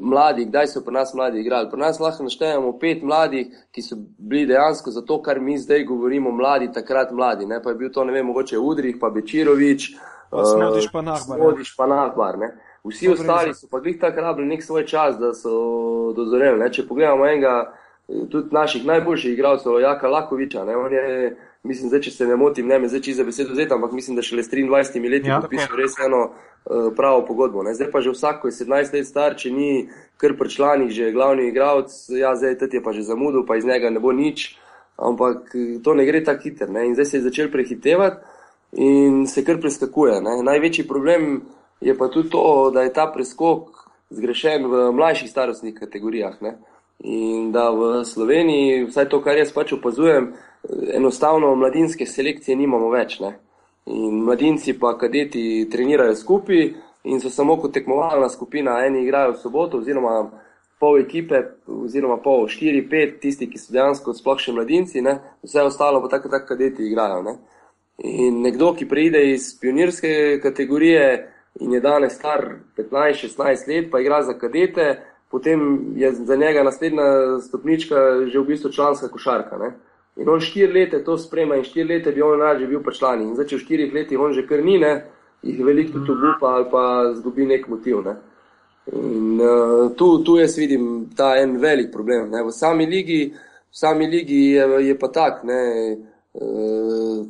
mladi, 0.00 0.46
kdaj 0.46 0.66
so 0.66 0.84
pri 0.84 0.94
nas 0.94 1.14
mladi 1.14 1.40
igrali? 1.40 1.70
Pri 1.70 1.80
nas 1.80 2.00
lahko 2.00 2.22
naštejemo 2.22 2.78
pet 2.78 3.02
mladih, 3.02 3.48
ki 3.72 3.82
so 3.82 3.96
bili 4.18 4.46
dejansko 4.46 4.90
za 4.90 5.02
to, 5.02 5.22
kar 5.22 5.40
mi 5.40 5.58
zdaj 5.58 5.84
govorimo, 5.84 6.30
mladi, 6.30 6.72
takrat 6.72 7.10
mladi. 7.10 7.46
Ne? 7.46 7.62
Pa 7.62 7.70
je 7.70 7.80
bil 7.82 7.90
to, 7.92 8.04
ne 8.04 8.12
vem, 8.12 8.26
mogoče 8.26 8.58
Udrih, 8.58 8.96
pa 9.00 9.10
Bečirovič, 9.10 9.90
Smodiš 10.30 10.92
pa 10.92 11.02
Nahbar. 11.02 11.38
Smodiš 11.38 11.76
pa 11.76 11.86
Nahbar. 11.86 12.36
Vsi 12.84 13.06
Dobre, 13.06 13.20
ostali 13.20 13.54
so 13.54 13.66
pa 13.70 13.80
glih 13.80 14.00
tako 14.00 14.20
rabili 14.20 14.46
nek 14.46 14.62
svoj 14.62 14.86
čas, 14.86 15.18
da 15.18 15.34
so 15.34 16.12
dozoreli. 16.16 16.72
Če 16.72 16.86
pogledamo 16.88 17.26
enega, 17.26 17.72
eh, 18.08 18.26
tudi 18.30 18.54
naših 18.54 18.86
najboljših 18.86 19.32
igralcev, 19.32 19.80
Jaka 19.80 20.08
Lakoviča, 20.08 20.64
ne? 20.64 20.76
on 20.76 20.92
je 20.92 21.36
mislim, 21.66 21.88
zdaj, 21.90 22.00
če 22.06 22.10
se 22.10 22.26
ne 22.26 22.36
motim, 22.36 22.68
ne 22.68 22.78
me 22.78 22.88
zdaj 22.88 23.14
za 23.18 23.24
besedo 23.24 23.52
vzeti, 23.52 23.74
ampak 23.74 23.92
mislim, 23.92 24.16
da 24.16 24.22
šele 24.22 24.42
s 24.42 24.50
23 24.50 25.10
leti 25.10 25.28
ja, 25.28 25.40
podpisal 25.40 25.76
res 25.76 25.98
eno 26.06 26.22
uh, 26.26 26.92
pravo 26.96 27.24
pogodbo. 27.26 27.62
Ne. 27.62 27.74
Zdaj 27.74 27.90
pa 27.90 28.00
že 28.00 28.14
vsak, 28.14 28.40
ko 28.42 28.48
je 28.48 28.56
17 28.58 28.94
let 28.94 29.08
star, 29.08 29.36
če 29.38 29.50
ni 29.50 29.88
kar 30.16 30.36
pri 30.38 30.50
članih, 30.50 30.90
že 30.90 31.12
glavni 31.12 31.48
igralec, 31.50 31.92
ja, 32.14 32.34
zdaj 32.36 32.56
je 32.72 32.82
pa 32.82 32.92
že 32.92 33.02
zamudil, 33.02 33.46
pa 33.46 33.56
iz 33.56 33.64
njega 33.64 33.90
ne 33.90 34.00
bo 34.00 34.12
nič. 34.12 34.56
Ampak 34.96 35.52
eh, 35.54 35.78
to 35.84 35.94
ne 35.94 36.06
gre 36.08 36.24
tako 36.24 36.42
hitro. 36.42 36.70
In 36.72 36.94
zdaj 36.94 37.04
se 37.04 37.16
je 37.16 37.26
začel 37.28 37.50
prehitevati 37.52 38.16
in 38.72 39.26
se 39.26 39.44
kar 39.44 39.60
preskakuje. 39.60 40.20
Ne. 40.20 40.42
Največji 40.42 40.86
problem 40.88 41.42
je 41.80 41.96
pa 41.98 42.08
tudi 42.08 42.30
to, 42.30 42.70
da 42.74 42.82
je 42.82 42.92
ta 42.92 43.06
preskok 43.12 43.76
zgrešen 44.10 44.66
v 44.66 44.92
mlajših 44.92 45.30
starostnih 45.30 45.74
kategorijah. 45.74 46.40
Ne. 46.40 46.56
In 47.04 47.50
da 47.52 47.70
v 47.70 48.04
Sloveniji, 48.04 48.86
vsaj 48.88 49.08
to, 49.12 49.20
kar 49.22 49.36
jaz 49.36 49.52
pač 49.52 49.72
opazujem, 49.76 50.32
enostavno 50.96 51.54
mladinske 51.54 52.06
selekcije 52.06 52.56
nimamo 52.56 52.88
več. 52.90 53.18
Ne? 53.20 53.36
In 53.86 54.22
mladinci 54.24 54.78
pa 54.80 54.96
kadeti 54.98 55.68
trenirajo 55.70 56.16
skupaj 56.16 56.62
in 57.06 57.20
so 57.20 57.30
samo 57.30 57.58
kot 57.60 57.74
tekmovalna 57.76 58.28
skupina, 58.28 58.80
eni 58.86 59.04
igrajo 59.04 59.36
v 59.36 59.42
soboto, 59.42 59.78
oziroma 59.78 60.16
pol 60.80 60.98
ekipe, 61.00 61.42
oziroma 61.66 62.16
pol 62.22 62.48
štiri, 62.50 62.82
pet, 62.88 63.20
tisti, 63.20 63.46
ki 63.48 63.60
so 63.60 63.72
dejansko 63.76 64.14
sploh 64.16 64.40
še 64.42 64.56
mladinci, 64.56 65.04
ne? 65.04 65.18
vse 65.44 65.62
ostalo 65.68 66.02
pa 66.02 66.16
tako, 66.16 66.32
tako 66.32 66.54
kadeti 66.54 66.88
igrajo. 66.88 67.22
Ne? 67.28 67.36
In 68.04 68.42
nekdo, 68.44 68.72
ki 68.76 68.88
pride 68.88 69.22
iz 69.30 69.52
pionirske 69.60 70.40
kategorije 70.42 71.06
in 71.60 71.72
je 71.72 71.80
danes 71.80 72.18
star 72.18 72.42
15-16 72.76 73.68
let, 73.70 73.90
pa 73.92 74.00
igra 74.00 74.20
za 74.22 74.34
kadete, 74.36 74.96
potem 75.30 75.92
je 75.96 76.12
za 76.12 76.36
njega 76.36 76.62
naslednja 76.62 77.40
stopnička 77.40 77.96
že 78.26 78.38
v 78.38 78.46
bistvu 78.46 78.70
članska 78.72 79.08
košarka. 79.08 79.58
Ne? 79.58 79.72
In 80.16 80.28
on 80.28 80.40
štiri 80.40 80.72
leta 80.72 81.04
to 81.04 81.18
sprema 81.18 81.56
in 81.56 81.64
štiri 81.64 81.88
leta 81.88 82.10
bi 82.10 82.22
on 82.22 82.40
raje 82.40 82.66
bil 82.66 82.82
pa 82.82 82.90
član. 82.90 83.22
In 83.22 83.34
zdaj, 83.34 83.46
če 83.50 83.56
v 83.56 83.64
štirih 83.64 83.92
letih 83.94 84.20
on 84.20 84.32
že 84.32 84.46
krnine, 84.46 84.92
jih 85.42 85.60
veliko 85.64 85.98
tudi 85.98 86.14
obupa 86.14 86.54
ali 86.56 86.70
pa 86.70 86.84
zgubi 87.14 87.46
nek 87.46 87.68
motiv. 87.68 88.00
Ne? 88.04 88.16
In 88.92 89.40
uh, 89.40 89.90
tu, 89.96 90.22
tu 90.22 90.38
jaz 90.38 90.56
vidim 90.58 91.10
ta 91.16 91.34
en 91.36 91.58
velik 91.60 91.90
problem. 91.92 92.30
Ne? 92.30 92.44
V 92.46 92.54
sami 92.54 92.86
ligi, 92.86 93.32
v 93.34 93.76
sami 93.76 94.06
ligi 94.06 94.54
je, 94.54 94.68
je 94.86 94.94
pa 94.98 95.08
tak, 95.12 95.42
ne, 95.44 95.60
uh, 96.38 97.26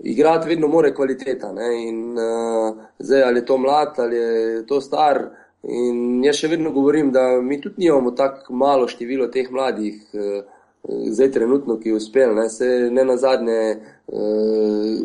igrati 0.00 0.48
vedno 0.48 0.68
more 0.68 0.94
kvaliteta. 0.94 1.52
Ne? 1.52 1.70
In 1.88 2.18
uh, 2.18 2.82
zdaj, 2.98 3.22
ali 3.22 3.44
je 3.44 3.46
to 3.46 3.58
mlad, 3.58 3.98
ali 3.98 4.16
je 4.16 4.66
to 4.66 4.80
star. 4.80 5.22
In 5.64 6.24
jaz 6.24 6.42
še 6.42 6.50
vedno 6.52 6.72
govorim, 6.74 7.12
da 7.12 7.40
mi 7.40 7.60
tudi 7.60 7.86
nimamo 7.86 8.12
tako 8.16 8.54
malo 8.54 8.88
število 8.88 9.30
teh 9.32 9.50
mladih. 9.50 10.00
Uh, 10.12 10.42
zdaj 10.84 11.30
trenutno, 11.32 11.78
ki 11.80 11.94
uspel, 11.96 12.34
ne, 12.36 12.48
se 12.52 12.90
ne 12.92 13.04
na 13.04 13.16
zadnje 13.16 13.60
uh, 14.06 14.98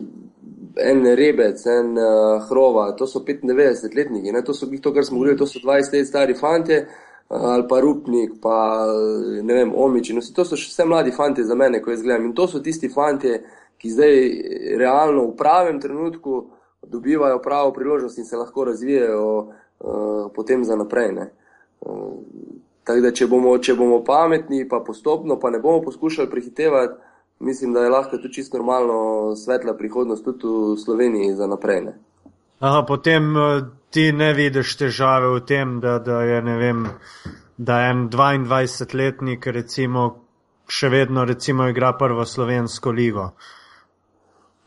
en 0.83 1.05
rebec, 1.15 1.61
en 1.65 1.93
uh, 1.97 2.41
hrova, 2.49 2.91
to 2.99 3.07
so 3.07 3.21
95-letniki, 3.23 4.33
to 4.45 4.53
so 4.53 4.67
to, 4.67 4.93
kar 4.93 5.05
smo 5.05 5.21
govorili, 5.21 5.37
to 5.39 5.47
so 5.47 5.59
20 5.63 5.95
let 5.95 6.07
stari 6.07 6.35
fanti. 6.35 6.81
Ali 7.29 7.67
pa 7.69 7.77
Rupnik, 7.79 8.39
pa 8.41 8.87
ne 9.43 9.53
vem, 9.53 9.71
Omiči. 9.75 10.15
No, 10.17 10.21
to 10.35 10.41
so 10.45 10.57
vse 10.57 10.85
mladi 10.85 11.11
fanti 11.13 11.43
za 11.45 11.55
mene, 11.55 11.77
ko 11.81 11.91
jaz 11.93 12.01
gledam. 12.01 12.25
In 12.25 12.33
to 12.33 12.47
so 12.49 12.57
tisti 12.59 12.89
fanti, 12.89 13.35
ki 13.77 13.91
zdaj 13.93 14.15
realno 14.81 15.27
v 15.27 15.35
pravem 15.37 15.77
trenutku 15.79 16.39
dobivajo 16.89 17.37
pravo 17.43 17.69
priložnost 17.75 18.17
in 18.17 18.25
se 18.25 18.37
lahko 18.37 18.65
razvijajo 18.71 19.53
uh, 19.79 20.31
potem 20.35 20.63
za 20.63 20.75
naprej. 20.75 21.15
Uh, 21.81 22.19
Tako 22.89 23.03
da, 23.05 23.11
če 23.13 23.27
bomo, 23.29 23.51
če 23.61 23.75
bomo 23.77 23.99
pametni, 24.01 24.63
pa 24.65 24.79
postopno, 24.81 25.35
pa 25.37 25.51
ne 25.53 25.59
bomo 25.61 25.83
poskušali 25.85 26.29
prehitevati, 26.31 26.95
mislim, 27.45 27.73
da 27.73 27.83
je 27.83 27.91
lahko 27.93 28.17
tudi 28.17 28.33
čisto 28.33 28.57
normalno 28.57 29.35
svetla 29.37 29.75
prihodnost 29.77 30.25
tudi 30.25 30.47
v 30.49 30.77
Sloveniji 30.81 31.35
za 31.37 31.45
naprej. 31.47 31.83
Ne? 31.85 31.93
Aha, 32.65 32.81
potem 32.87 33.37
eh, 33.37 33.61
ti 33.93 34.07
ne 34.11 34.31
vidiš 34.33 34.73
težave 34.81 35.29
v 35.35 35.43
tem, 35.45 35.77
da, 35.83 35.99
da 36.01 36.23
je 36.25 36.41
vem, 36.41 36.81
da 37.57 37.77
en 37.91 38.07
22-letnik 38.09 39.45
recimo, 39.53 40.09
še 40.65 40.89
vedno 40.89 41.29
recimo, 41.29 41.69
igra 41.69 41.93
prvo 41.93 42.25
slovensko 42.25 42.91
ligo. 42.91 43.29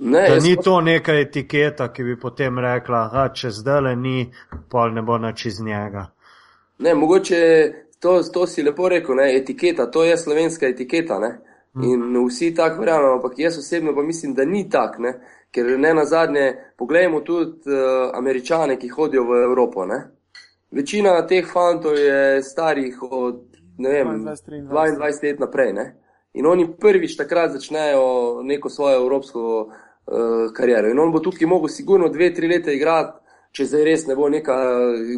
Ne, 0.05 0.29
da 0.29 0.39
ni 0.43 0.57
to 0.57 0.81
neka 0.81 1.15
etiketa, 1.15 1.93
ki 1.93 2.03
bi 2.03 2.17
potem 2.21 2.59
rekla, 2.59 3.05
da 3.13 3.29
če 3.35 3.51
zdaj 3.55 3.81
le 3.87 3.93
ni, 3.97 4.25
pol 4.71 4.91
ne 4.97 5.03
bo 5.07 5.19
nič 5.19 5.45
iz 5.47 5.61
njega. 5.63 6.09
Ne, 6.83 6.95
mogoče 6.99 7.39
to, 8.03 8.17
to 8.35 8.47
si 8.47 8.63
lepo 8.63 8.89
rekel, 8.89 9.15
ne? 9.17 9.29
etiketa, 9.37 9.87
to 9.91 10.03
je 10.05 10.17
slovenska 10.19 10.67
etiketa. 10.67 11.19
Ne? 11.23 11.31
Hm. 11.75 11.85
In 11.85 12.19
vsi 12.27 12.51
tako 12.55 12.81
verjamemo, 12.81 13.13
ampak 13.21 13.39
jaz 13.39 13.59
osebno 13.59 13.95
pa 13.95 14.03
mislim, 14.03 14.35
da 14.35 14.45
ni 14.45 14.65
tako, 14.71 15.13
ker 15.55 15.71
ne 15.79 15.95
na 15.95 16.05
zadnje, 16.05 16.49
poglejmo 16.79 17.21
tudi 17.21 17.71
uh, 17.71 18.11
američane, 18.19 18.77
ki 18.79 18.89
hodijo 18.89 19.23
v 19.29 19.45
Evropo. 19.45 19.87
Ne? 19.87 20.01
Večina 20.71 21.15
teh 21.27 21.47
fantov 21.53 21.95
je 21.95 22.43
starih 22.43 23.03
od 23.03 23.41
vem, 23.79 24.27
22 24.27 25.23
let 25.23 25.41
naprej. 25.41 25.73
Ne? 25.73 25.87
In 26.35 26.47
oni 26.47 26.67
prvič 26.81 27.17
takrat 27.17 27.53
začnejo 27.53 28.43
neko 28.43 28.69
svojo 28.69 29.03
evropsko 29.05 29.71
uh, 30.07 30.53
kariero. 30.55 30.91
In 30.91 30.99
on 30.99 31.13
bo 31.13 31.21
tukaj 31.21 31.49
mogel 31.49 31.69
sigurno 31.69 32.09
dve, 32.09 32.33
tri 32.35 32.49
leta 32.49 32.73
igrati 32.73 33.19
če 33.53 33.67
zdaj 33.69 33.83
res 33.85 34.07
ne 34.09 34.15
bo 34.17 34.31
neka 34.33 34.55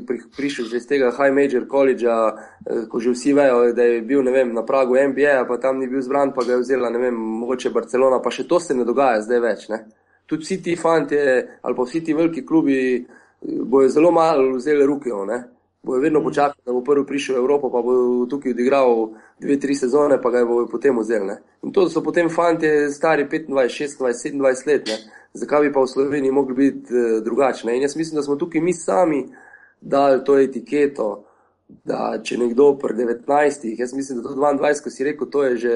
pri, 0.06 0.16
prišel 0.34 0.72
iz 0.74 0.88
tega 0.90 1.12
high 1.14 1.30
major 1.30 1.68
college, 1.70 2.02
eh, 2.02 2.80
ko 2.90 2.98
že 2.98 3.12
vsi 3.14 3.30
vejo, 3.30 3.68
da 3.72 3.84
je 3.86 4.00
bil 4.02 4.26
vem, 4.26 4.50
na 4.50 4.64
pragu 4.66 4.98
NBA, 4.98 5.44
pa 5.46 5.58
tam 5.62 5.78
ni 5.78 5.86
bil 5.86 6.02
zbran, 6.02 6.32
pa 6.34 6.42
ga 6.42 6.56
je 6.56 6.64
vzela, 6.64 6.90
ne 6.90 6.98
vem, 6.98 7.14
mogoče 7.14 7.70
Barcelona, 7.70 8.18
pa 8.18 8.34
še 8.34 8.48
to 8.50 8.58
se 8.58 8.74
ne 8.74 8.82
dogaja 8.82 9.22
zdaj 9.22 9.40
več. 9.40 9.68
Ne? 9.70 9.84
tudi 10.26 10.42
vsi 10.42 10.62
ti 10.62 10.76
fanti 10.76 11.16
ali 11.60 11.74
pa 11.76 11.82
vsi 11.82 12.00
ti 12.04 12.14
veliki 12.14 12.46
klubi 12.46 13.06
bojo 13.42 13.88
zelo 13.88 14.10
malo 14.10 14.56
vzeli 14.56 14.86
rukijo. 14.86 15.26
Bojo 15.84 16.00
vedno 16.00 16.22
počakali, 16.22 16.62
da 16.66 16.72
bo 16.72 16.80
prvi 16.80 17.04
prišel 17.06 17.36
v 17.36 17.38
Evropo, 17.38 17.70
pa 17.70 17.82
bo 17.84 18.26
tukaj 18.30 18.54
odigral 18.54 19.10
dve, 19.40 19.58
tri 19.60 19.74
sezone, 19.74 20.16
pa 20.22 20.30
ga 20.30 20.44
bojo 20.48 20.66
potem 20.70 20.96
vzeli. 20.98 21.26
Ne? 21.26 21.36
In 21.62 21.72
to 21.72 21.88
so 21.88 22.00
potem 22.02 22.30
fanti 22.32 22.70
stari 22.90 23.28
25, 23.28 23.52
26, 23.52 24.00
27 24.00 24.66
let. 24.66 24.88
Ne? 24.88 24.96
Zakaj 25.34 25.66
bi 25.66 25.72
pa 25.72 25.84
v 25.84 25.92
Sloveniji 25.92 26.32
mogli 26.32 26.54
biti 26.54 26.94
eh, 26.94 27.20
drugačni? 27.20 27.76
In 27.76 27.82
jaz 27.82 27.96
mislim, 27.96 28.16
da 28.16 28.22
smo 28.22 28.36
tukaj 28.36 28.60
mi 28.60 28.72
sami 28.72 29.26
dali 29.80 30.24
to 30.24 30.38
etiketo, 30.38 31.24
da 31.84 32.18
če 32.22 32.38
nekdo 32.38 32.74
pri 32.78 32.94
19, 32.94 33.74
jaz 33.78 33.92
mislim, 33.94 34.22
da 34.22 34.28
to 34.28 34.34
22, 34.40 34.82
ko 34.84 34.90
si 34.90 35.04
rekel, 35.04 35.30
to 35.30 35.44
je 35.44 35.56
že. 35.56 35.74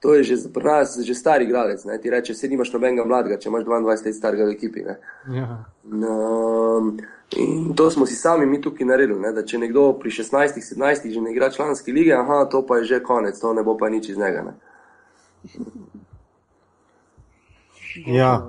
To 0.00 0.14
je 0.14 0.22
že 0.24 0.36
pri 0.48 0.64
nas, 0.64 0.96
že 0.96 1.14
stari 1.14 1.44
igralec. 1.44 1.84
Ne? 1.84 2.00
Ti 2.00 2.10
reče, 2.10 2.34
se 2.34 2.48
nimaš 2.48 2.72
nobenega 2.72 3.04
mladega, 3.04 3.36
če 3.36 3.48
imaš 3.48 3.64
22 3.68 4.06
let 4.06 4.14
starega 4.16 4.44
v 4.48 4.54
ekipi. 4.56 4.84
Ja. 5.28 5.48
No, 5.84 6.96
in 7.36 7.74
to 7.76 7.90
smo 7.90 8.06
si 8.08 8.16
sami 8.16 8.46
mi 8.46 8.62
tukaj 8.64 8.86
naredili. 8.88 9.20
Ne? 9.20 9.32
Da 9.36 9.44
če 9.44 9.60
nekdo 9.60 9.92
pri 10.00 10.10
16, 10.10 10.56
17 10.56 11.12
že 11.12 11.20
ne 11.20 11.34
igra 11.34 11.50
članske 11.52 11.92
lige, 11.92 12.14
aha, 12.16 12.46
to 12.48 12.64
pa 12.66 12.80
je 12.80 12.84
že 12.84 13.02
konec, 13.04 13.36
to 13.40 13.52
ne 13.52 13.62
bo 13.62 13.76
pa 13.76 13.92
nič 13.92 14.08
iz 14.08 14.16
njega. 14.16 14.42
Ne? 14.48 14.54
Ja. 18.06 18.40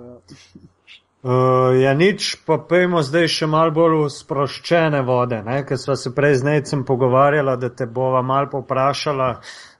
Uh, 1.22 1.76
ja, 1.78 1.93
nič, 1.93 2.39
pa 2.47 2.58
pojmo 2.58 3.04
zdaj 3.06 3.28
še 3.30 3.45
malo 3.45 3.76
bolj 3.76 3.97
v 3.99 4.08
sproščene 4.10 5.04
vode, 5.06 5.43
ker 5.68 5.78
smo 5.78 5.93
se 5.99 6.10
prej 6.16 6.39
z 6.39 6.47
necem 6.47 6.82
pogovarjali, 6.88 7.58
da 7.62 7.70
te 7.70 7.86
bova 7.86 8.24
malo 8.26 8.49
poprašala, 8.49 9.28
uh, 9.38 9.70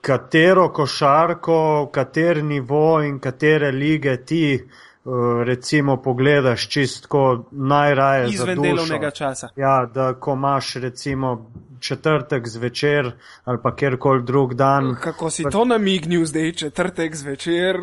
katero 0.00 0.68
košarko, 0.72 1.88
kater 1.92 2.44
nivo 2.44 3.02
in 3.02 3.18
katere 3.18 3.72
lige 3.72 4.16
ti 4.16 4.60
uh, 5.04 5.42
recimo 5.44 5.96
pogledaš 5.96 6.68
čistko 6.68 7.44
najraje 7.50 8.28
izven 8.28 8.62
delovnega 8.62 9.10
časa. 9.10 9.48
Ja, 9.56 9.86
da 9.94 10.14
ko 10.14 10.32
imaš 10.32 10.74
recimo 10.74 11.50
četrtek 11.80 12.48
zvečer 12.48 13.12
ali 13.44 13.58
pa 13.62 13.76
kjerkoli 13.76 14.22
drug 14.22 14.54
dan. 14.54 14.96
Kako 15.00 15.30
si 15.30 15.42
pa... 15.42 15.50
to 15.50 15.64
namignil 15.64 16.24
zdaj, 16.24 16.52
četrtek 16.52 17.16
zvečer? 17.16 17.76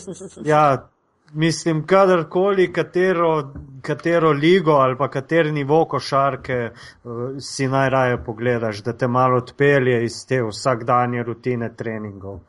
ja, 0.44 0.88
mislim, 1.32 1.86
kadarkoli, 1.86 2.72
katero, 2.72 3.52
katero 3.84 4.32
ligo 4.32 4.72
ali 4.72 4.96
pa 4.98 5.08
kateri 5.10 5.52
nivo 5.52 5.84
košarke 5.84 6.70
uh, 6.70 7.12
si 7.40 7.68
najraje 7.68 8.18
pogledaš, 8.24 8.82
da 8.82 8.92
te 8.92 9.08
malo 9.08 9.36
odpelje 9.42 10.04
iz 10.04 10.26
te 10.28 10.40
vsakdanje 10.42 11.22
rutine 11.22 11.70
treningov. 11.76 12.40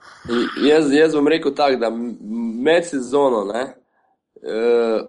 Jaz, 0.63 0.93
jaz 0.93 1.15
bom 1.15 1.27
rekel 1.27 1.53
tako, 1.55 1.79
da 1.83 1.89
med 2.65 2.85
sezono 2.85 3.43
ne, 3.53 3.63
uh, 4.41 5.05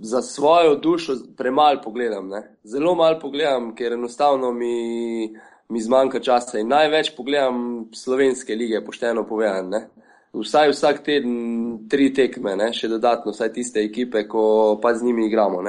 za 0.00 0.22
svojo 0.22 0.76
dušo 0.76 1.14
premalo 1.36 1.80
pogledam. 1.84 2.28
Ne. 2.28 2.42
Zelo 2.64 2.94
malo 2.94 3.18
pogledam, 3.20 3.74
ker 3.74 3.92
enostavno 3.92 4.52
mi, 4.52 5.28
mi 5.68 5.80
zmanjka 5.80 6.20
časa 6.20 6.58
in 6.58 6.68
največ 6.68 7.14
pogledam 7.16 7.86
slovenske 7.94 8.54
lige, 8.54 8.84
pošteno 8.84 9.26
povedano 9.26 9.86
vsaj 10.40 10.70
vsak 10.70 11.02
teden 11.04 11.88
tri 11.88 12.10
tekme, 12.14 12.56
ne? 12.56 12.70
še 12.74 12.88
dodatno, 12.88 13.32
vsaj 13.32 13.52
tiste 13.54 13.82
ekipe, 13.84 14.26
ko 14.28 14.78
pa 14.82 14.94
z 14.94 15.06
njimi 15.06 15.26
igramo. 15.26 15.62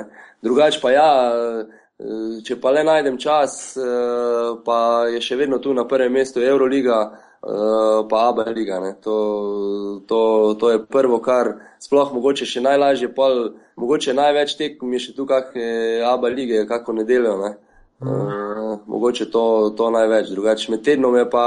Drugače 0.44 0.82
pa 0.82 0.92
ja, 0.92 1.12
eh, 1.34 2.42
če 2.44 2.60
pa 2.62 2.72
le 2.72 2.84
najdem 2.84 3.18
čas, 3.18 3.78
eh, 3.78 4.58
pa 4.66 5.08
je 5.14 5.22
še 5.22 5.36
vedno 5.36 5.60
tu 5.60 5.74
na 5.74 5.88
prvem 5.88 6.14
mestu 6.14 6.42
Euroliga, 6.42 7.00
eh, 7.12 8.08
pa 8.10 8.28
Abu 8.30 8.46
Leiga. 8.48 8.82
To, 9.02 10.02
to, 10.08 10.56
to 10.60 10.72
je 10.72 10.86
prvo, 10.86 11.20
kar 11.20 11.54
sploh 11.80 12.14
mogoče 12.14 12.46
še 12.46 12.62
najlažje, 12.62 13.14
pol, 13.16 13.54
mogoče 13.78 14.14
največ 14.14 14.58
tekem 14.58 14.94
je 14.94 15.00
še 15.00 15.16
tu, 15.16 15.26
kakšne 15.26 16.04
Abu 16.06 16.28
Lige, 16.28 16.66
kako 16.68 16.94
nedeljo. 16.94 17.38
Ne? 17.44 17.56
Mm. 17.98 18.10
Uh, 18.10 18.80
mogoče 18.86 19.26
to, 19.34 19.74
to 19.78 19.90
največ, 19.90 20.30
drugače 20.30 20.72
med 20.72 20.84
tednom 20.86 21.16
je 21.18 21.26
pa 21.30 21.46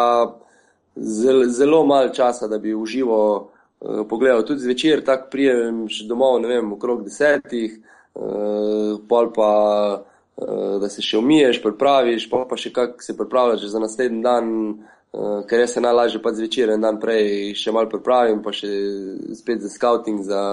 zelo, 1.00 1.44
zelo 1.48 1.84
malo 1.86 2.08
časa, 2.08 2.48
da 2.48 2.58
bi 2.58 2.74
uživo 2.74 3.50
uh, 3.80 4.06
pogledal. 4.08 4.44
Tudi 4.44 4.60
zvečer, 4.60 5.04
tako 5.04 5.30
prijem 5.30 5.86
še 5.88 6.06
domov, 6.08 6.40
ne 6.42 6.52
vem, 6.52 6.72
okrog 6.76 7.04
desetih, 7.04 7.78
uh, 8.14 9.00
pol 9.08 9.32
pa, 9.34 9.50
uh, 10.00 10.76
da 10.80 10.88
se 10.92 11.02
še 11.02 11.18
umiješ, 11.18 11.62
pripraviš, 11.64 12.28
pa 12.30 12.44
pa 12.48 12.60
še 12.60 12.72
kak 12.76 13.02
se 13.02 13.16
pripravljaš 13.16 13.66
za 13.72 13.82
naslednji 13.82 14.22
dan, 14.24 14.54
uh, 15.16 15.40
ker 15.48 15.64
je 15.64 15.72
se 15.74 15.84
najlažje 15.84 16.22
pa 16.22 16.34
zvečer, 16.36 16.74
en 16.74 16.86
dan 16.86 17.00
prej 17.00 17.54
še 17.58 17.74
malo 17.74 17.90
pripravim, 17.90 18.44
pa 18.44 18.52
še 18.54 18.70
spet 19.40 19.64
za 19.64 19.72
scouting, 19.72 20.22
za, 20.26 20.44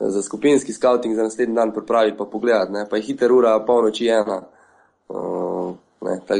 za 0.00 0.22
skupinski 0.22 0.76
scouting, 0.76 1.16
za 1.16 1.28
naslednji 1.28 1.56
dan 1.56 1.74
pripraviti, 1.76 2.18
pa 2.20 2.28
pogledati, 2.28 2.88
pa 2.90 3.00
je 3.00 3.08
hiter 3.08 3.32
ura, 3.32 3.58
polnoči 3.64 4.12
ena. 4.12 4.42
Ne, 4.44 4.56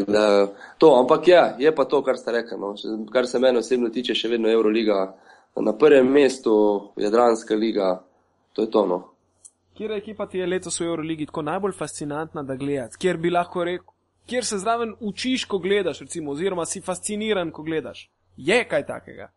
da, 0.06 0.48
to, 0.78 0.94
ampak 1.00 1.28
ja, 1.28 1.56
je 1.58 1.74
pa 1.74 1.84
to, 1.84 2.02
kar 2.02 2.16
ste 2.16 2.32
rekli. 2.32 2.58
No. 2.58 2.74
Kar 3.12 3.26
se 3.26 3.38
meni 3.38 3.58
osebno 3.58 3.88
tiče, 3.88 4.14
še 4.14 4.28
vedno 4.28 4.48
Euroliga 4.48 5.14
na 5.56 5.72
prvem 5.76 6.08
mestu, 6.08 6.52
Jadranska 6.96 7.54
liga, 7.54 7.98
to 8.52 8.62
je 8.62 8.70
to. 8.70 8.86
No. 8.86 9.00
Kjer 9.76 9.92
ekipa 9.92 10.26
ti 10.26 10.38
je 10.38 10.46
letos 10.46 10.80
v 10.80 10.86
Euroligi 10.86 11.26
tako 11.26 11.42
najbolj 11.42 11.72
fascinantna, 11.76 12.42
da 12.42 12.56
gledaš? 12.56 12.96
Kjer 13.00 13.16
bi 13.16 13.30
lahko 13.30 13.64
rekel, 13.64 13.92
kjer 14.28 14.44
se 14.44 14.58
zraven 14.58 14.94
učiš, 15.00 15.44
ko 15.44 15.58
gledaš, 15.58 16.00
recimo, 16.06 16.32
oziroma 16.32 16.64
si 16.66 16.80
fasciniran, 16.80 17.52
ko 17.52 17.62
gledaš? 17.62 18.08
Je 18.36 18.64
kaj 18.68 18.86
takega? 18.86 19.30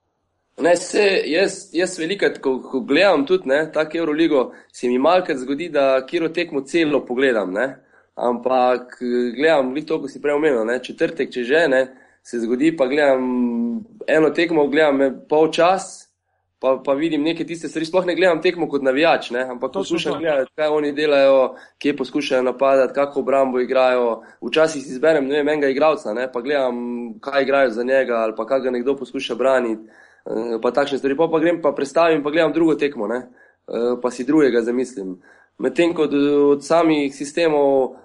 Ne, 0.62 0.76
se, 0.78 1.04
jaz, 1.26 1.70
jaz 1.74 1.98
velikrat, 2.00 2.38
ko, 2.40 2.60
ko 2.62 2.84
gledam 2.86 3.26
tudi 3.26 3.50
tako 3.74 3.98
Euroligo, 3.98 4.52
se 4.72 4.88
mi 4.88 5.00
malkrat 5.02 5.38
zgodi, 5.38 5.70
da 5.70 6.06
kjer 6.06 6.30
tekmo 6.34 6.62
celo 6.62 7.06
pogledam. 7.06 7.52
Ne. 7.52 7.83
Ampak 8.16 8.98
gledam, 9.36 9.74
vi 9.74 9.86
to, 9.86 9.98
ko 10.02 10.08
si 10.08 10.22
prej 10.22 10.38
omenil, 10.38 10.66
ne, 10.70 10.78
četrtek, 10.84 11.32
če 11.34 11.44
že 11.44 11.68
ne, 11.68 11.84
se 12.24 12.40
zgodi, 12.40 12.72
pa 12.78 12.86
gledam 12.88 13.24
eno 14.08 14.30
tekmo, 14.30 14.68
gledam 14.70 15.02
pol 15.30 15.50
čas, 15.52 16.12
pa, 16.62 16.78
pa 16.86 16.94
vidim 16.94 17.24
neke 17.26 17.44
tiste 17.44 17.68
stvari. 17.68 17.90
Sploh 17.90 18.06
ne 18.08 18.16
gledam 18.16 18.40
tekmo 18.42 18.70
kot 18.72 18.86
navijač, 18.86 19.32
ne, 19.36 19.48
ampak 19.56 19.74
poskušam 19.74 20.22
gledati, 20.22 20.52
kaj 20.56 20.70
oni 20.72 20.94
delajo, 20.96 21.42
kje 21.82 21.96
poskušajo 21.98 22.46
napadati, 22.46 22.94
kako 22.94 23.20
obrambo 23.20 23.60
igrajo. 23.60 24.22
Včasih 24.46 24.86
si 24.86 24.94
izberem 24.96 25.28
vem, 25.28 25.50
enega 25.50 25.74
igralca, 25.74 26.14
ne, 26.14 26.30
pa 26.32 26.42
gledam, 26.46 26.78
kaj 27.20 27.44
igrajo 27.44 27.74
za 27.76 27.84
njega 27.84 28.22
ali 28.24 28.38
pa 28.38 28.46
kaj 28.48 28.68
ga 28.68 28.78
nekdo 28.78 28.96
poskuša 28.96 29.36
braniti. 29.36 29.90
Eh, 30.24 30.58
pa 30.62 30.72
takšne 30.72 30.98
stvari, 30.98 31.18
pa, 31.20 31.28
pa 31.28 31.40
grem 31.44 31.60
pa 31.62 31.74
predstavim, 31.76 32.24
pa 32.24 32.32
gledam 32.32 32.54
drugo 32.54 32.78
tekmo, 32.80 33.08
ne, 33.08 33.26
eh, 33.68 33.96
pa 34.02 34.12
si 34.12 34.24
drugega 34.24 34.62
zamislim. 34.62 35.18
Medtem 35.60 35.92
ko 35.94 36.08
od 36.08 36.64
samih 36.64 37.12
sistemov 37.16 37.96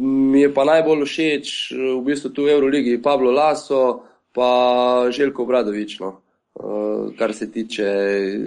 mi 0.00 0.40
je 0.40 0.54
pa 0.54 0.64
najbolj 0.64 1.04
všeč 1.04 1.72
v 1.72 2.00
bistvu 2.04 2.30
tu 2.30 2.44
v 2.44 2.54
Euroligi 2.56 3.02
Pablo 3.02 3.30
Laso, 3.30 4.02
pa 4.32 5.06
Željko 5.10 5.44
Bradovič, 5.44 6.00
no, 6.00 6.20
eh, 6.56 7.16
kar 7.18 7.34
se 7.34 7.50
tiče 7.52 7.86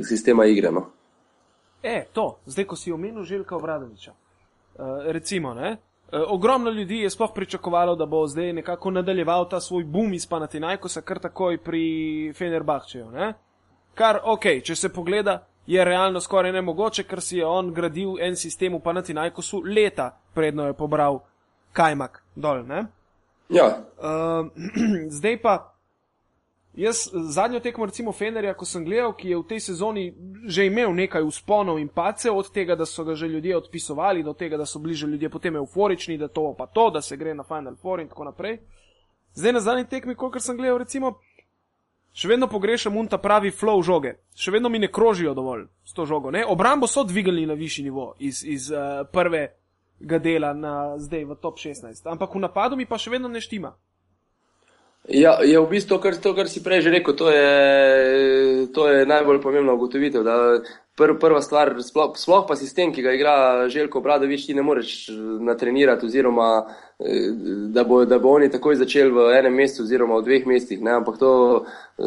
sistema 0.04 0.46
igre. 0.46 0.72
No. 0.72 0.86
E, 1.84 2.06
to, 2.14 2.40
zdaj 2.46 2.66
ko 2.66 2.76
si 2.76 2.92
omenil 2.92 3.24
Željka 3.24 3.58
Bradoviča. 3.58 4.12
Uh, 4.76 5.08
recimo, 5.08 5.54
ne, 5.54 5.78
ogromno 6.12 6.70
ljudi 6.70 7.00
je 7.00 7.10
sploh 7.10 7.32
pričakovalo, 7.36 7.96
da 7.96 8.06
bo 8.06 8.28
zdaj 8.28 8.54
nekako 8.54 8.92
nadaljeval 8.92 9.50
ta 9.50 9.60
svoj 9.60 9.84
boom 9.84 10.14
iz 10.14 10.26
Panatinajkosa 10.28 11.02
kar 11.02 11.20
takoj 11.20 11.58
pri 11.58 12.34
Fenerbahčeju. 12.36 13.06
Kar, 13.96 14.20
ok, 14.24 14.46
če 14.64 14.76
se 14.76 14.90
pogleda, 14.94 15.46
je 15.68 15.86
realno 15.86 16.22
skoraj 16.22 16.52
nemogoče, 16.52 17.04
ker 17.04 17.22
si 17.22 17.38
je 17.38 17.46
on 17.46 17.74
gradil 17.74 18.20
en 18.22 18.36
sistem 18.36 18.76
v 18.76 18.80
Panatinajkosu 18.80 19.64
leta, 19.66 20.12
predno 20.34 20.68
je 20.68 20.74
pobral 20.74 21.20
kajmak 21.74 22.24
dol. 22.36 22.66
Ne? 22.66 22.86
Ja. 23.50 23.82
Uh, 23.98 24.52
zdaj 25.18 25.42
pa, 25.42 25.56
jaz 26.74 27.08
zadnjo 27.14 27.60
tekmo, 27.60 27.86
recimo 27.86 28.12
Fenerja, 28.12 28.54
ko 28.54 28.66
sem 28.66 28.86
gledal, 28.86 29.14
ki 29.18 29.30
je 29.30 29.38
v 29.38 29.48
tej 29.50 29.60
sezoni 29.72 30.06
že 30.46 30.68
imel 30.70 30.94
nekaj 30.94 31.24
usponov 31.26 31.80
in 31.80 31.90
pace, 31.90 32.32
od 32.32 32.52
tega, 32.54 32.76
da 32.76 32.86
so 32.86 33.04
ga 33.04 33.16
že 33.16 33.28
ljudje 33.28 33.58
odpisovali, 33.58 34.24
do 34.24 34.34
tega, 34.34 34.58
da 34.58 34.66
so 34.66 34.80
bili 34.80 34.94
že 34.94 35.08
ljudje 35.08 35.30
potem 35.30 35.56
euforični, 35.56 36.18
da 36.18 36.28
to 36.28 36.54
pa 36.58 36.68
to, 36.68 36.90
da 36.90 37.02
se 37.02 37.18
gre 37.18 37.34
na 37.34 37.44
Final 37.44 37.76
Four 37.76 38.02
in 38.02 38.08
tako 38.08 38.24
naprej. 38.24 38.60
Zdaj 39.34 39.54
na 39.54 39.60
zadnji 39.60 39.86
tekmi, 39.86 40.16
kolikor 40.16 40.42
sem 40.42 40.58
gledal, 40.58 40.78
recimo, 40.78 41.20
še 42.16 42.32
vedno 42.32 42.48
pogrešam 42.48 42.98
un 42.98 43.10
ta 43.12 43.20
pravi 43.20 43.52
flow 43.52 43.82
žoge, 43.84 44.16
še 44.36 44.54
vedno 44.56 44.72
mi 44.72 44.80
ne 44.80 44.92
krožijo 44.92 45.34
dovolj 45.36 45.68
s 45.84 45.94
to 45.94 46.06
žogo. 46.08 46.32
Ne? 46.32 46.46
Obrambo 46.48 46.88
so 46.88 47.04
dvigali 47.04 47.46
na 47.46 47.54
višji 47.60 47.84
nivo 47.84 48.14
iz, 48.20 48.44
iz 48.48 48.72
uh, 48.72 49.04
prvega 49.12 50.20
dela 50.24 50.54
na 50.54 50.96
zdaj 50.98 51.26
v 51.26 51.38
top 51.42 51.60
16, 51.60 52.08
ampak 52.08 52.36
v 52.36 52.46
napadu 52.48 52.80
mi 52.80 52.88
pa 52.88 52.98
še 52.98 53.12
vedno 53.12 53.32
ne 53.32 53.44
štima. 53.44 53.76
Ja, 55.06 55.38
je 55.46 55.60
v 55.60 55.70
bistvu 55.70 55.98
to, 55.98 56.02
kar, 56.02 56.16
to, 56.18 56.34
kar 56.34 56.50
si 56.50 56.64
prej 56.66 56.82
že 56.82 56.90
rekel, 56.96 57.14
to 57.14 57.30
je, 57.30 57.46
to 58.74 58.88
je 58.90 59.06
najbolj 59.06 59.38
pomembna 59.44 59.76
ugotovitev. 59.78 60.26
Pr, 60.96 61.14
prva 61.20 61.42
stvar, 61.42 61.74
sploh, 61.84 62.14
sploh 62.18 62.46
pa 62.48 62.56
sistem, 62.56 62.94
ki 62.94 63.04
ga 63.04 63.14
igra 63.14 63.36
Željko 63.70 64.02
Bradovič, 64.02 64.46
ti 64.48 64.54
ne 64.54 64.64
moreš 64.64 65.10
natrenirati, 65.40 66.06
oziroma 66.06 66.50
da 67.74 67.84
bo, 67.84 68.06
da 68.06 68.20
bo 68.20 68.30
oni 68.30 68.50
takoj 68.52 68.76
začeli 68.80 69.12
v 69.12 69.26
enem 69.36 69.54
mestu, 69.54 69.84
oziroma 69.84 70.20
v 70.20 70.24
dveh 70.30 70.46
mestih. 70.48 70.82
Ne? 70.82 70.94
Ampak 70.96 71.18
to 71.20 71.32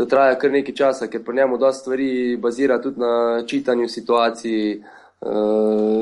traja 0.08 0.38
kar 0.40 0.52
nekaj 0.52 0.74
časa, 0.74 1.08
ker 1.12 1.24
pri 1.24 1.36
njemu 1.36 1.58
dosta 1.58 1.82
stvari 1.82 2.36
bazira 2.40 2.80
tudi 2.82 3.00
na 3.00 3.42
čitanju 3.46 3.88
situacij. 3.88 4.80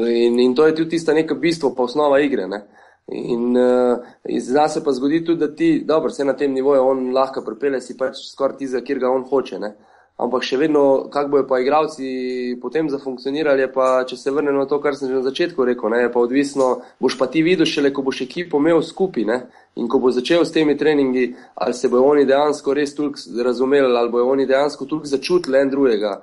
In, 0.06 0.40
in 0.40 0.54
to 0.54 0.66
je 0.66 0.74
tudi 0.74 0.90
tisto 0.90 1.14
neko 1.14 1.34
bistvo, 1.34 1.74
pa 1.74 1.82
osnova 1.82 2.20
igre. 2.20 2.46
Ne? 2.46 2.62
In 3.08 3.56
uh, 3.56 3.98
zdaj 4.38 4.68
se 4.68 4.84
pa 4.84 4.92
zgodi 4.92 5.24
tudi, 5.24 5.40
da 5.40 5.54
ti, 5.54 5.82
dobro, 5.86 6.10
se 6.10 6.24
na 6.24 6.36
tem 6.36 6.52
nivoju 6.52 6.82
on 6.82 7.12
lahko 7.14 7.42
pripelje, 7.46 7.80
si 7.80 7.96
pač 7.96 8.18
skoraj 8.32 8.56
ti, 8.58 8.66
za 8.66 8.80
kjer 8.80 8.98
ga 8.98 9.10
on 9.10 9.22
hoče. 9.30 9.58
Ne? 9.58 9.74
Ampak 10.16 10.46
še 10.48 10.56
vedno, 10.56 10.82
kako 11.12 11.28
bojo 11.34 11.44
pa 11.44 11.58
igravci 11.60 12.56
potem 12.62 12.88
zafunkcionirali, 12.88 13.66
pa 13.72 14.00
če 14.08 14.16
se 14.16 14.32
vrnemo 14.32 14.62
na 14.62 14.68
to, 14.68 14.78
kar 14.80 14.96
sem 14.96 15.10
že 15.10 15.18
na 15.18 15.24
začetku 15.26 15.66
rekel, 15.68 15.92
ne, 15.92 16.06
pa 16.12 16.22
odvisno, 16.24 16.70
boš 17.04 17.18
pa 17.20 17.28
ti 17.28 17.42
videl 17.44 17.68
šele, 17.68 17.90
ko 17.92 18.04
boš 18.06 18.22
ekipo 18.24 18.56
imel 18.56 18.80
skupaj 18.80 19.26
ne, 19.28 19.36
in 19.76 19.90
ko 19.92 20.00
bo 20.00 20.08
začel 20.16 20.46
s 20.48 20.54
temi 20.56 20.76
treningi, 20.80 21.26
ali 21.60 21.76
se 21.76 21.90
bojo 21.92 22.08
oni 22.14 22.24
dejansko 22.24 22.74
res 22.74 22.96
toliko 22.96 23.44
razumeli, 23.44 23.92
ali 23.92 24.12
bojo 24.14 24.30
oni 24.32 24.46
dejansko 24.48 24.88
toliko 24.88 25.12
začutili 25.12 25.60
en 25.60 25.72
drugega, 25.74 26.14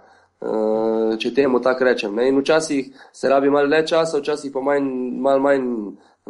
uh, 0.41 1.13
če 1.21 1.33
temu 1.37 1.61
tako 1.61 1.85
rečem. 1.91 2.15
Ne. 2.17 2.31
In 2.33 2.41
včasih 2.41 2.89
se 3.13 3.29
rabi 3.29 3.53
malo 3.53 3.69
več 3.69 3.91
časa, 3.93 4.23
včasih 4.23 4.49
pa 4.55 4.65
manj, 4.65 4.89
malo 5.21 5.45
manj 5.45 5.69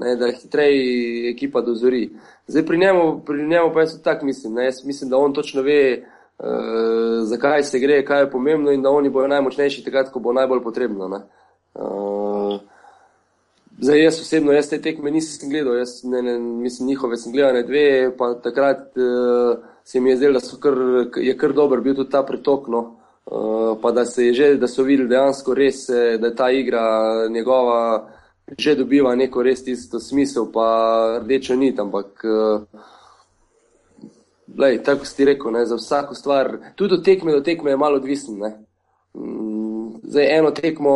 ne, 0.04 0.18
da 0.20 0.34
hitreje 0.36 1.30
ekipa 1.32 1.64
dozori. 1.64 2.10
Zdaj 2.48 2.66
pri 2.68 2.78
njemu, 2.78 3.22
pri 3.26 3.48
njemu 3.48 3.72
pa 3.74 3.88
jaz 3.88 3.96
tako 4.04 4.26
mislim. 4.26 4.60
Ne, 4.60 4.66
jaz 4.66 4.84
mislim, 4.84 5.10
da 5.10 5.18
on 5.18 5.34
točno 5.34 5.64
ve, 5.64 6.04
uh, 6.40 7.24
zakaj 7.24 7.64
se 7.64 7.80
gre, 7.80 8.06
kaj 8.06 8.22
je 8.22 8.32
pomembno 8.32 8.72
in 8.72 8.82
da 8.82 8.90
oni 8.90 9.10
bodo 9.10 9.28
najmočnejši 9.28 9.84
takrat, 9.84 10.12
ko 10.12 10.20
bo 10.20 10.34
najbolj 10.34 10.64
potrebno. 10.64 11.10
Uh, 11.74 12.60
zdaj 13.80 14.04
jaz 14.04 14.22
osebno, 14.22 14.54
jaz 14.54 14.70
te 14.70 14.82
tekme 14.82 15.12
nisem 15.12 15.50
gledal, 15.50 15.78
jaz 15.78 16.02
ne, 16.04 16.22
ne, 16.22 16.40
mislim 16.40 16.88
njihove 16.88 17.18
sem 17.18 17.32
gledal 17.34 17.54
ne 17.54 17.64
dve, 17.64 18.12
pa 18.18 18.34
takrat 18.34 18.98
uh, 18.98 19.58
se 19.84 20.00
mi 20.00 20.10
je 20.10 20.18
zdelo, 20.18 20.40
da 20.40 20.60
kar, 20.62 20.76
je 21.24 21.38
kar 21.38 21.54
dober 21.54 21.82
bil 21.82 21.96
tudi 21.96 22.10
ta 22.10 22.24
pretok. 22.24 22.68
No. 22.68 22.84
Uh, 23.26 23.78
pa 23.82 23.92
da, 23.92 24.06
se 24.06 24.34
že, 24.34 24.56
da 24.60 24.68
so 24.68 24.84
videli 24.84 25.10
dejansko 25.10 25.54
res, 25.56 25.86
da 26.20 26.28
je 26.28 26.36
ta 26.36 26.52
igra 26.52 26.84
njegova 27.30 28.10
že 28.58 28.76
dobiva 28.76 29.16
neko 29.16 29.44
res 29.44 29.64
tisto 29.64 30.00
smisel, 30.00 30.50
pa 30.52 31.20
rdečo 31.24 31.56
nit, 31.56 31.80
ampak. 31.80 32.26
Lej, 34.58 34.84
tako 34.84 35.06
si 35.06 35.26
rekel, 35.26 35.52
ne, 35.52 35.66
za 35.66 35.76
vsako 35.76 36.16
stvar, 36.16 36.58
tudi 36.76 36.94
od 36.94 37.06
tekme 37.06 37.32
do 37.32 37.42
tekme 37.42 37.72
je 37.72 37.78
malo 37.78 37.98
odvisen. 37.98 38.38
Ne. 38.40 38.52
Mm, 39.14 40.02
zdaj, 40.04 40.38
eno 40.38 40.52
tekmo, 40.52 40.96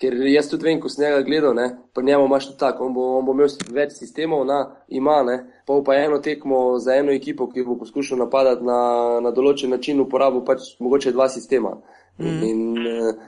ker 0.00 0.14
jaz 0.28 0.48
tudi 0.48 0.64
vem, 0.64 0.80
ko 0.80 0.88
sem 0.88 1.04
njega 1.04 1.22
gledal, 1.22 1.54
ne, 1.54 1.68
pa 1.92 2.02
njemu 2.02 2.26
imaš 2.26 2.46
tudi 2.46 2.58
tako, 2.58 2.86
on 2.86 2.94
bo, 2.94 3.06
on 3.18 3.26
bo 3.26 3.32
imel 3.36 3.48
več 3.72 3.96
sistemov, 3.96 4.44
na, 4.48 4.58
ima, 4.88 5.22
ne, 5.22 5.38
pa 5.66 5.80
pa 5.84 5.96
eno 5.96 6.18
tekmo 6.24 6.78
za 6.78 6.96
eno 6.96 7.12
ekipo, 7.12 7.48
ki 7.52 7.64
bo 7.64 7.78
poskušal 7.80 8.18
napadati 8.24 8.64
na, 8.64 8.80
na 9.24 9.32
določen 9.36 9.70
način, 9.70 10.00
uporabo 10.00 10.44
pač 10.44 10.74
mogoče 10.80 11.12
dva 11.12 11.28
sistema. 11.28 11.76
Mm. 12.18 12.42
In, 12.44 12.76
in 12.76 13.18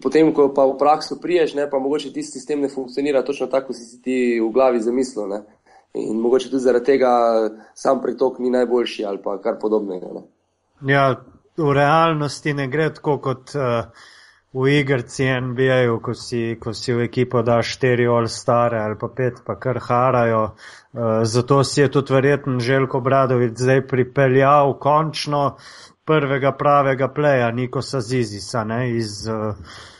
potem, 0.00 0.32
ko 0.34 0.50
pa 0.54 0.66
v 0.66 0.76
prakso 0.78 1.16
priješ, 1.20 1.54
ne, 1.54 1.66
pa 1.70 1.78
mogoče 1.78 2.12
ti 2.12 2.22
sistem 2.22 2.60
ne 2.60 2.68
funkcionira 2.68 3.22
točno 3.22 3.46
tako, 3.46 3.72
kot 3.72 3.76
si 3.76 4.02
ti 4.02 4.16
v 4.40 4.50
glavi 4.52 4.80
zamislil. 4.80 5.28
Ne. 5.28 5.42
In 5.94 6.20
mogoče 6.20 6.48
tudi 6.50 6.62
zaradi 6.64 6.84
tega 6.84 7.10
sam 7.74 8.00
pretok 8.02 8.38
ni 8.38 8.50
najboljši 8.50 9.04
ali 9.04 9.20
pa 9.24 9.36
kar 9.42 9.58
podobnega. 9.60 10.08
Ne. 10.14 10.22
Ja, 10.92 11.04
v 11.56 11.72
realnosti 11.76 12.54
ne 12.54 12.66
gre 12.72 12.88
tako 12.94 13.18
kot 13.20 13.52
uh, 13.54 13.84
v 14.52 14.72
igrci 14.80 15.28
NBA, 15.40 15.84
ko 16.02 16.14
si, 16.14 16.56
ko 16.60 16.72
si 16.76 16.92
v 16.96 17.06
ekipo 17.08 17.42
daš 17.42 17.76
štiri 17.76 18.08
all 18.08 18.28
stare 18.28 18.80
ali 18.80 18.96
pa 19.00 19.08
pet, 19.08 19.44
pa 19.46 19.58
kar 19.60 19.80
harajo. 19.80 20.42
Uh, 20.92 21.22
zato 21.28 21.62
si 21.64 21.80
je 21.80 21.90
tudi 21.90 22.12
verjetno 22.12 22.60
Željko 22.60 23.00
Bradovic 23.00 23.58
zdaj 23.58 23.86
pripeljal 23.86 24.78
končno 24.78 25.56
prvega 26.04 26.52
pravega 26.52 27.08
pleja, 27.08 27.50
Niko 27.50 27.82
Sazizisa, 27.82 28.64
ne, 28.64 28.96
iz 28.96 29.28
uh, 29.28 29.56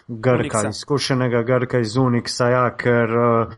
Grka, 0.09 0.39
Uniksa. 0.39 0.69
izkušenega 0.69 1.43
Grka 1.43 1.79
iz 1.79 1.97
Uniksa, 1.97 2.49
ja, 2.49 2.67
ker 2.77 3.17
uh, 3.17 3.55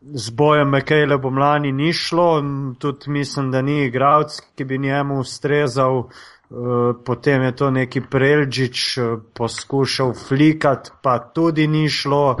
z 0.00 0.30
bojem 0.30 0.68
Mekele 0.68 1.18
bom 1.18 1.38
lani 1.38 1.72
ni 1.72 1.92
šlo, 1.92 2.42
tudi 2.78 3.10
mislim, 3.10 3.50
da 3.50 3.62
ni 3.62 3.84
igralec, 3.84 4.40
ki 4.56 4.64
bi 4.64 4.78
njemu 4.78 5.20
ustrezal. 5.20 6.08
Uh, 6.50 6.96
potem 7.04 7.42
je 7.42 7.56
to 7.56 7.70
neki 7.70 8.00
Prelžič 8.10 8.98
uh, 8.98 9.20
poskušal 9.34 10.14
flikat, 10.28 10.90
pa 11.02 11.18
tudi 11.18 11.66
ni 11.66 11.88
šlo. 11.88 12.36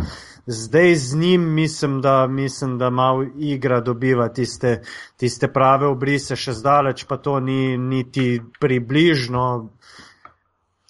Zdaj 0.46 0.94
z 0.94 1.16
njim 1.16 1.54
mislim, 1.54 2.00
da, 2.00 2.26
mislim, 2.26 2.78
da 2.78 2.90
malo 2.90 3.26
igra 3.38 3.80
dobiva 3.80 4.28
tiste, 4.28 4.82
tiste 5.16 5.52
prave 5.52 5.86
obrise, 5.86 6.36
še 6.36 6.52
zdaleč 6.52 7.04
pa 7.06 7.16
to 7.16 7.38
ni 7.40 7.78
niti 7.78 8.40
približno 8.60 9.70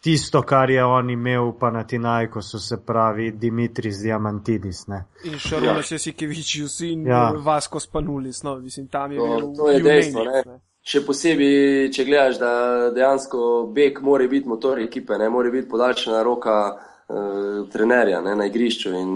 tisto, 0.01 0.43
kar 0.43 0.71
je 0.71 0.85
on 0.85 1.11
imel 1.11 1.53
pa 1.61 1.71
na 1.71 1.85
Tinajko, 1.85 2.43
so 2.43 2.59
se 2.59 2.77
pravi 2.87 3.31
Dimitris 3.31 4.01
Diamantidis. 4.03 4.87
Ne. 4.87 5.05
In 5.25 5.39
Šarona 5.39 5.77
ja. 5.81 5.83
Sesikevič, 5.83 6.57
vsi 6.65 6.93
in 6.93 7.07
ja. 7.07 7.31
Vasko 7.45 7.81
Spanulis, 7.81 8.43
no, 8.43 8.57
mislim, 8.59 8.89
tam 8.89 9.13
je 9.13 9.19
to, 9.19 9.27
bil. 9.27 9.55
To 9.57 9.71
je 9.71 9.81
dejstvo, 9.85 10.25
ne. 10.25 10.43
ne. 10.47 10.59
Še 10.91 11.03
posebej, 11.05 11.91
če 11.93 12.05
gledaš, 12.09 12.39
da 12.41 12.53
dejansko 12.97 13.41
Bek 13.77 14.01
mora 14.03 14.25
biti 14.29 14.49
motor 14.49 14.81
ekipe, 14.81 15.19
ne 15.21 15.29
more 15.29 15.51
biti 15.53 15.69
podaljšana 15.69 16.23
roka 16.25 16.55
uh, 16.73 17.67
trenerja 17.73 18.23
ne, 18.25 18.33
na 18.35 18.47
igrišču. 18.49 18.95
In, 18.97 19.11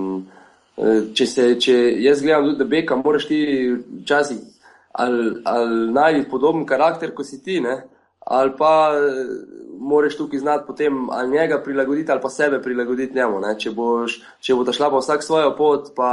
uh, 0.76 0.99
če, 1.16 1.26
se, 1.26 1.47
če 1.57 1.78
jaz 2.05 2.20
gledam 2.20 2.51
tudi, 2.51 2.59
da 2.61 2.68
beka, 2.68 3.01
moraš 3.01 3.30
ti 3.32 3.41
včasih 4.03 4.45
ali, 5.01 5.30
ali 5.49 5.89
najti 5.97 6.28
podoben 6.30 6.68
karakter, 6.68 7.14
kot 7.16 7.26
si 7.26 7.41
ti, 7.43 7.57
ne, 7.64 7.78
ali 8.28 8.53
pa 8.61 8.74
uh, 8.93 9.64
moraš 9.79 10.16
tukaj 10.16 10.39
znati 10.39 10.64
potem 10.66 11.11
ali 11.11 11.31
njega 11.31 11.61
prilagoditi 11.64 12.12
ali 12.12 12.20
pa 12.20 12.29
sebe 12.29 12.62
prilagoditi 12.62 13.14
njemu. 13.14 13.41
Ne. 13.41 13.55
Če, 13.59 13.70
boš, 13.70 14.20
če 14.41 14.55
bo 14.55 14.64
ta 14.64 14.72
šla 14.72 14.91
pa 14.91 15.03
vsak 15.03 15.22
svojo 15.22 15.55
pot, 15.57 15.93
pa 15.97 16.11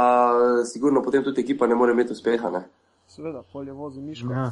sigurno 0.64 1.02
potem 1.02 1.24
tudi 1.24 1.40
ekipa 1.40 1.66
ne 1.66 1.74
more 1.74 1.92
imeti 1.92 2.12
uspeha. 2.12 2.50
Ne. 2.50 2.64
Seveda, 3.06 3.42
polje 3.52 3.72
vozi 3.72 4.00
miško. 4.00 4.32
Ja. 4.32 4.50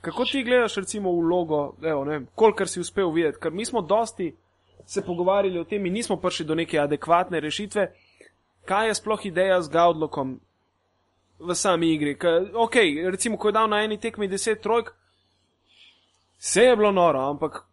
Kako 0.00 0.24
ti 0.24 0.44
gledaš, 0.44 0.76
recimo, 0.76 1.12
vlogo, 1.12 1.74
kolikor 2.34 2.68
si 2.68 2.80
uspel 2.80 3.10
videti? 3.10 3.38
Ker 3.42 3.52
mi 3.52 3.64
smo 3.64 3.82
dosti 3.82 4.34
se 4.86 5.02
pogovarjali 5.02 5.58
o 5.58 5.64
tem 5.64 5.86
in 5.86 5.92
nismo 5.92 6.16
prišli 6.16 6.46
do 6.46 6.54
neke 6.54 6.78
adekvatne 6.78 7.40
rešitve, 7.40 7.88
kaj 8.64 8.88
je 8.88 8.94
sploh 8.94 9.26
ideja 9.26 9.62
z 9.62 9.70
Gaudlokom 9.70 10.38
v 11.38 11.54
sami 11.54 11.92
igri. 11.94 12.14
Kaj, 12.18 12.52
ok, 12.54 12.76
recimo, 13.10 13.36
ko 13.36 13.48
je 13.48 13.52
dal 13.58 13.68
na 13.70 13.82
eni 13.82 13.98
tekmi 14.00 14.28
10 14.28 14.62
trojk, 14.62 14.92
vse 16.38 16.68
je 16.70 16.76
bilo 16.76 16.92
noro, 16.92 17.26
ampak 17.30 17.64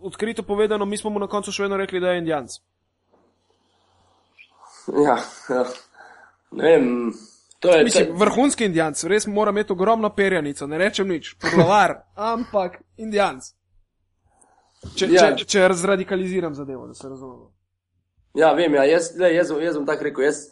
odkrito 0.00 0.42
povedano, 0.42 0.84
mi 0.84 0.96
smo 0.96 1.10
mu 1.10 1.18
na 1.18 1.26
koncu 1.26 1.52
še 1.52 1.66
vedno 1.66 1.76
rekli, 1.76 2.00
da 2.00 2.12
je 2.12 2.18
indijanc. 2.18 2.58
Ja, 4.88 5.18
ja. 5.50 5.64
ne 6.50 6.70
vem. 6.72 7.12
To 7.58 7.74
je 7.74 7.84
Mislim, 7.84 8.12
vrhunski 8.14 8.64
indijanc, 8.64 9.02
res 9.04 9.26
mora 9.26 9.50
imeti 9.50 9.72
ogromno 9.72 10.10
perjanico, 10.14 10.66
ne 10.66 10.78
rečem 10.78 11.08
nič, 11.08 11.34
poglavar, 11.42 11.96
ampak 12.32 12.78
indijanc. 12.96 13.50
Če, 14.94 15.08
ja. 15.10 15.32
če, 15.34 15.44
če 15.44 15.68
razradikaliziram 15.68 16.54
zadevo, 16.54 16.86
da 16.86 16.94
se 16.94 17.08
razumemo. 17.08 17.50
Ja, 18.38 18.52
vem, 18.54 18.74
ja, 18.78 18.84
jaz, 18.86 19.10
le, 19.18 19.32
jaz, 19.34 19.50
jaz 19.58 19.74
bom 19.74 19.86
tako 19.88 20.06
rekel. 20.06 20.28
Jaz 20.28 20.44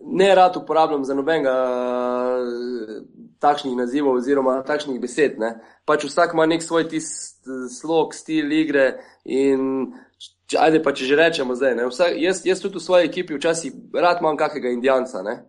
ne 0.00 0.34
rad 0.34 0.56
uporabljam 0.56 1.04
za 1.04 1.14
nobenega 1.14 1.52
takšnih 3.40 3.76
nazivov 3.76 4.20
oziroma 4.20 4.60
takšnih 4.66 5.00
besed. 5.00 5.38
Ne. 5.40 5.54
Pač 5.88 6.04
vsak 6.04 6.34
ima 6.36 6.46
nek 6.46 6.62
svoj 6.62 6.88
tist, 6.92 7.40
slog, 7.80 8.14
stil 8.14 8.52
igre 8.52 9.00
in 9.24 9.92
če, 10.46 10.58
ajde 10.60 10.82
pa 10.84 10.92
če 10.92 11.08
že 11.08 11.18
rečemo 11.20 11.56
zdaj. 11.56 11.78
Vsak, 11.88 12.16
jaz, 12.20 12.44
jaz 12.46 12.62
tudi 12.62 12.78
v 12.78 12.84
svoji 12.84 13.08
ekipi 13.08 13.38
včasih 13.38 13.76
rad 13.94 14.20
imam 14.20 14.36
kakega 14.40 14.72
indijanca. 14.74 15.24
Ne. 15.26 15.40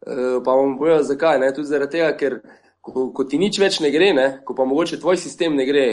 E, 0.00 0.16
pa 0.44 0.56
bom 0.56 0.76
povedal 0.78 1.06
zakaj. 1.08 1.40
Ne. 1.40 1.52
Tudi 1.56 1.72
zaradi 1.72 1.98
tega, 1.98 2.12
ker 2.16 2.40
ko, 2.80 3.10
ko 3.14 3.24
ti 3.28 3.38
nič 3.40 3.58
več 3.60 3.80
ne 3.84 3.90
gre, 3.92 4.12
ne, 4.16 4.26
ko 4.44 4.56
pa 4.56 4.66
mogoče 4.68 5.00
tvoj 5.00 5.18
sistem 5.20 5.56
ne 5.56 5.66
gre, 5.68 5.86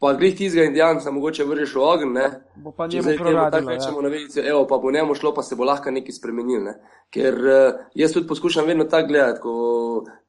pa 0.00 0.12
grih 0.12 0.36
tizga 0.36 0.64
indijanca, 0.64 1.10
mogoče 1.10 1.44
vržeš 1.44 1.74
v 1.76 1.82
ogen, 1.84 2.12
ne. 2.12 2.30
Bo 2.56 2.72
pa 2.72 2.86
njemu 2.86 3.08
proradilo. 3.18 3.50
Tako 3.50 3.70
rečemo 3.70 3.98
ja. 3.98 4.02
na 4.02 4.08
velice, 4.08 4.40
evo, 4.40 4.66
pa 4.66 4.78
bo 4.78 4.90
njemu 4.90 5.14
šlo, 5.14 5.34
pa 5.34 5.42
se 5.42 5.56
bo 5.56 5.64
lahko 5.64 5.90
nekaj 5.90 6.16
spremenil, 6.16 6.62
ne. 6.64 6.74
Ker 7.12 7.34
uh, 7.34 7.82
jaz 7.94 8.12
tudi 8.12 8.26
poskušam 8.28 8.66
vedno 8.66 8.84
tako 8.84 9.08
gledati, 9.08 9.40
ko, 9.42 9.52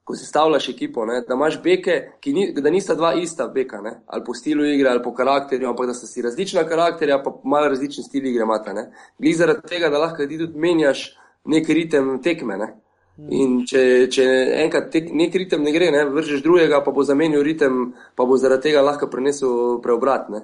ko 0.04 0.16
si 0.16 0.26
stavljaš 0.26 0.68
ekipo, 0.68 1.06
ne, 1.06 1.22
da 1.28 1.34
imaš 1.34 1.62
beke, 1.62 1.96
ni, 2.26 2.52
da 2.52 2.70
nista 2.70 2.94
dva 2.94 3.14
ista 3.14 3.48
beka, 3.48 3.80
ne, 3.80 3.94
ali 4.06 4.24
po 4.26 4.34
stilu 4.34 4.64
igre, 4.64 4.90
ali 4.90 5.02
po 5.02 5.14
karakterju, 5.14 5.68
ampak 5.68 5.86
da 5.86 5.94
sta 5.94 6.06
si 6.06 6.22
različna 6.22 6.66
karakterja, 6.68 7.22
pa 7.24 7.32
malo 7.44 7.72
različen 7.72 8.04
stil 8.04 8.26
igre 8.26 8.44
imata, 8.44 8.76
ne. 8.76 8.90
Glih 9.18 9.36
zaradi 9.36 9.68
tega, 9.68 9.88
da 9.88 10.04
lahko 10.04 10.26
ti 10.26 10.38
tudi 10.38 10.58
menjaš 10.58 11.14
nek 11.48 11.68
ritem 11.68 12.18
tekme, 12.22 12.60
ne. 12.60 12.74
In 13.18 13.58
če, 13.68 14.08
če 14.08 14.24
enkrat 14.62 14.88
tek, 14.92 15.10
nek 15.12 15.34
ritem 15.36 15.62
ne 15.62 15.72
gre, 15.74 15.90
ne, 15.92 16.06
vržeš 16.08 16.40
drugega, 16.42 16.80
pa 16.84 16.94
bo 16.96 17.04
zamenil 17.04 17.42
ritem, 17.44 17.92
pa 18.16 18.24
bo 18.24 18.38
zaradi 18.40 18.70
tega 18.70 18.80
lahko 18.80 19.10
prenesel 19.12 19.80
preobrat. 19.84 20.30
Ne. 20.32 20.40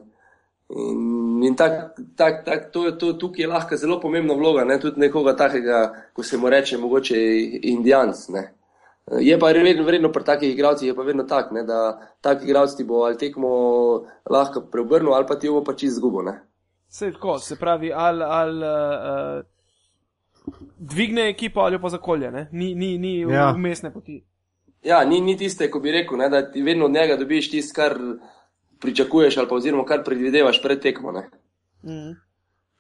In, 0.76 1.40
in 1.48 1.56
tak, 1.56 1.96
tak, 2.14 2.44
tak, 2.44 2.68
to, 2.72 2.90
to, 3.00 3.14
tukaj 3.16 3.46
je 3.46 3.48
lahko 3.48 3.76
zelo 3.80 3.96
pomembna 4.02 4.36
vloga, 4.36 4.66
ne? 4.68 4.76
tudi 4.78 5.00
nekoga 5.00 5.32
takega, 5.36 5.80
ko 6.12 6.22
se 6.22 6.36
mu 6.36 6.52
reče, 6.52 6.76
mogoče 6.78 7.16
indijanc. 7.72 8.26
Je 9.24 9.38
pa 9.40 9.48
vredno, 9.56 9.86
vredno 9.88 10.12
pri 10.12 10.24
takih 10.24 10.52
igralcih, 10.52 10.90
je 10.90 10.94
pa 10.94 11.02
vedno 11.08 11.24
tako, 11.24 11.62
da 11.64 12.10
tak 12.20 12.44
igralec 12.44 12.76
ti 12.76 12.84
bo 12.84 13.06
ali 13.08 13.16
tekmo 13.16 13.48
lahko 14.28 14.66
preobrnil, 14.68 15.14
ali 15.16 15.26
pa 15.26 15.38
ti 15.40 15.48
bo 15.48 15.64
pač 15.64 15.86
izgubo. 15.88 16.20
Se, 16.88 17.12
tako, 17.12 17.38
se 17.38 17.56
pravi, 17.56 17.92
ali 17.92 18.24
al, 18.24 18.52
uh, 18.60 19.44
dvigne 20.78 21.28
ekipo 21.30 21.60
ali 21.60 21.80
pa 21.80 21.88
zakolje, 21.88 22.30
ne? 22.30 22.48
ni, 22.52 22.74
ni, 22.74 22.98
ni 22.98 23.20
ja. 23.20 23.52
umestne 23.56 23.92
poti. 23.92 24.22
Ja, 24.82 25.04
ni, 25.04 25.20
ni 25.20 25.36
tiste, 25.36 25.70
ko 25.70 25.80
bi 25.80 25.92
rekel, 25.92 26.18
ne, 26.18 26.28
da 26.28 26.42
ti 26.52 26.62
vedno 26.62 26.86
od 26.86 26.92
njega 26.92 27.16
dobiš 27.16 27.50
tisto, 27.50 27.74
kar 27.74 27.98
pričakuješ 28.80 29.36
ali 29.36 29.48
pa 29.48 29.54
oziroma 29.54 29.84
kar 29.84 30.04
predvidevaš 30.04 30.62
pred 30.62 30.80
tekmo. 30.80 31.12
Mm. 31.82 32.14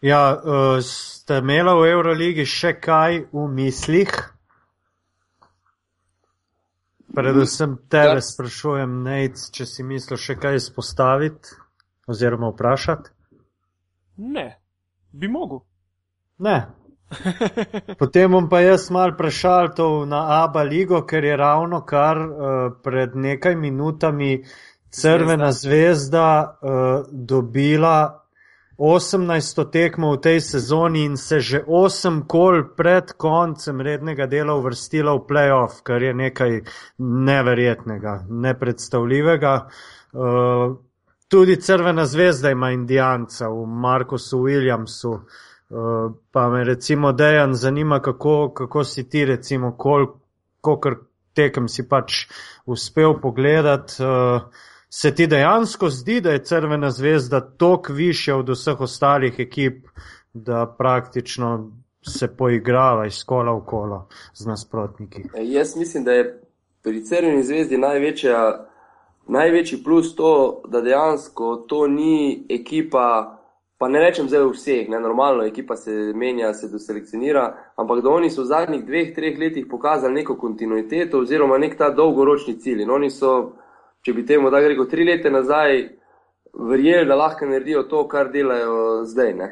Ja, 0.00 0.40
uh, 0.44 0.78
ste 0.84 1.38
imeli 1.42 1.74
v 1.74 1.90
Euroligi 1.90 2.46
še 2.46 2.76
kaj 2.80 3.24
v 3.32 3.46
mislih? 3.50 4.12
Predvsem 7.14 7.74
tebe 7.90 8.20
sprašujem, 8.22 9.00
Nec, 9.02 9.48
če 9.50 9.66
si 9.66 9.82
mislil 9.82 10.20
še 10.20 10.36
kaj 10.38 10.60
izpostaviti 10.60 11.56
oziroma 12.06 12.52
vprašati? 12.52 13.10
Ne, 14.18 14.46
bi 15.10 15.28
mogel. 15.28 15.64
Ne. 16.38 16.58
Potem 17.98 18.30
bom 18.32 18.48
pa 18.48 18.60
jaz 18.60 18.90
mal 18.90 19.16
prešal 19.16 19.72
to 19.74 20.04
na 20.06 20.44
ABA 20.44 20.62
ligo, 20.62 21.02
ker 21.08 21.24
je 21.24 21.36
ravno 21.36 21.80
kar 21.86 22.18
uh, 22.20 22.72
pred 22.84 23.16
nekaj 23.16 23.56
minutami 23.56 24.44
Crvena 24.90 25.52
zvezda 25.52 26.58
uh, 26.60 27.04
dobila 27.12 28.24
18 28.78 29.70
tekmo 29.72 30.12
v 30.14 30.20
tej 30.22 30.40
sezoni 30.40 31.04
in 31.04 31.16
se 31.16 31.40
že 31.40 31.64
8 31.66 32.22
kol 32.26 32.62
pred 32.76 33.12
koncem 33.16 33.80
rednega 33.80 34.26
dela 34.26 34.54
uvrstila 34.54 35.16
v 35.16 35.26
playoff, 35.28 35.82
kar 35.82 36.02
je 36.02 36.14
nekaj 36.14 36.60
neverjetnega, 36.98 38.24
nepredstavljivega. 38.28 39.54
Uh, 40.12 40.76
tudi 41.28 41.56
Crvena 41.56 42.06
zvezda 42.06 42.50
ima 42.50 42.70
indijanca 42.70 43.48
v 43.48 43.66
Markusu 43.66 44.44
Williamsu. 44.44 45.12
Uh, 45.12 45.47
pa 46.32 46.48
me 46.48 46.64
recimo 46.64 47.12
Dejan 47.12 47.54
zanima, 47.54 48.00
kako, 48.00 48.52
kako 48.54 48.84
si 48.84 49.08
ti 49.08 49.24
recimo, 49.24 49.76
koliko 49.76 50.94
tekem 51.34 51.68
si 51.68 51.88
pač 51.88 52.26
uspel 52.66 53.20
pogledati. 53.22 54.02
Uh, 54.02 54.42
se 54.90 55.14
ti 55.14 55.26
dejansko 55.26 55.90
zdi, 55.90 56.20
da 56.20 56.30
je 56.30 56.44
Crvena 56.44 56.90
zvezda 56.90 57.40
toliko 57.40 57.92
više 57.92 58.34
od 58.34 58.48
vseh 58.48 58.80
ostalih 58.80 59.34
ekip, 59.38 59.86
da 60.32 60.74
praktično 60.78 61.70
se 62.02 62.28
poigrava 62.36 63.06
iz 63.06 63.24
kola 63.24 63.52
v 63.52 63.64
kolo 63.66 64.08
z 64.34 64.46
nasprotniki? 64.46 65.22
E, 65.34 65.44
jaz 65.44 65.76
mislim, 65.76 66.04
da 66.04 66.12
je 66.12 66.42
pri 66.82 67.04
Crveni 67.04 67.42
zvezdi 67.42 67.78
največja, 67.78 68.66
največji 69.28 69.82
plus 69.84 70.14
to, 70.16 70.62
da 70.68 70.80
dejansko 70.80 71.56
to 71.68 71.86
ni 71.86 72.46
ekipa. 72.48 73.37
Pa 73.78 73.88
ne 73.88 74.00
rečem 74.02 74.26
zdaj 74.26 74.48
vseh, 74.50 74.88
ne 74.90 74.98
normalno, 75.00 75.44
ekipa 75.46 75.76
se 75.76 75.92
menja, 76.14 76.50
se 76.54 76.66
doselekcionira, 76.68 77.44
ampak 77.76 78.02
da 78.02 78.10
oni 78.10 78.30
so 78.30 78.42
v 78.42 78.50
zadnjih 78.50 78.82
dveh, 78.84 79.12
treh 79.14 79.38
letih 79.38 79.68
pokazali 79.70 80.14
neko 80.14 80.34
kontinuiteto 80.36 81.20
oziroma 81.22 81.58
nek 81.62 81.76
ta 81.78 81.92
dolgoročni 81.94 82.56
cilj. 82.58 82.82
In 82.82 82.90
oni 82.90 83.10
so 83.10 83.52
če 84.02 84.14
bi 84.14 84.26
temu 84.26 84.50
da 84.50 84.60
rekel 84.64 84.88
tri 84.90 85.04
leta 85.06 85.30
nazaj, 85.30 85.82
verjeli, 86.58 87.06
da 87.06 87.16
lahko 87.16 87.46
naredijo 87.46 87.84
to, 87.90 88.02
kar 88.08 88.32
delajo 88.32 89.04
zdaj. 89.06 89.34
Ne? 89.38 89.48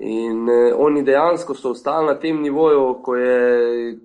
In 0.00 0.48
eh, 0.48 0.72
oni 0.72 1.02
dejansko 1.04 1.54
so 1.54 1.74
ostali 1.76 2.08
na 2.08 2.14
tem 2.20 2.40
nivoju, 2.42 3.02
ko 3.04 3.16
je 3.16 3.98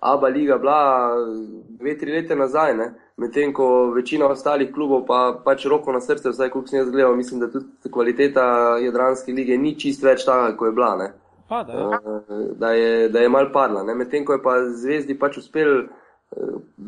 Abba 0.00 0.28
Liga 0.28 0.58
bila 0.58 1.16
dve, 1.80 1.98
tri 1.98 2.12
leta 2.12 2.34
nazaj, 2.34 2.76
medtem 3.16 3.52
ko 3.54 3.90
večina 3.94 4.26
ostalih 4.26 4.72
klubov 4.74 5.04
pa 5.06 5.40
pač 5.44 5.66
roko 5.70 5.92
na 5.92 6.00
srce, 6.00 6.30
vsaj 6.30 6.50
koliko 6.50 6.68
sem 6.68 6.78
jaz 6.78 6.90
gledal, 6.90 7.16
mislim, 7.16 7.40
da 7.40 7.50
tudi 7.50 7.92
kvaliteta 7.92 8.78
Jadranske 8.82 9.32
lige 9.32 9.58
ni 9.58 9.74
čist 9.78 10.02
več 10.02 10.24
taka, 10.24 10.56
kot 10.56 10.68
je 10.68 10.72
bila. 10.72 11.10
Pa, 11.48 11.62
da, 11.62 11.72
je. 11.72 11.84
Uh, 11.84 12.56
da 12.58 12.72
je, 12.72 13.08
da 13.08 13.20
je 13.20 13.28
mal 13.28 13.52
padla. 13.52 13.84
Medtem 13.94 14.24
ko 14.24 14.32
je 14.32 14.42
pa 14.42 14.58
zvezdi 14.70 15.18
pač 15.18 15.38
uspel 15.38 15.84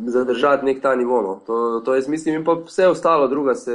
zadržati 0.07 0.67
nek 0.67 0.83
ta 0.83 0.95
nivo. 0.95 1.23
No. 1.23 1.41
To, 1.47 1.81
to 1.81 1.95
jaz 1.95 2.09
mislim, 2.09 2.35
in 2.35 2.45
pa 2.45 2.57
vse 2.67 2.89
ostalo, 2.89 3.29
druga 3.29 3.55
se 3.55 3.75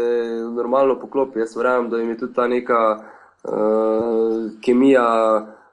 normalno 0.56 1.00
poklopi. 1.00 1.40
Jaz 1.40 1.56
verjamem, 1.56 1.90
da 1.90 1.98
jim 1.98 2.10
je 2.10 2.18
tudi 2.18 2.34
ta 2.34 2.48
neka 2.48 2.82
uh, 2.98 4.52
kemija, 4.62 5.08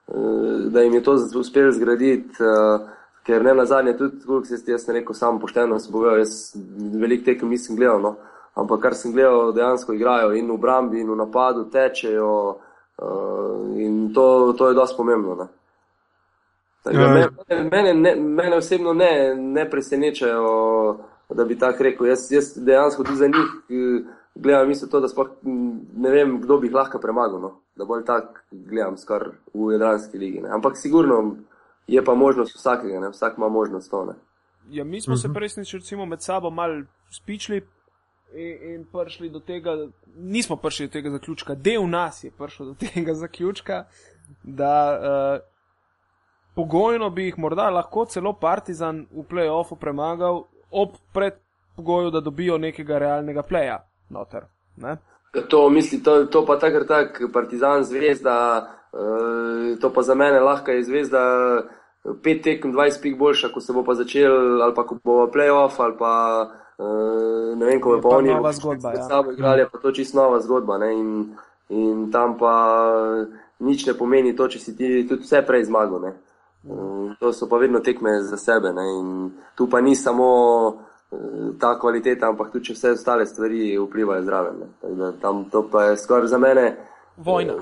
uh, 0.07 0.59
da 0.71 0.81
jim 0.81 0.93
je 0.93 1.03
to 1.03 1.17
uspelo 1.35 1.71
zgraditi. 1.71 2.43
Uh, 2.43 2.87
Ker 3.29 3.43
ne 3.45 3.53
na 3.53 3.65
zadnje, 3.69 3.93
tudi 3.97 4.25
kot 4.25 4.47
se 4.49 4.57
jaz 4.65 4.87
ne 4.87 4.93
rekel, 4.93 5.13
samo 5.13 5.37
pošteno 5.39 5.77
sem 5.79 5.91
povedal, 5.93 6.17
jaz 6.17 6.55
veliko 6.97 7.27
tekem 7.27 7.51
nisem 7.53 7.75
gledal, 7.77 8.01
no. 8.01 8.15
ampak 8.57 8.81
kar 8.81 8.95
sem 8.97 9.13
gledal, 9.13 9.51
dejansko 9.53 9.93
igrajo 9.93 10.31
in 10.33 10.49
v 10.49 10.57
brambi, 10.57 11.03
in 11.03 11.11
v 11.13 11.17
napadu 11.19 11.67
tečejo 11.69 12.31
uh, 12.49 13.77
in 13.77 14.07
to, 14.15 14.25
to 14.57 14.71
je 14.71 14.77
dosti 14.79 14.97
pomembno. 14.97 15.35
Ne. 15.43 15.47
Ja. 16.89 17.05
Mene, 17.13 17.29
mene, 17.69 17.93
ne, 17.93 18.15
mene 18.15 18.57
osebno 18.57 18.95
ne, 18.97 19.35
ne 19.35 19.69
presenečajo, 19.69 20.97
da 21.29 21.45
bi 21.45 21.59
tako 21.59 21.85
rekel. 21.85 22.09
Jaz, 22.09 22.31
jaz 22.31 22.55
dejansko 22.57 23.03
tudi 23.03 23.17
za 23.21 23.27
njih 23.27 23.53
eh, 23.69 24.09
gledam, 24.35 24.67
mislim, 24.67 24.89
to, 24.89 24.99
da 24.99 25.07
sploh 25.07 25.29
ne 25.97 26.09
vem, 26.09 26.39
kdo 26.41 26.57
bi 26.57 26.67
jih 26.67 26.75
lahko 26.75 26.97
premagal. 26.97 27.41
No? 27.41 27.51
Da 27.77 27.85
bolj 27.85 28.05
tako 28.09 28.41
gledam, 28.49 28.97
skar 28.97 29.29
v 29.53 29.71
Jadranski 29.77 30.17
ligi. 30.17 30.41
Ne? 30.41 30.49
Ampak 30.49 30.81
sigurno 30.81 31.35
je 31.89 32.03
pa 32.03 32.15
možnost 32.15 32.55
vsakega, 32.55 32.99
ne? 32.99 33.09
vsak 33.09 33.37
ima 33.37 33.49
možnost 33.49 33.91
to. 33.91 34.05
Ne? 34.05 34.13
Ja, 34.69 34.83
mi 34.83 35.01
smo 35.01 35.13
uh 35.13 35.17
-huh. 35.17 35.21
se 35.21 35.27
mhm. 35.27 35.35
presnič, 35.35 35.73
recimo, 35.73 36.05
med 36.05 36.21
sabo 36.21 36.49
mal 36.49 36.83
spičli. 37.11 37.67
In, 38.33 38.73
in 38.73 38.85
prišli 38.91 39.29
do 39.29 39.39
tega, 39.39 39.71
nismo 40.15 40.55
prišli 40.55 40.87
do 40.87 40.91
tega 40.91 41.09
zaključka, 41.09 41.55
del 41.55 41.89
nas 41.89 42.23
je 42.23 42.31
prišel 42.31 42.65
do 42.65 42.75
tega 42.93 43.13
zaključka, 43.13 43.85
da 44.43 44.99
uh, 45.01 45.39
pogojno 46.55 47.09
bi 47.09 47.25
jih 47.25 47.39
morda 47.39 47.69
lahko 47.69 48.05
celo 48.05 48.33
Partizan 48.33 49.07
v 49.11 49.23
playoffu 49.29 49.75
premagal, 49.75 50.43
ob 50.71 50.89
predpogoju, 51.13 52.11
da 52.11 52.19
dobijo 52.19 52.57
nekega 52.57 52.97
realnega 52.97 53.43
playa. 53.43 53.79
Noter, 54.09 54.45
ne? 54.77 54.97
To 55.49 55.69
misli, 55.69 56.03
to, 56.03 56.25
to 56.25 56.45
pa 56.45 56.59
takrat 56.59 56.87
tak, 56.87 57.21
Partizan 57.33 57.83
zvezda, 57.83 58.67
uh, 58.93 59.79
to 59.81 59.93
pa 59.93 60.01
za 60.01 60.15
mene 60.15 60.39
lahko 60.39 60.71
je 60.71 60.83
zvezda. 60.83 61.23
5 62.05 62.43
tekem, 62.43 62.73
20 62.73 63.01
pik 63.01 63.17
boljša, 63.17 63.49
ko 63.53 63.61
se 63.61 63.73
bo 63.73 63.83
pa 63.83 63.93
začel, 63.93 64.61
ali 64.61 64.73
pa 64.75 64.83
ko 64.87 64.97
bo 65.03 65.27
playoff, 65.33 65.79
ali 65.79 65.95
pa 65.99 66.13
uh, 66.77 67.57
ne 67.57 67.65
vem, 67.65 67.81
ko 67.81 67.97
bo 67.97 68.09
pa 68.09 68.15
oni. 68.17 68.33
Zgodba. 68.51 68.93
Ja. 68.95 69.03
Sabo 69.03 69.31
igrali, 69.31 69.65
pa 69.71 69.77
to 69.77 69.91
čisto 69.91 70.17
nova 70.17 70.39
zgodba. 70.39 70.79
In, 70.91 71.35
in 71.69 72.11
tam 72.11 72.37
pa 72.37 72.55
nič 73.59 73.85
ne 73.85 73.93
pomeni 73.93 74.35
to, 74.35 74.47
če 74.47 74.59
si 74.59 74.75
ti 74.77 75.07
tudi 75.07 75.27
vse 75.27 75.43
prej 75.47 75.67
zmagal. 75.67 76.13
Mm, 76.63 77.19
to 77.19 77.33
so 77.33 77.47
pa 77.47 77.57
vedno 77.57 77.79
tekme 77.79 78.21
za 78.23 78.37
sebe. 78.37 78.71
Ne? 78.73 78.85
In 78.99 79.31
tu 79.55 79.67
pa 79.69 79.81
ni 79.81 79.95
samo 79.95 80.29
eh, 81.11 81.51
ta 81.59 81.75
kvaliteta, 81.79 82.31
ampak 82.31 82.51
tudi 82.51 82.73
vse 82.73 82.95
ostale 82.95 83.25
stvari 83.25 83.75
vplivajo 83.77 84.23
zraven. 84.23 84.63
Tam 85.21 85.45
to 85.51 85.67
pa 85.71 85.91
je 85.91 85.97
skoraj 85.97 86.27
za 86.27 86.37
mene. 86.37 86.77
Vojna. 87.17 87.59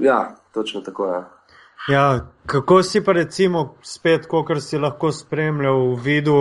Ja, 0.00 0.36
točno 0.52 0.80
tako 0.80 1.06
je. 1.06 1.12
Ja. 1.12 1.39
Ja, 1.88 2.26
kako 2.46 2.82
si 2.82 3.04
pa 3.04 3.12
recimo 3.12 3.74
spet, 3.82 4.26
kot 4.26 4.62
si 4.62 4.78
lahko 4.78 5.12
spremljal 5.12 5.94
v 5.94 6.02
vidu 6.02 6.38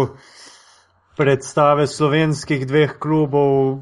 predstave 1.18 1.88
slovenskih 1.88 2.68
dveh 2.68 2.98
klubov, 3.00 3.80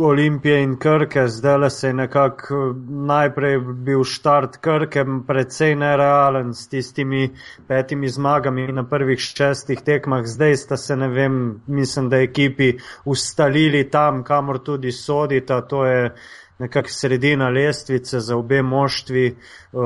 Olimpije 0.00 0.62
in 0.62 0.76
Krke, 0.78 1.28
zdaj 1.28 1.58
le 1.58 1.70
se 1.70 1.86
je 1.86 1.94
nekako 1.94 2.74
najprej 2.88 3.58
bil 3.58 4.02
štart 4.04 4.56
Krke, 4.56 5.04
precej 5.26 5.76
nerealen 5.76 6.50
s 6.54 6.68
tistimi 6.68 7.30
petimi 7.68 8.08
zmagami 8.08 8.72
na 8.72 8.82
prvih 8.88 9.18
šestih 9.18 9.80
tekmah. 9.86 10.26
Zdaj 10.26 10.56
sta 10.56 10.76
se, 10.76 10.96
ne 10.96 11.08
vem, 11.08 11.62
mislim, 11.66 12.08
da 12.08 12.16
ekipi 12.16 12.72
ustalili 13.04 13.90
tam, 13.90 14.24
kamor 14.24 14.58
tudi 14.58 14.92
sodita, 14.92 15.60
to 15.60 15.84
je 15.86 16.14
nekak 16.58 16.90
sredina 16.90 17.48
lestvice 17.48 18.20
za 18.20 18.36
obe 18.36 18.62
moštvi. 18.62 19.36
Uh, 19.72 19.82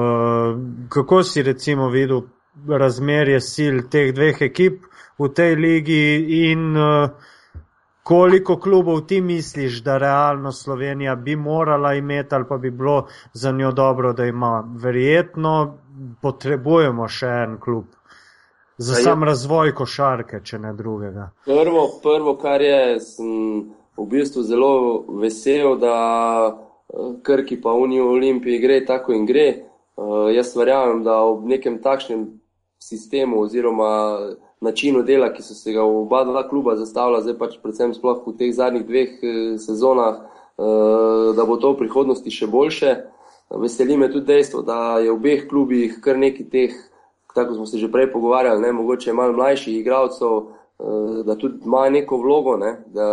kako 0.88 1.22
si 1.22 1.42
recimo 1.42 1.88
videl 1.88 2.22
razmerje 2.68 3.40
sil 3.52 3.76
teh 3.90 4.12
dveh 4.14 4.42
ekip 4.50 4.84
v 5.18 5.28
tej 5.34 5.54
ligi 5.54 6.04
in 6.50 6.76
uh, 6.76 7.10
koliko 8.08 8.56
klubov 8.56 9.00
ti 9.06 9.20
misliš, 9.20 9.82
da 9.84 9.98
realno 9.98 10.52
Slovenija 10.52 11.14
bi 11.14 11.36
morala 11.36 11.94
imeti 11.94 12.34
ali 12.34 12.44
pa 12.48 12.56
bi 12.56 12.70
bilo 12.70 13.06
za 13.32 13.52
njo 13.52 13.72
dobro, 13.72 14.12
da 14.12 14.24
ima? 14.24 14.64
Verjetno 14.76 15.78
potrebujemo 16.22 17.08
še 17.08 17.26
en 17.26 17.58
klub. 17.60 17.84
Za 18.78 18.94
ja, 18.94 19.02
sam 19.02 19.24
razvoj 19.24 19.74
košarke, 19.74 20.40
če 20.44 20.58
ne 20.58 20.72
drugega. 20.72 21.30
Prvo, 21.44 21.82
prvo, 22.02 22.36
kar 22.38 22.62
je, 22.62 23.00
sem 23.00 23.34
v 23.98 24.06
bistvu 24.06 24.42
zelo 24.42 25.04
vesel, 25.20 25.76
da 25.76 26.64
Krki 27.22 27.60
pa 27.60 27.72
Unijo 27.72 28.08
Olimpiji 28.10 28.58
gre 28.58 28.84
tako 28.86 29.12
in 29.12 29.26
gre. 29.26 29.64
Uh, 29.96 30.30
jaz 30.32 30.54
verjamem, 30.56 31.02
da 31.04 31.20
ob 31.26 31.44
nekem 31.44 31.80
takšnem 31.82 32.28
sistemu 32.78 33.40
oziroma 33.42 34.18
načinu 34.60 35.02
dela, 35.02 35.32
ki 35.34 35.42
so 35.42 35.54
se 35.54 35.72
ga 35.74 35.82
v 35.82 36.02
oba 36.04 36.22
dva 36.24 36.44
kluba 36.48 36.76
zastavila, 36.78 37.20
zdaj 37.22 37.36
pač 37.38 37.56
predvsem 37.62 37.94
sploh 37.94 38.22
v 38.26 38.34
teh 38.38 38.54
zadnjih 38.54 38.86
dveh 38.86 39.10
sezonah, 39.58 40.22
uh, 40.22 41.34
da 41.34 41.44
bo 41.44 41.58
to 41.58 41.74
v 41.74 41.82
prihodnosti 41.82 42.30
še 42.30 42.46
boljše. 42.46 42.94
Veseli 43.58 43.96
me 43.96 44.10
tudi 44.12 44.28
dejstvo, 44.28 44.62
da 44.62 45.00
je 45.02 45.10
v 45.10 45.16
obeh 45.16 45.46
klubih 45.50 45.98
kar 46.04 46.18
nekaj 46.20 46.46
teh, 46.52 46.74
tako 47.34 47.58
smo 47.58 47.66
se 47.66 47.78
že 47.78 47.90
prej 47.90 48.12
pogovarjali, 48.12 48.62
ne, 48.62 48.72
mogoče 48.72 49.12
malo 49.12 49.34
mlajših 49.34 49.82
igralcev, 49.82 50.30
uh, 50.30 51.20
da 51.26 51.34
tudi 51.34 51.66
imajo 51.66 51.90
neko 51.90 52.22
vlogo, 52.22 52.56
ne, 52.56 52.78
da, 52.94 53.08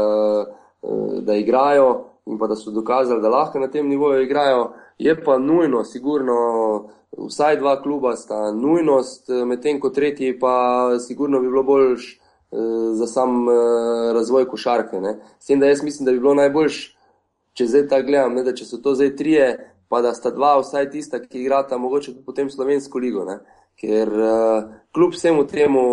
da 1.26 1.36
igrajo 1.36 2.06
in 2.26 2.38
pa 2.38 2.48
da 2.48 2.56
so 2.56 2.72
dokazali, 2.72 3.22
da 3.22 3.30
lahko 3.30 3.60
na 3.60 3.68
tem 3.68 3.88
nivoju 3.88 4.24
igrajo, 4.24 4.72
je 4.98 5.24
pa 5.24 5.38
nujno, 5.38 5.84
sigurno, 5.84 6.36
vsaj 7.18 7.58
dva 7.58 7.82
kluba 7.82 8.16
sta 8.16 8.52
nujnost, 8.52 9.30
medtem 9.46 9.80
ko 9.80 9.90
tretji 9.90 10.40
pa 10.40 10.90
sigurno 11.00 11.40
bi 11.40 11.48
bilo 11.48 11.64
boljš 11.64 12.14
eh, 12.16 12.58
za 12.94 13.08
sam 13.08 13.50
eh, 13.50 13.54
razvoj 14.14 14.48
košarke. 14.48 15.02
Ne. 15.02 15.20
S 15.40 15.46
tem, 15.46 15.60
da 15.60 15.66
jaz 15.66 15.84
mislim, 15.84 16.06
da 16.06 16.12
bi 16.12 16.20
bilo 16.20 16.34
najboljš, 16.34 16.98
če 17.54 17.68
zdaj 17.68 17.88
tako 17.88 18.08
gledam, 18.08 18.34
ne, 18.34 18.44
da 18.44 18.54
če 18.54 18.66
so 18.66 18.82
to 18.82 18.96
zdaj 18.96 19.16
trije, 19.16 19.52
pa 19.88 20.02
da 20.02 20.14
sta 20.14 20.32
dva 20.32 20.58
vsaj 20.60 20.90
tista, 20.90 21.20
ki 21.22 21.44
igrata 21.44 21.78
mogoče 21.78 22.14
tudi 22.14 22.26
potem 22.26 22.50
slovensko 22.50 23.00
ligo. 23.00 23.26
Ne. 23.26 23.40
Ker 23.76 24.10
kljub 24.96 25.14
vsemu 25.14 25.48
temu, 25.48 25.84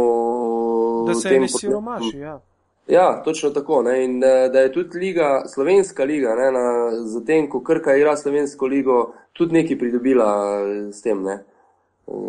da 1.07 1.15
se 1.15 1.41
ne 1.41 1.49
siromaši. 1.49 2.19
Ja. 2.19 2.39
Ja, 2.87 3.23
točno 3.25 3.51
tako. 3.51 3.83
Ne? 3.83 4.05
In 4.05 4.25
eh, 4.25 4.49
da 4.53 4.59
je 4.61 4.73
tudi 4.73 4.99
liga, 4.99 5.43
slovenska 5.55 6.05
liga, 6.05 6.35
ne, 6.35 6.51
na, 6.53 6.91
zatem, 7.07 7.49
ko 7.51 7.61
Krka 7.61 7.97
igra 7.97 8.17
slovensko 8.17 8.67
ligo, 8.67 9.13
tudi 9.33 9.53
nekaj 9.53 9.79
pridobila 9.79 10.61
eh, 10.61 10.93
s 10.93 11.03
tem. 11.03 11.23
Ne? 11.23 11.45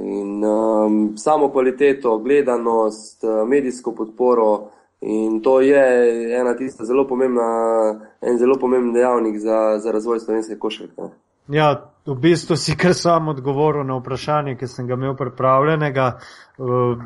In 0.05 0.45
um, 0.45 1.17
samo 1.17 1.49
kvaliteto, 1.51 2.17
gledanost, 2.17 3.23
eh, 3.23 3.45
medijsko 3.47 3.91
podporo. 3.91 4.69
In 5.01 5.41
to 5.41 5.61
je 5.61 5.81
ena 6.39 6.55
tista 6.55 6.85
zelo 6.85 7.07
pomembna, 7.07 7.43
en 8.21 8.37
zelo 8.37 8.55
pomemben 8.59 8.93
dejavnik 8.93 9.39
za, 9.39 9.79
za 9.79 9.91
razvoj 9.91 10.19
slovenske 10.19 10.59
košarke. 10.59 11.09
Ja, 11.47 11.91
v 12.05 12.15
bistvu 12.15 12.55
si 12.55 12.77
kar 12.77 12.93
sam 12.93 13.27
odgovoril 13.27 13.83
na 13.83 13.97
vprašanje, 13.97 14.55
ki 14.55 14.67
sem 14.67 14.87
ga 14.87 14.93
imel 14.93 15.17
pripravljenega. 15.19 16.05
Uh, 16.57 17.03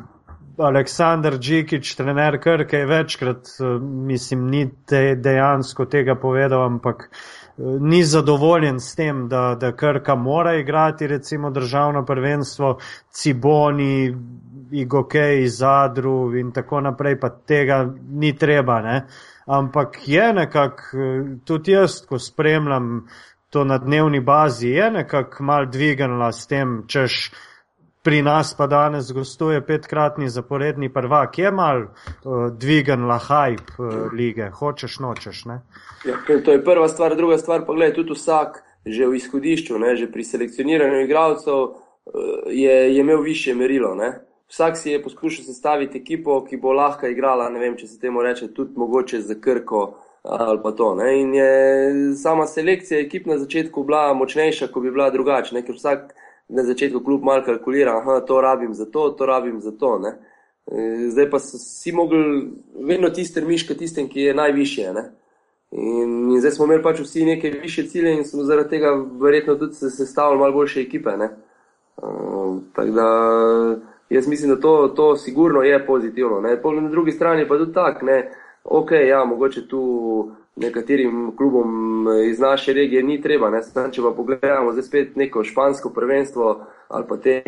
Aleksandr 0.58 1.38
Džikič, 1.38 1.94
trener 1.94 2.40
Krke, 2.42 2.76
je 2.76 2.86
večkrat, 2.86 3.46
eh, 3.60 3.78
mislim, 3.82 4.46
ni 4.46 4.70
te 4.86 5.14
dejansko 5.14 5.84
tega 5.84 6.14
povedal, 6.14 6.64
ampak 6.66 7.04
eh, 7.10 7.62
ni 7.80 8.02
zadovoljen 8.04 8.80
s 8.80 8.94
tem, 8.94 9.28
da, 9.28 9.54
da 9.60 9.72
Krka 9.72 10.14
mora 10.14 10.54
igrati 10.54 11.06
recimo 11.06 11.50
državno 11.50 12.04
prvenstvo, 12.04 12.78
Ciboni, 13.10 14.16
Igokej, 14.72 15.46
Zadru 15.46 16.36
in 16.36 16.52
tako 16.52 16.80
naprej, 16.80 17.20
pa 17.20 17.30
tega 17.30 17.94
ni 18.10 18.36
treba. 18.36 18.80
Ne? 18.82 19.06
Ampak 19.46 19.96
je 20.06 20.32
nekako, 20.32 20.82
eh, 20.94 21.24
tudi 21.44 21.72
jaz, 21.72 22.02
ko 22.06 22.18
spremljam 22.18 23.06
to 23.50 23.64
na 23.64 23.78
dnevni 23.78 24.20
bazi, 24.20 24.68
je 24.68 24.90
nekako 24.90 25.44
mal 25.44 25.66
dvignila 25.66 26.32
s 26.32 26.46
tem, 26.46 26.82
češ 26.86 27.30
pri 28.08 28.22
nas 28.22 28.54
pa 28.56 28.66
danes 28.66 29.12
gostuje 29.12 29.60
petkratni 29.66 30.28
zaporedni 30.28 30.88
prvak, 30.92 31.38
je 31.38 31.50
mal 31.52 31.82
uh, 31.82 32.46
dvigan 32.56 33.04
la 33.04 33.18
hype 33.20 33.74
uh, 33.78 34.12
lige, 34.12 34.46
hočeš, 34.50 34.94
nočeš. 35.04 35.42
Ja, 36.08 36.14
to 36.44 36.52
je 36.52 36.62
prva 36.64 36.88
stvar, 36.88 37.16
druga 37.16 37.36
stvar 37.38 37.66
pa 37.66 37.74
gledaj, 37.76 37.94
tudi 37.94 38.16
vsak 38.16 38.62
že 38.86 39.04
v 39.06 39.18
izhodišču, 39.18 39.76
ne, 39.78 39.92
že 39.96 40.06
pri 40.08 40.24
selekcioniranju 40.24 41.02
igralcev 41.04 41.58
uh, 41.58 41.74
je, 42.48 42.76
je 42.94 43.00
imel 43.00 43.20
više 43.20 43.54
merilo. 43.54 43.92
Ne. 43.94 44.08
Vsak 44.48 44.78
si 44.80 44.90
je 44.90 45.02
poskušal 45.02 45.44
sestaviti 45.44 45.98
ekipo, 45.98 46.40
ki 46.48 46.56
bo 46.56 46.72
lahko 46.72 47.10
igrala, 47.12 47.50
ne 47.52 47.60
vem, 47.60 47.76
če 47.76 47.90
se 47.90 48.00
temu 48.00 48.22
reče, 48.24 48.48
tudi 48.56 48.72
mogoče 48.76 49.20
za 49.20 49.36
krko. 49.40 49.82
Ali 50.24 50.58
pa 50.62 50.72
to. 50.72 50.94
Ne? 50.94 51.12
In 51.20 51.34
je 51.34 51.52
sama 52.16 52.46
selekcija 52.46 53.00
ekip 53.00 53.26
na 53.26 53.36
začetku 53.38 53.84
bila 53.84 54.14
močnejša, 54.14 54.66
kot 54.72 54.82
bi 54.82 54.90
bila 54.90 55.10
drugačna, 55.10 55.62
ker 55.62 55.76
vsak 55.76 56.16
na 56.48 56.62
začetku 56.62 57.04
kljub 57.04 57.22
malo 57.22 57.44
kalkulira, 57.44 58.02
da 58.06 58.20
to 58.26 58.40
rabim 58.40 58.74
za 58.74 58.84
to, 58.84 59.10
to 59.10 59.26
rabim 59.26 59.60
za 59.60 59.70
to. 59.70 59.98
Ne. 59.98 60.08
E, 60.66 61.08
zdaj 61.10 61.30
pa 61.30 61.36
vsi 61.36 61.92
mogli 61.92 62.50
vedno 62.80 63.10
tiste 63.10 63.40
miške, 63.40 63.74
tistem, 63.74 64.08
ki 64.08 64.20
je 64.20 64.34
najvišje. 64.34 64.92
In, 65.70 66.30
in 66.32 66.40
zdaj 66.40 66.50
smo 66.50 66.64
imeli 66.64 66.82
pač 66.82 67.00
vsi 67.00 67.24
neke 67.24 67.50
više 67.50 67.86
cilje 67.88 68.14
in 68.16 68.24
smo 68.24 68.42
zaradi 68.42 68.68
tega 68.68 68.94
verjetno 69.20 69.54
tudi 69.54 69.74
se 69.74 69.90
sestavili 69.90 70.38
malo 70.38 70.52
boljše 70.52 70.80
ekipe. 70.80 71.10
Uh, 71.96 72.58
tako 72.72 72.90
da 72.90 73.08
jaz 74.10 74.28
mislim, 74.28 74.50
da 74.50 74.60
to, 74.60 74.88
to 74.96 75.16
sigurno 75.16 75.62
je 75.62 75.86
pozitivno. 75.86 76.40
Na 76.40 76.88
drugi 76.88 77.12
strani 77.12 77.48
pa 77.48 77.58
tudi 77.58 77.72
tako, 77.72 78.06
ok, 78.64 78.90
ja, 79.08 79.24
mogoče 79.24 79.68
tu 79.68 80.30
nekaterim 80.60 81.36
klubom 81.36 81.68
eh, 82.08 82.28
iz 82.30 82.40
naše 82.40 82.72
regije 82.72 83.02
ni 83.02 83.20
treba. 83.22 83.50
Ne? 83.50 83.62
Če 83.92 84.02
pa 84.02 84.10
pogledamo 84.16 84.72
zdaj 84.72 84.82
spet 84.82 85.16
neko 85.16 85.44
špansko 85.44 85.90
prvenstvo 85.90 86.66
ali 86.88 87.04
pa 87.08 87.16
te 87.16 87.42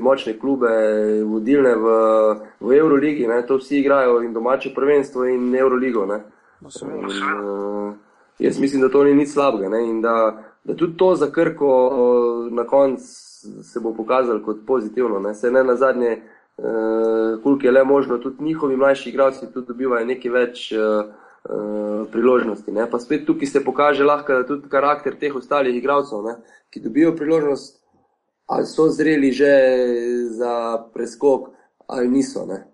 močne 0.00 0.36
klube 0.38 0.68
vodilne 1.26 1.74
v, 1.74 1.94
v 2.60 2.76
Euroligi, 2.78 3.26
ne? 3.26 3.42
to 3.46 3.56
vsi 3.58 3.80
igrajo 3.80 4.20
in 4.22 4.32
domače 4.32 4.70
prvenstvo 4.74 5.24
in 5.26 5.54
Euroligo. 5.56 6.06
Ne? 6.06 6.20
In, 6.62 7.04
uh, 7.04 7.92
jaz 8.38 8.60
mislim, 8.60 8.82
da 8.82 8.88
to 8.88 9.02
ni 9.04 9.14
nič 9.14 9.32
slabega 9.32 9.78
in 9.78 10.00
da, 10.00 10.14
da 10.64 10.76
tudi 10.76 10.96
to 10.96 11.14
za 11.14 11.32
Krko 11.32 11.72
uh, 11.88 12.52
na 12.52 12.64
koncu 12.64 13.04
se 13.62 13.80
bo 13.80 13.94
pokazalo 13.94 14.42
kot 14.44 14.62
pozitivno. 14.66 15.18
Ne? 15.18 15.34
Se 15.34 15.50
ne 15.50 15.64
na 15.64 15.74
zadnje, 15.76 16.22
uh, 16.56 17.42
koliko 17.42 17.66
je 17.66 17.72
le 17.72 17.84
možno, 17.84 18.18
tudi 18.18 18.44
njihovi 18.44 18.76
mlajši 18.76 19.10
igralci 19.10 19.46
dobivajo 19.66 20.06
nekaj 20.06 20.30
več. 20.30 20.72
Uh, 20.72 21.10
Eh, 21.10 21.29
priložnosti. 22.12 22.72
Ne? 22.72 22.90
Pa 22.90 22.98
spet 22.98 23.26
tukaj 23.26 23.46
se 23.46 23.64
pokaže 23.64 24.04
lahko 24.04 24.42
tudi 24.48 24.68
karakter 24.68 25.16
teh 25.18 25.34
ostalih 25.34 25.76
igralcev, 25.76 26.24
ne? 26.24 26.36
ki 26.70 26.80
dobijo 26.80 27.16
priložnost, 27.16 27.80
ali 28.46 28.66
so 28.66 28.88
zreli 28.88 29.32
že 29.32 29.54
za 30.30 30.78
preskok, 30.94 31.48
ali 31.86 32.08
niso. 32.08 32.46
Ne? 32.46 32.64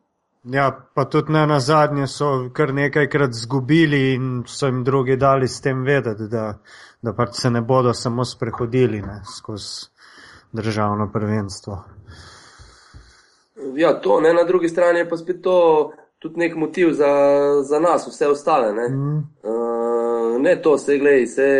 Ja, 0.44 0.70
pa 0.94 1.04
tudi 1.04 1.32
ne 1.32 1.46
na 1.46 1.60
zadnje 1.60 2.06
so 2.06 2.50
kar 2.54 2.74
nekajkrat 2.74 3.32
zgubili 3.32 4.14
in 4.14 4.44
so 4.46 4.66
jim 4.66 4.84
drugi 4.84 5.16
dali 5.16 5.48
s 5.48 5.60
tem 5.60 5.82
vedeti, 5.84 6.28
da, 6.30 6.58
da 7.02 7.12
pač 7.12 7.34
se 7.34 7.50
ne 7.50 7.60
bodo 7.60 7.94
samo 7.94 8.24
sprehodili 8.24 9.02
ne, 9.02 9.20
skozi 9.36 9.88
državno 10.52 11.10
prvenstvo. 11.12 11.84
Ja, 13.74 14.00
to 14.00 14.20
ne 14.20 14.34
na 14.34 14.44
drugi 14.44 14.68
strani 14.68 14.98
je 14.98 15.08
pa 15.08 15.16
spet 15.16 15.42
to 15.42 15.92
tudi 16.26 16.42
nek 16.42 16.56
motiv 16.58 16.92
za, 16.98 17.10
za 17.62 17.80
nas, 17.80 18.06
vse 18.10 18.28
ostale. 18.28 18.72
Ne, 18.74 18.88
mm. 18.88 19.18
uh, 19.46 20.40
ne 20.42 20.56
to, 20.62 20.74
vse 20.74 20.98
gledaj, 20.98 21.28
vse, 21.30 21.50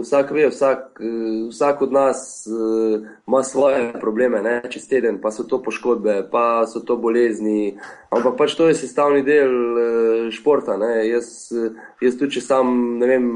vsak 0.00 0.30
ve, 0.30 0.48
vsak, 0.48 1.00
vsak 1.48 1.82
od 1.82 1.92
nas 1.92 2.46
uh, 2.48 3.00
ima 3.28 3.42
svoje 3.42 3.92
probleme, 4.00 4.42
ne, 4.42 4.62
čez 4.68 4.88
teden, 4.88 5.20
pa 5.20 5.30
so 5.30 5.44
to 5.44 5.62
poškodbe, 5.62 6.28
pa 6.32 6.66
so 6.66 6.80
to 6.80 6.96
bolezni. 6.96 7.76
Ampak 8.10 8.36
pač 8.38 8.56
to 8.56 8.68
je 8.68 8.76
sestavni 8.80 9.22
del 9.24 9.52
uh, 9.52 10.30
športa. 10.32 10.76
Ne, 10.80 11.08
jaz, 11.08 11.52
jaz 12.00 12.16
tudi, 12.16 12.36
če 12.36 12.44
sam, 12.44 12.72
ne 13.00 13.08
vem, 13.08 13.26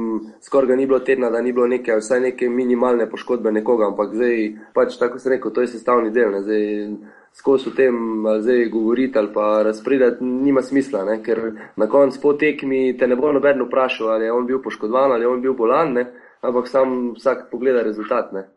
skoraj 0.45 0.73
ga 0.73 0.81
ni 0.81 0.89
bilo 0.89 1.01
tedna, 1.05 1.31
da 1.33 1.41
ni 1.45 1.53
bilo 1.53 1.67
neke, 1.69 2.01
vsaj 2.01 2.25
neke 2.31 2.49
minimalne 2.49 3.09
poškodbe 3.11 3.53
nekoga, 3.53 3.93
ampak 3.93 4.17
zdaj, 4.17 4.49
pač 4.77 4.99
tako 5.01 5.21
se 5.21 5.37
reko, 5.37 5.53
to 5.53 5.65
je 5.65 5.77
sestavni 5.77 6.13
del. 6.13 6.33
Ne, 6.37 6.43
zdaj, 6.45 7.23
skozi 7.35 7.69
o 7.69 7.73
tem 7.73 7.95
zdaj 8.41 8.69
govoriti 8.69 9.19
ali 9.19 9.33
pa 9.35 9.63
razpredati, 9.63 10.25
nima 10.25 10.63
smisla, 10.63 11.05
ne? 11.05 11.23
ker 11.23 11.41
na 11.77 11.89
koncu 11.89 12.21
po 12.23 12.33
tekmi 12.33 12.97
te 12.99 13.07
ne 13.07 13.17
bo 13.17 13.33
noben 13.33 13.63
vprašal, 13.67 14.09
ali 14.09 14.25
je 14.25 14.33
on 14.33 14.47
bil 14.47 14.63
poškodovan 14.63 15.13
ali 15.13 15.25
je 15.25 15.29
on 15.29 15.43
bil 15.43 15.55
bolan, 15.55 15.93
ne? 15.93 16.13
ampak 16.41 16.69
sam 16.69 17.13
vsak 17.17 17.49
pogleda 17.51 17.83
rezultat. 17.83 18.33
Ne? 18.33 18.49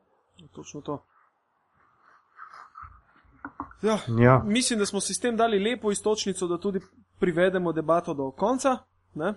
Točno 0.56 0.82
to. 0.82 1.04
Ja, 3.82 3.98
ja. 4.20 4.44
Mislim, 4.46 4.80
da 4.80 4.86
smo 4.86 5.02
si 5.02 5.14
s 5.14 5.20
tem 5.20 5.38
dali 5.38 5.60
lepo 5.60 5.92
istočnico, 5.92 6.48
da 6.48 6.58
tudi 6.58 6.80
privedemo 7.20 7.72
debato 7.72 8.14
do 8.14 8.32
konca. 8.32 8.78
Ne? 9.14 9.34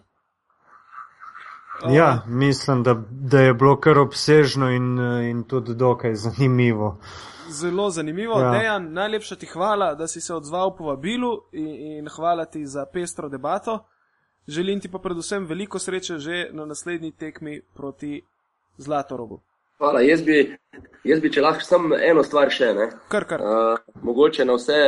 Ja, 1.90 2.22
mislim, 2.26 2.82
da, 2.82 3.02
da 3.10 3.40
je 3.40 3.54
bilo 3.54 3.76
kar 3.80 3.98
obsežno 3.98 4.70
in, 4.70 4.98
in 5.30 5.42
tudi 5.44 5.74
dokaj 5.74 6.14
zanimivo 6.14 6.98
zelo 7.50 7.90
zanimivo. 7.90 8.40
Ja. 8.40 8.50
Dejan, 8.50 8.92
najlepša 8.92 9.36
ti 9.36 9.46
hvala, 9.46 9.94
da 9.94 10.06
si 10.06 10.20
se 10.20 10.34
odzval 10.34 10.76
po 10.76 10.84
vabilu 10.84 11.42
in, 11.52 11.98
in 11.98 12.08
hvala 12.08 12.44
ti 12.44 12.66
za 12.66 12.86
pestro 12.86 13.28
debato. 13.28 13.78
Želim 14.48 14.80
ti 14.80 14.88
pa 14.88 14.98
predvsem 14.98 15.46
veliko 15.46 15.78
sreče 15.78 16.18
že 16.18 16.48
na 16.52 16.64
naslednji 16.66 17.12
tekmi 17.12 17.60
proti 17.74 18.22
Zlatorogu. 18.76 19.40
Hvala, 19.78 20.00
jaz 20.00 20.22
bi, 20.22 20.56
jaz 21.04 21.20
bi 21.20 21.32
če 21.32 21.40
lahko 21.40 21.64
samo 21.64 21.96
eno 21.96 22.22
stvar 22.22 22.50
še. 22.50 22.74
Kar, 23.08 23.24
kar. 23.24 23.40
Uh, 23.40 23.78
mogoče 24.02 24.44
na 24.44 24.56
vse 24.56 24.80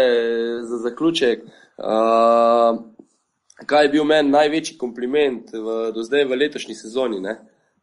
za 0.69 0.83
zaključek. 0.89 1.45
Uh, 1.79 2.83
kaj 3.67 3.85
je 3.85 3.89
bil 3.89 4.05
meni 4.05 4.31
največji 4.31 4.77
kompliment 4.79 5.53
v, 5.53 5.93
do 5.95 6.05
zdaj 6.05 6.25
v 6.25 6.39
letošnji 6.45 6.75
sezoni? 6.75 7.21
Uh, 7.21 7.41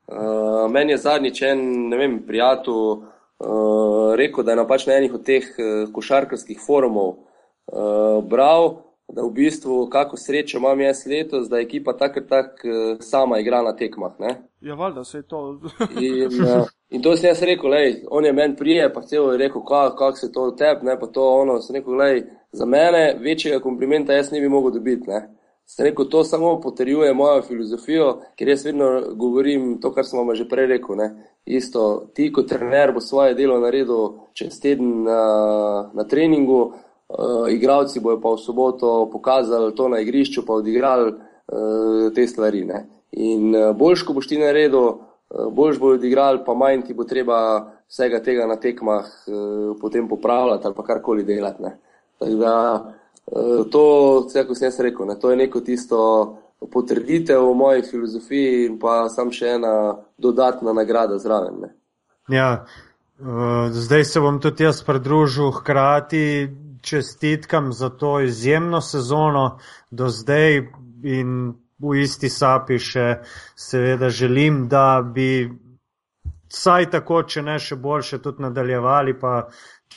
Uh, 0.10 0.72
meni 0.72 0.92
je 0.92 0.98
zadnjič 0.98 1.42
en, 1.42 1.60
ne 1.90 1.98
vem, 1.98 2.14
prijatelj 2.26 3.04
uh, 3.40 4.16
rekel, 4.16 4.44
da 4.44 4.52
je 4.52 4.62
napač 4.62 4.86
na 4.88 4.94
enih 4.94 5.14
od 5.14 5.24
teh 5.26 5.44
uh, 5.44 5.90
košarkarskih 5.94 6.60
forumov 6.66 7.10
uh, 7.10 8.24
bral, 8.24 8.84
da 9.10 9.24
v 9.26 9.32
bistvu, 9.34 9.88
kako 9.90 10.18
srečo 10.18 10.58
imam 10.58 10.82
jaz 10.82 11.06
letos, 11.08 11.50
da 11.50 11.60
ekipa 11.60 11.98
tako 11.98 12.22
tak 12.22 12.62
uh, 12.66 12.98
sama 13.00 13.40
igra 13.40 13.62
na 13.62 13.76
tekmah. 13.76 14.20
Ne? 14.20 14.36
Ja, 14.62 14.76
valjda 14.76 15.04
se 15.04 15.18
je 15.18 15.28
to. 15.28 15.60
in, 16.02 16.42
uh, 16.44 16.68
in 16.90 17.02
to 17.02 17.16
sem 17.18 17.30
jaz 17.30 17.42
rekel, 17.42 17.70
lej, 17.70 18.04
on 18.12 18.26
je 18.26 18.34
meni 18.34 18.56
prije, 18.56 18.94
pa 18.94 19.02
celo 19.02 19.32
je 19.32 19.38
rekel, 19.38 19.64
kako 19.66 19.96
kak 19.96 20.18
se 20.18 20.32
to 20.32 20.52
tep, 20.52 20.84
ne 20.84 21.00
pa 21.00 21.08
to 21.08 21.26
ono. 21.42 21.62
Sem 21.62 21.76
rekel, 21.76 21.96
lej, 21.96 22.24
za 22.52 22.66
mene 22.66 23.18
večjega 23.20 23.60
komplimenta 23.60 24.14
jaz 24.14 24.32
ne 24.32 24.42
bi 24.42 24.50
mogel 24.50 24.72
dobiti. 24.72 25.10
Ne? 25.10 25.39
Sem 25.70 25.86
rekel, 25.86 26.06
to 26.10 26.24
samo 26.24 26.56
potrjuje 26.62 27.14
mojo 27.14 27.42
filozofijo, 27.46 28.06
ker 28.36 28.50
jaz 28.50 28.64
vedno 28.66 28.88
govorim 29.14 29.76
to, 29.82 29.92
kar 29.94 30.06
sem 30.06 30.18
vam 30.18 30.32
že 30.36 30.48
prej 30.50 30.66
rekel. 30.72 30.98
Ne? 30.98 31.10
Isto, 31.46 32.10
ti 32.18 32.32
kot 32.34 32.48
trener 32.50 32.90
bo 32.94 33.04
svoje 33.06 33.36
delo 33.38 33.60
naredil 33.62 34.16
čez 34.34 34.58
teden 34.60 35.04
na, 35.06 35.20
na 35.94 36.08
treningu, 36.10 36.60
uh, 36.64 37.46
igravci 37.54 38.02
bojo 38.02 38.18
pa 38.18 38.34
v 38.34 38.42
soboto 38.42 39.10
pokazali 39.14 39.76
to 39.78 39.92
na 39.94 40.02
igrišču, 40.02 40.42
pa 40.48 40.58
odigrali 40.58 41.14
uh, 41.14 42.10
te 42.18 42.26
stvari. 42.28 42.66
Ne? 42.66 42.88
In 43.22 43.54
uh, 43.54 43.70
boljš, 43.78 44.08
ko 44.08 44.18
boš 44.18 44.34
ti 44.34 44.42
naredil, 44.42 44.88
uh, 44.90 45.52
boljš 45.54 45.78
bojo 45.80 46.02
odigrali, 46.02 46.42
pa 46.46 46.58
manj 46.58 46.88
ti 46.88 46.98
bo 46.98 47.06
treba 47.06 47.44
vsega 47.86 48.24
tega 48.26 48.50
na 48.50 48.58
tekmah 48.58 49.06
uh, 49.06 49.78
potem 49.82 50.10
popravljati 50.10 50.66
ali 50.66 50.76
pa 50.76 50.84
karkoli 50.94 51.30
delati. 51.30 51.78
Tako 52.18 52.42
da 52.42 52.56
to, 53.72 53.84
kot 54.26 54.58
sem 54.58 54.68
jaz 54.68 54.80
rekel, 54.80 55.06
ne? 55.06 55.16
to 55.20 55.32
je 55.32 55.38
neko 55.38 55.62
tisto 55.62 56.00
potrditev 56.74 57.44
v 57.46 57.56
moji 57.56 57.84
filozofiji 57.88 58.66
in 58.66 58.80
pa 58.80 59.08
sam 59.10 59.32
še 59.32 59.56
ena 59.60 59.74
dodatna 60.18 60.74
nagrada 60.74 61.20
zraven. 61.22 61.62
Ne? 61.64 61.70
Ja, 62.30 62.66
uh, 63.22 63.70
zdaj 63.72 64.06
se 64.06 64.24
bom 64.24 64.42
tudi 64.42 64.68
jaz 64.68 64.82
pridružil, 64.84 65.52
hkrati 65.62 66.26
čestitkam 66.82 67.74
za 67.74 67.90
to 67.90 68.20
izjemno 68.20 68.82
sezono 68.82 69.60
do 69.92 70.10
zdaj 70.10 70.62
in 71.04 71.54
v 71.80 71.96
isti 72.04 72.30
sapi 72.30 72.80
še 72.80 73.22
seveda 73.56 74.10
želim, 74.10 74.68
da 74.68 75.02
bi 75.04 75.48
vsaj 76.50 76.90
tako, 76.92 77.24
če 77.24 77.44
ne 77.46 77.60
še 77.60 77.76
boljše, 77.76 78.20
tudi 78.24 78.44
nadaljevali, 78.44 79.16
pa 79.20 79.48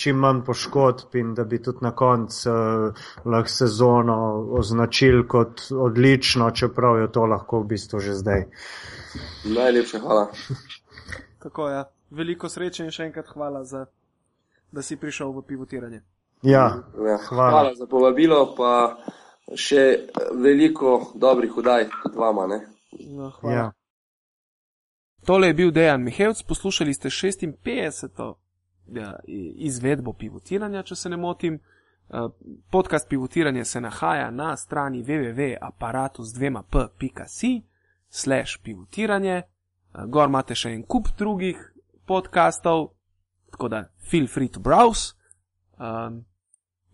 čim 0.03 0.19
manj 0.19 0.43
poškodb 0.47 1.16
in 1.16 1.33
da 1.35 1.45
bi 1.45 1.61
tudi 1.62 1.79
na 1.85 1.91
koncu 1.97 2.51
uh, 2.51 3.03
lahko 3.24 3.49
sezono 3.49 4.16
označili 4.59 5.24
kot 5.29 5.61
odlično, 5.73 6.51
čeprav 6.51 6.99
je 7.01 7.11
to 7.12 7.27
lahko 7.27 7.61
v 7.61 7.66
bistvu 7.66 8.01
že 8.01 8.15
zdaj. 8.15 8.47
Najlepša 9.47 9.99
hvala. 9.99 10.27
Tako 11.39 11.69
je. 11.69 11.74
Ja. 11.77 11.85
Veliko 12.12 12.49
sreče 12.49 12.85
in 12.85 12.91
še 12.93 13.07
enkrat 13.07 13.31
hvala, 13.33 13.62
za, 13.65 13.87
da 14.73 14.83
si 14.83 14.97
prišel 14.97 15.31
v 15.33 15.43
pivotiranje. 15.45 16.03
Ja, 16.43 16.66
Ja, 16.99 17.16
hvala. 17.29 17.51
hvala 17.51 17.74
za 17.74 17.87
povabilo, 17.87 18.55
pa 18.57 18.99
še 19.57 19.85
veliko 20.37 20.91
dobrih 21.15 21.57
udaj 21.57 21.87
kot 22.03 22.16
vama. 22.16 22.45
Ne? 22.47 22.59
No, 23.09 23.31
hvala. 23.39 23.55
Ja. 23.57 23.65
Tole 25.24 25.49
je 25.49 25.55
bil 25.55 25.70
Dejan 25.70 26.03
Mihevc, 26.03 26.43
poslušali 26.43 26.95
ste 26.95 27.09
56. 27.09 28.35
Ja, 28.94 29.16
izvedbo 29.56 30.12
pivotiranja, 30.12 30.82
če 30.82 30.97
se 30.97 31.09
ne 31.09 31.16
motim. 31.16 31.55
Eh, 31.55 31.60
Podcast 32.70 33.09
pivotiranje 33.09 33.64
se 33.64 33.81
nahaja 33.81 34.31
na 34.31 34.56
strani 34.56 35.05
www.apparatus2p.si 35.05 37.62
slash 38.09 38.59
pivotiranje. 38.62 39.36
Eh, 39.36 39.44
Gor 40.06 40.28
imate 40.28 40.55
še 40.55 40.70
en 40.77 40.82
kup 40.82 41.09
drugih 41.19 41.73
podkastov, 42.06 42.89
tako 43.51 43.69
da 43.69 43.85
feel 44.10 44.28
free 44.28 44.48
to 44.48 44.60
browse. 44.60 45.14
Um, 45.78 46.24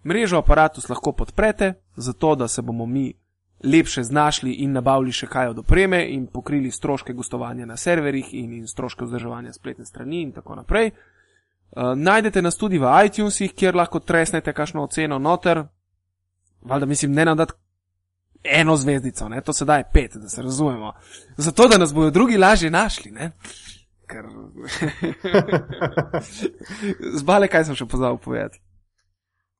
mrežo 0.06 0.38
aparatus 0.38 0.88
lahko 0.88 1.12
podprete, 1.12 1.74
zato 1.96 2.34
da 2.34 2.48
se 2.48 2.62
bomo 2.62 2.86
mi 2.86 3.14
lepše 3.64 4.02
znašli 4.02 4.52
in 4.62 4.72
nabavili 4.72 5.12
še 5.12 5.26
kaj 5.26 5.48
od 5.50 5.58
opreme 5.64 6.06
in 6.14 6.26
pokrili 6.30 6.70
stroške 6.70 7.12
gostovanja 7.12 7.66
na 7.66 7.76
serverjih 7.76 8.34
in, 8.34 8.52
in 8.52 8.66
stroške 8.70 9.04
vzdrževanja 9.04 9.52
spletne 9.52 9.84
strani 9.84 10.22
in 10.22 10.32
tako 10.32 10.54
naprej. 10.54 10.86
Uh, 10.86 10.92
najdete 11.96 12.42
nas 12.42 12.56
tudi 12.56 12.78
v 12.78 12.90
iTunesih, 13.06 13.54
kjer 13.54 13.76
lahko 13.76 14.00
tresnete 14.00 14.52
kakšno 14.52 14.82
oceno 14.82 15.18
noter. 15.18 15.64
Valjda 16.60 16.86
mislim, 16.86 17.12
ne 17.12 17.24
nam 17.24 17.36
dati 17.36 17.52
eno 18.44 18.76
zvezdico, 18.76 19.28
ne? 19.28 19.40
to 19.40 19.52
se 19.52 19.64
daje 19.64 19.84
pet, 19.92 20.16
da 20.16 20.28
se 20.28 20.42
razumemo. 20.42 20.92
Zato, 21.36 21.68
da 21.68 21.78
nas 21.78 21.94
bodo 21.94 22.10
drugi 22.10 22.36
lažje 22.36 22.70
našli, 22.70 23.10
ne? 23.10 23.30
Ker... 24.06 24.24
Zbale, 27.20 27.48
kaj 27.48 27.64
sem 27.64 27.76
še 27.76 27.86
pozabil 27.86 28.18
povedati. 28.24 28.62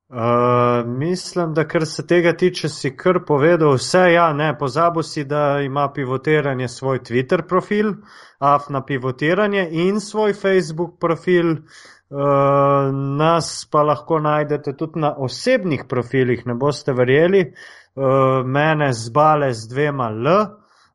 Uh, 0.09 0.87
mislim, 0.87 1.53
da 1.53 1.67
kar 1.67 1.85
se 1.85 2.07
tega 2.07 2.33
tiče, 2.33 2.69
si 2.69 2.89
kar 2.97 3.19
povedal 3.27 3.75
vse. 3.77 4.07
Ja, 4.13 4.31
ne, 4.33 4.55
pozabil 4.57 5.05
si, 5.05 5.23
da 5.23 5.59
ima 5.61 5.91
pivotiranje 5.93 6.67
svoj 6.67 7.03
Twitter 7.05 7.45
profil, 7.47 7.93
afna 8.39 8.81
pivotiranje 8.85 9.67
in 9.71 10.01
svoj 10.01 10.33
Facebook 10.33 10.97
profil. 10.99 11.51
Uh, 11.51 11.98
nas 12.11 13.67
pa 13.71 13.83
lahko 13.83 14.19
najdete 14.19 14.73
tudi 14.77 14.99
na 14.99 15.13
osebnih 15.17 15.83
profilih, 15.89 16.45
ne 16.45 16.53
boste 16.53 16.93
verjeli. 16.93 17.53
Uh, 17.99 18.45
mene 18.45 18.93
zbale 18.93 19.53
z 19.53 19.67
dvema 19.69 20.09
L, 20.09 20.27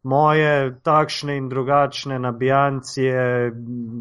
moje 0.03 0.81
takšne 0.83 1.37
in 1.37 1.49
drugačne 1.49 2.19
nabijancije, 2.19 3.53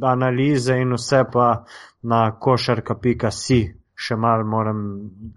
analize 0.02 0.78
in 0.78 0.94
vse 0.94 1.24
pa 1.34 1.66
na 2.02 2.32
košarka.si 2.40 3.83
še 4.04 4.16
malo 4.20 4.46
moram 4.48 4.80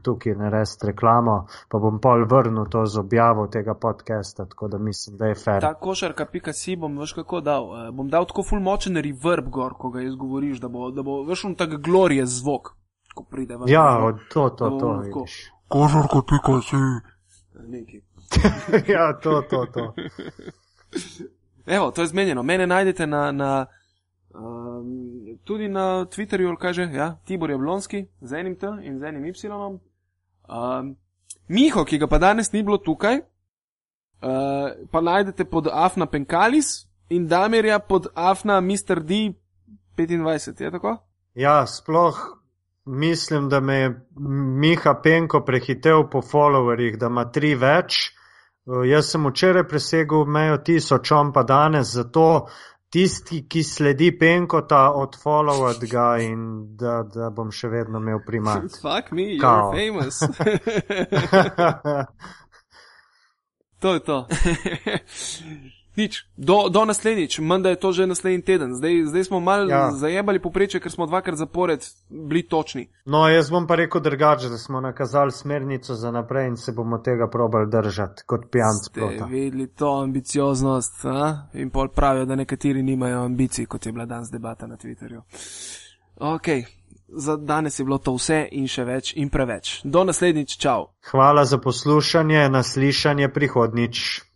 tukaj 0.05 0.35
narediti 0.39 0.91
reklamo, 0.91 1.37
pa 1.71 1.79
bom 1.83 2.01
pol 2.03 2.25
vrnil 2.31 2.67
to 2.71 2.85
z 2.87 3.01
objavo 3.01 3.47
tega 3.53 3.75
podcasta, 3.75 4.47
tako 4.51 4.69
da 4.69 4.79
mislim, 4.79 5.17
da 5.21 5.31
je 5.31 5.39
fair. 5.41 5.61
Ta 5.63 5.75
košarka.si 5.75 6.77
bom 6.77 6.99
veš 6.99 7.15
kako 7.21 7.41
dal. 7.41 7.69
Uh, 7.71 7.91
bom 7.95 8.11
dal 8.11 8.27
tako 8.27 8.45
full 8.49 8.63
močen 8.63 8.97
reverb 8.97 9.51
gor, 9.53 9.77
ko 9.79 9.91
ga 9.95 10.03
izgovoriš, 10.07 10.61
da 10.65 10.69
bo, 10.73 10.91
da 10.91 11.07
bo 11.07 11.23
veš 11.29 11.45
un 11.51 11.55
tak 11.55 11.79
glorije 11.83 12.27
zvok, 12.27 12.75
ko 13.15 13.25
pride 13.31 13.57
ven. 13.57 13.71
Ja, 13.73 13.87
od 14.05 14.25
to, 14.33 14.49
to, 14.51 14.71
to, 14.71 14.81
tako- 14.81 15.23
vidiš. 15.23 15.39
Košarka.si. 15.69 16.83
Nekaj. 17.67 18.03
ja, 18.95 19.13
to, 19.23 19.43
to, 19.51 19.67
to. 19.73 19.93
Evo, 21.67 21.91
to 21.91 22.03
je 22.03 22.07
zmenjeno. 22.07 22.43
Mene 22.43 22.67
najdete 22.67 23.07
na, 23.07 23.33
na 23.33 23.67
um, 24.39 25.39
tudi 25.45 25.69
na 25.69 26.05
Twitterju, 26.05 26.57
kaže, 26.57 26.89
ja, 26.93 27.17
Tibor 27.25 27.51
Jablonski 27.51 28.07
z 28.21 28.33
enim 28.33 28.57
T 28.57 28.67
in 28.83 28.99
z 28.99 29.03
enim 29.03 29.25
Y. 29.25 29.79
Um, 30.49 30.97
Miho, 31.49 31.85
ki 31.85 31.99
ga 31.99 32.07
pa 32.07 32.19
danes 32.19 32.53
ni 32.53 32.63
bilo 32.63 32.79
tukaj, 32.79 33.19
uh, 33.19 34.71
pa 34.91 35.01
najdete 35.01 35.45
pod 35.45 35.69
Afna 35.73 36.07
Penkalis 36.07 36.87
in 37.09 37.29
Damirja 37.29 37.79
pod 37.79 38.07
Afna 38.15 38.61
Mr. 38.61 39.01
D 39.01 39.33
25, 39.97 40.63
je 40.63 40.71
tako? 40.71 40.97
Ja, 41.35 41.67
sploh 41.67 42.17
mislim, 42.85 43.49
da 43.49 43.61
me 43.61 43.75
je 43.75 44.07
Miha 44.61 44.95
Penko 45.03 45.41
prehitev 45.45 46.09
po 46.11 46.23
followerjih, 46.23 46.99
da 46.99 47.07
ima 47.07 47.31
tri 47.31 47.55
več. 47.55 48.13
Uh, 48.67 48.83
Jaz 48.87 49.11
sem 49.11 49.27
včeraj 49.27 49.69
presegel 49.69 50.25
mejo 50.25 50.59
tisoč, 50.59 51.13
on 51.13 51.33
pa 51.33 51.43
danes, 51.43 51.95
zato 51.95 52.47
tisti, 52.97 53.45
ki 53.49 53.63
sledi 53.65 54.19
Penkota, 54.19 54.93
odfollowat 54.97 55.85
ga 55.91 56.19
in 56.25 56.77
da, 56.81 57.03
da 57.05 57.31
bom 57.31 57.51
še 57.53 57.69
vedno 57.69 57.99
imel 58.01 58.21
primat. 58.25 58.63
Fuck 58.85 59.13
me, 59.13 59.37
you're 59.37 59.45
Kao. 59.45 59.73
famous. 59.77 60.21
to 63.83 63.95
je 63.95 64.01
to. 64.01 64.27
Nič, 65.97 66.27
do, 66.37 66.69
do 66.69 66.85
naslednjič, 66.85 67.39
menda 67.39 67.71
je 67.71 67.77
to 67.77 67.93
že 67.93 68.07
naslednji 68.07 68.43
teden. 68.43 68.75
Zdaj, 68.75 69.05
zdaj 69.05 69.25
smo 69.25 69.41
mal 69.41 69.71
ja. 69.71 69.91
Zajebali 69.93 70.39
poprečje, 70.43 70.81
ker 70.81 70.93
smo 70.93 71.07
dvakrat 71.07 71.35
zapored 71.41 71.81
bili 72.09 72.43
točni. 72.43 72.89
No, 73.05 73.29
jaz 73.29 73.51
bom 73.51 73.67
pa 73.67 73.75
rekel 73.75 74.01
drugače, 74.01 74.49
da 74.49 74.59
smo 74.59 74.81
nakazali 74.81 75.33
smernico 75.33 75.95
za 75.95 76.11
naprej 76.11 76.49
in 76.49 76.57
se 76.57 76.73
bomo 76.73 76.99
tega 76.99 77.29
probali 77.33 77.71
držati 77.71 78.23
kot 78.27 78.41
pijanc 78.53 78.85
Ste 78.91 79.01
prota. 79.01 79.25
videli 79.25 79.67
to 79.67 80.01
ambicioznost 80.03 81.05
a? 81.05 81.49
in 81.53 81.71
pol 81.71 81.89
pravijo, 81.89 82.25
da 82.25 82.35
nekateri 82.35 82.83
nimajo 82.83 83.25
ambicij, 83.25 83.67
kot 83.67 83.87
je 83.87 83.93
bila 83.93 84.05
danes 84.07 84.31
debata 84.31 84.67
na 84.67 84.77
Twitterju. 84.77 85.23
Ok, 86.17 86.47
za 87.09 87.37
danes 87.37 87.79
je 87.79 87.85
bilo 87.85 87.99
to 87.99 88.15
vse 88.15 88.49
in 88.53 88.67
še 88.69 88.85
več 88.85 89.13
in 89.17 89.29
preveč. 89.31 89.81
Do 89.85 90.05
naslednjič, 90.05 90.57
čau. 90.59 90.87
Hvala 91.11 91.45
za 91.45 91.59
poslušanje, 91.59 92.49
naslišanje 92.49 93.29
prihodnič. 93.29 94.23